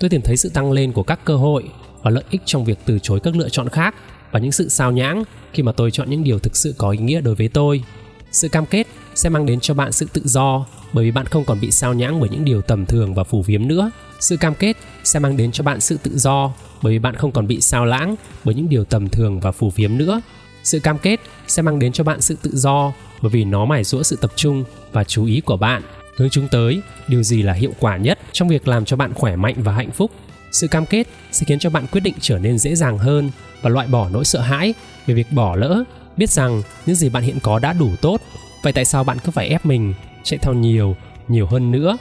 Tôi 0.00 0.10
tìm 0.10 0.20
thấy 0.24 0.36
sự 0.36 0.48
tăng 0.48 0.72
lên 0.72 0.92
của 0.92 1.02
các 1.02 1.20
cơ 1.24 1.36
hội 1.36 1.68
và 2.02 2.10
lợi 2.10 2.24
ích 2.30 2.42
trong 2.44 2.64
việc 2.64 2.78
từ 2.84 2.98
chối 2.98 3.20
các 3.20 3.36
lựa 3.36 3.48
chọn 3.48 3.68
khác 3.68 3.94
và 4.30 4.40
những 4.40 4.52
sự 4.52 4.68
sao 4.68 4.92
nhãng 4.92 5.24
khi 5.52 5.62
mà 5.62 5.72
tôi 5.72 5.90
chọn 5.90 6.10
những 6.10 6.24
điều 6.24 6.38
thực 6.38 6.56
sự 6.56 6.74
có 6.78 6.90
ý 6.90 6.98
nghĩa 6.98 7.20
đối 7.20 7.34
với 7.34 7.48
tôi. 7.48 7.82
Sự 8.30 8.48
cam 8.48 8.66
kết 8.66 8.86
sẽ 9.14 9.28
mang 9.28 9.46
đến 9.46 9.60
cho 9.60 9.74
bạn 9.74 9.92
sự 9.92 10.06
tự 10.12 10.22
do, 10.24 10.66
bởi 10.92 11.04
vì 11.04 11.10
bạn 11.10 11.26
không 11.26 11.44
còn 11.44 11.60
bị 11.60 11.70
sao 11.70 11.94
nhãng 11.94 12.20
bởi 12.20 12.28
những 12.28 12.44
điều 12.44 12.62
tầm 12.62 12.86
thường 12.86 13.14
và 13.14 13.24
phù 13.24 13.42
phiếm 13.42 13.68
nữa. 13.68 13.90
Sự 14.20 14.36
cam 14.36 14.54
kết 14.54 14.76
sẽ 15.04 15.20
mang 15.20 15.36
đến 15.36 15.52
cho 15.52 15.64
bạn 15.64 15.80
sự 15.80 15.98
tự 16.02 16.18
do, 16.18 16.52
bởi 16.82 16.92
vì 16.92 16.98
bạn 16.98 17.16
không 17.16 17.32
còn 17.32 17.46
bị 17.46 17.60
sao 17.60 17.84
lãng 17.84 18.16
bởi 18.44 18.54
những 18.54 18.68
điều 18.68 18.84
tầm 18.84 19.08
thường 19.08 19.40
và 19.40 19.52
phù 19.52 19.70
phiếm 19.70 19.98
nữa. 19.98 20.20
Sự 20.64 20.80
cam 20.80 20.98
kết 20.98 21.20
sẽ 21.46 21.62
mang 21.62 21.78
đến 21.78 21.92
cho 21.92 22.04
bạn 22.04 22.20
sự 22.20 22.36
tự 22.42 22.50
do, 22.54 22.92
bởi 23.22 23.30
vì 23.30 23.44
nó 23.44 23.64
mài 23.64 23.84
rũa 23.84 24.02
sự 24.02 24.16
tập 24.20 24.32
trung 24.36 24.64
và 24.92 25.04
chú 25.04 25.24
ý 25.24 25.40
của 25.40 25.56
bạn. 25.56 25.82
Hướng 26.16 26.30
chúng 26.30 26.48
tới, 26.48 26.80
điều 27.08 27.22
gì 27.22 27.42
là 27.42 27.52
hiệu 27.52 27.72
quả 27.80 27.96
nhất 27.96 28.18
trong 28.32 28.48
việc 28.48 28.68
làm 28.68 28.84
cho 28.84 28.96
bạn 28.96 29.14
khỏe 29.14 29.36
mạnh 29.36 29.54
và 29.58 29.72
hạnh 29.72 29.90
phúc? 29.90 30.10
Sự 30.52 30.68
cam 30.68 30.86
kết 30.86 31.06
sẽ 31.32 31.44
khiến 31.44 31.58
cho 31.58 31.70
bạn 31.70 31.86
quyết 31.86 32.00
định 32.00 32.14
trở 32.20 32.38
nên 32.38 32.58
dễ 32.58 32.74
dàng 32.74 32.98
hơn 32.98 33.30
và 33.62 33.70
loại 33.70 33.86
bỏ 33.86 34.08
nỗi 34.08 34.24
sợ 34.24 34.40
hãi 34.40 34.74
về 35.06 35.14
việc 35.14 35.32
bỏ 35.32 35.56
lỡ, 35.56 35.84
biết 36.16 36.30
rằng 36.30 36.62
những 36.86 36.96
gì 36.96 37.08
bạn 37.08 37.22
hiện 37.22 37.38
có 37.42 37.58
đã 37.58 37.72
đủ 37.72 37.90
tốt. 38.00 38.20
Vậy 38.62 38.72
tại 38.72 38.84
sao 38.84 39.04
bạn 39.04 39.18
cứ 39.24 39.30
phải 39.30 39.48
ép 39.48 39.66
mình 39.66 39.94
chạy 40.22 40.38
theo 40.38 40.54
nhiều 40.54 40.96
nhiều 41.28 41.46
hơn 41.46 41.70
nữa? 41.70 41.96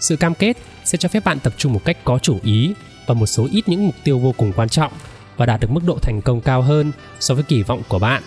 Sự 0.00 0.16
cam 0.16 0.34
kết 0.34 0.56
sẽ 0.84 0.98
cho 0.98 1.08
phép 1.08 1.24
bạn 1.24 1.38
tập 1.38 1.52
trung 1.56 1.72
một 1.72 1.80
cách 1.84 1.96
có 2.04 2.18
chủ 2.18 2.38
ý 2.42 2.74
vào 3.06 3.14
một 3.14 3.26
số 3.26 3.48
ít 3.52 3.68
những 3.68 3.86
mục 3.86 3.94
tiêu 4.04 4.18
vô 4.18 4.34
cùng 4.36 4.52
quan 4.56 4.68
trọng 4.68 4.92
và 5.36 5.46
đạt 5.46 5.60
được 5.60 5.70
mức 5.70 5.80
độ 5.86 5.98
thành 6.02 6.22
công 6.22 6.40
cao 6.40 6.62
hơn 6.62 6.92
so 7.20 7.34
với 7.34 7.44
kỳ 7.44 7.62
vọng 7.62 7.82
của 7.88 7.98
bạn. 7.98 8.22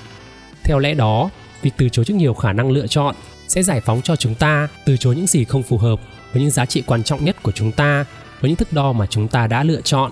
Theo 0.64 0.80
lẽ 0.80 0.94
đó, 0.94 1.30
việc 1.62 1.72
từ 1.78 1.90
chối 1.90 2.06
trước 2.06 2.14
nhiều 2.14 2.34
khả 2.34 2.54
năng 2.54 2.72
lựa 2.72 2.88
chọn 2.88 3.16
sẽ 3.48 3.64
giải 3.64 3.82
phóng 3.82 4.02
cho 4.02 4.16
chúng 4.16 4.36
ta 4.36 4.68
từ 4.86 4.98
chối 4.98 5.16
những 5.16 5.28
gì 5.28 5.44
không 5.44 5.64
phù 5.64 5.78
hợp 5.78 6.00
với 6.34 6.42
những 6.42 6.52
giá 6.52 6.66
trị 6.66 6.84
quan 6.86 7.04
trọng 7.04 7.26
nhất 7.26 7.44
của 7.44 7.52
chúng 7.52 7.72
ta 7.72 8.06
với 8.46 8.50
những 8.50 8.58
thức 8.58 8.74
đo 8.74 8.94
mà 8.94 9.06
chúng 9.06 9.28
ta 9.28 9.48
đã 9.48 9.64
lựa 9.64 9.82
chọn. 9.82 10.12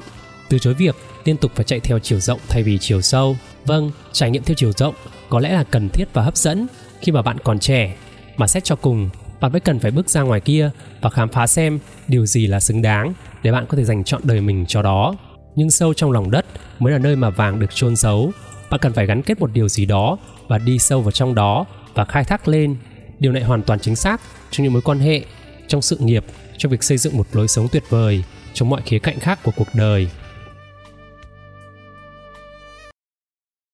Từ 0.49 0.59
chối 0.59 0.73
việc, 0.73 0.95
liên 1.25 1.37
tục 1.37 1.51
phải 1.55 1.63
chạy 1.63 1.79
theo 1.79 1.99
chiều 1.99 2.19
rộng 2.19 2.39
thay 2.49 2.63
vì 2.63 2.77
chiều 2.77 3.01
sâu. 3.01 3.37
Vâng 3.65 3.91
trải 4.11 4.31
nghiệm 4.31 4.43
theo 4.43 4.55
chiều 4.55 4.71
rộng 4.71 4.95
có 5.29 5.39
lẽ 5.39 5.53
là 5.53 5.63
cần 5.63 5.89
thiết 5.89 6.05
và 6.13 6.23
hấp 6.23 6.37
dẫn 6.37 6.67
khi 7.01 7.11
mà 7.11 7.21
bạn 7.21 7.37
còn 7.43 7.59
trẻ. 7.59 7.95
Mà 8.37 8.47
xét 8.47 8.63
cho 8.63 8.75
cùng, 8.75 9.09
bạn 9.41 9.51
vẫn 9.51 9.61
cần 9.65 9.79
phải 9.79 9.91
bước 9.91 10.09
ra 10.09 10.21
ngoài 10.21 10.39
kia 10.41 10.69
và 11.01 11.09
khám 11.09 11.29
phá 11.29 11.47
xem 11.47 11.79
điều 12.07 12.25
gì 12.25 12.47
là 12.47 12.59
xứng 12.59 12.81
đáng 12.81 13.13
để 13.43 13.51
bạn 13.51 13.65
có 13.69 13.77
thể 13.77 13.83
dành 13.83 14.03
chọn 14.03 14.21
đời 14.23 14.41
mình 14.41 14.65
cho 14.67 14.81
đó. 14.81 15.15
Nhưng 15.55 15.71
sâu 15.71 15.93
trong 15.93 16.11
lòng 16.11 16.31
đất 16.31 16.45
mới 16.79 16.93
là 16.93 16.99
nơi 16.99 17.15
mà 17.15 17.29
vàng 17.29 17.59
được 17.59 17.75
chôn 17.75 17.95
giấu. 17.95 18.31
Bạn 18.69 18.79
cần 18.79 18.93
phải 18.93 19.05
gắn 19.05 19.21
kết 19.21 19.39
một 19.39 19.49
điều 19.53 19.67
gì 19.67 19.85
đó 19.85 20.17
và 20.47 20.57
đi 20.57 20.79
sâu 20.79 21.01
vào 21.01 21.11
trong 21.11 21.35
đó 21.35 21.65
và 21.93 22.05
khai 22.05 22.23
thác 22.23 22.47
lên. 22.47 22.75
Điều 23.19 23.31
này 23.31 23.43
hoàn 23.43 23.61
toàn 23.61 23.79
chính 23.79 23.95
xác 23.95 24.21
trong 24.51 24.63
những 24.63 24.73
mối 24.73 24.81
quan 24.81 24.99
hệ, 24.99 25.21
trong 25.67 25.81
sự 25.81 25.97
nghiệp 25.97 26.25
trong 26.57 26.71
việc 26.71 26.83
xây 26.83 26.97
dựng 26.97 27.17
một 27.17 27.27
lối 27.33 27.47
sống 27.47 27.67
tuyệt 27.71 27.83
vời 27.89 28.23
trong 28.53 28.69
mọi 28.69 28.81
khía 28.85 28.99
cạnh 28.99 29.19
khác 29.19 29.39
của 29.43 29.51
cuộc 29.55 29.67
đời. 29.73 30.07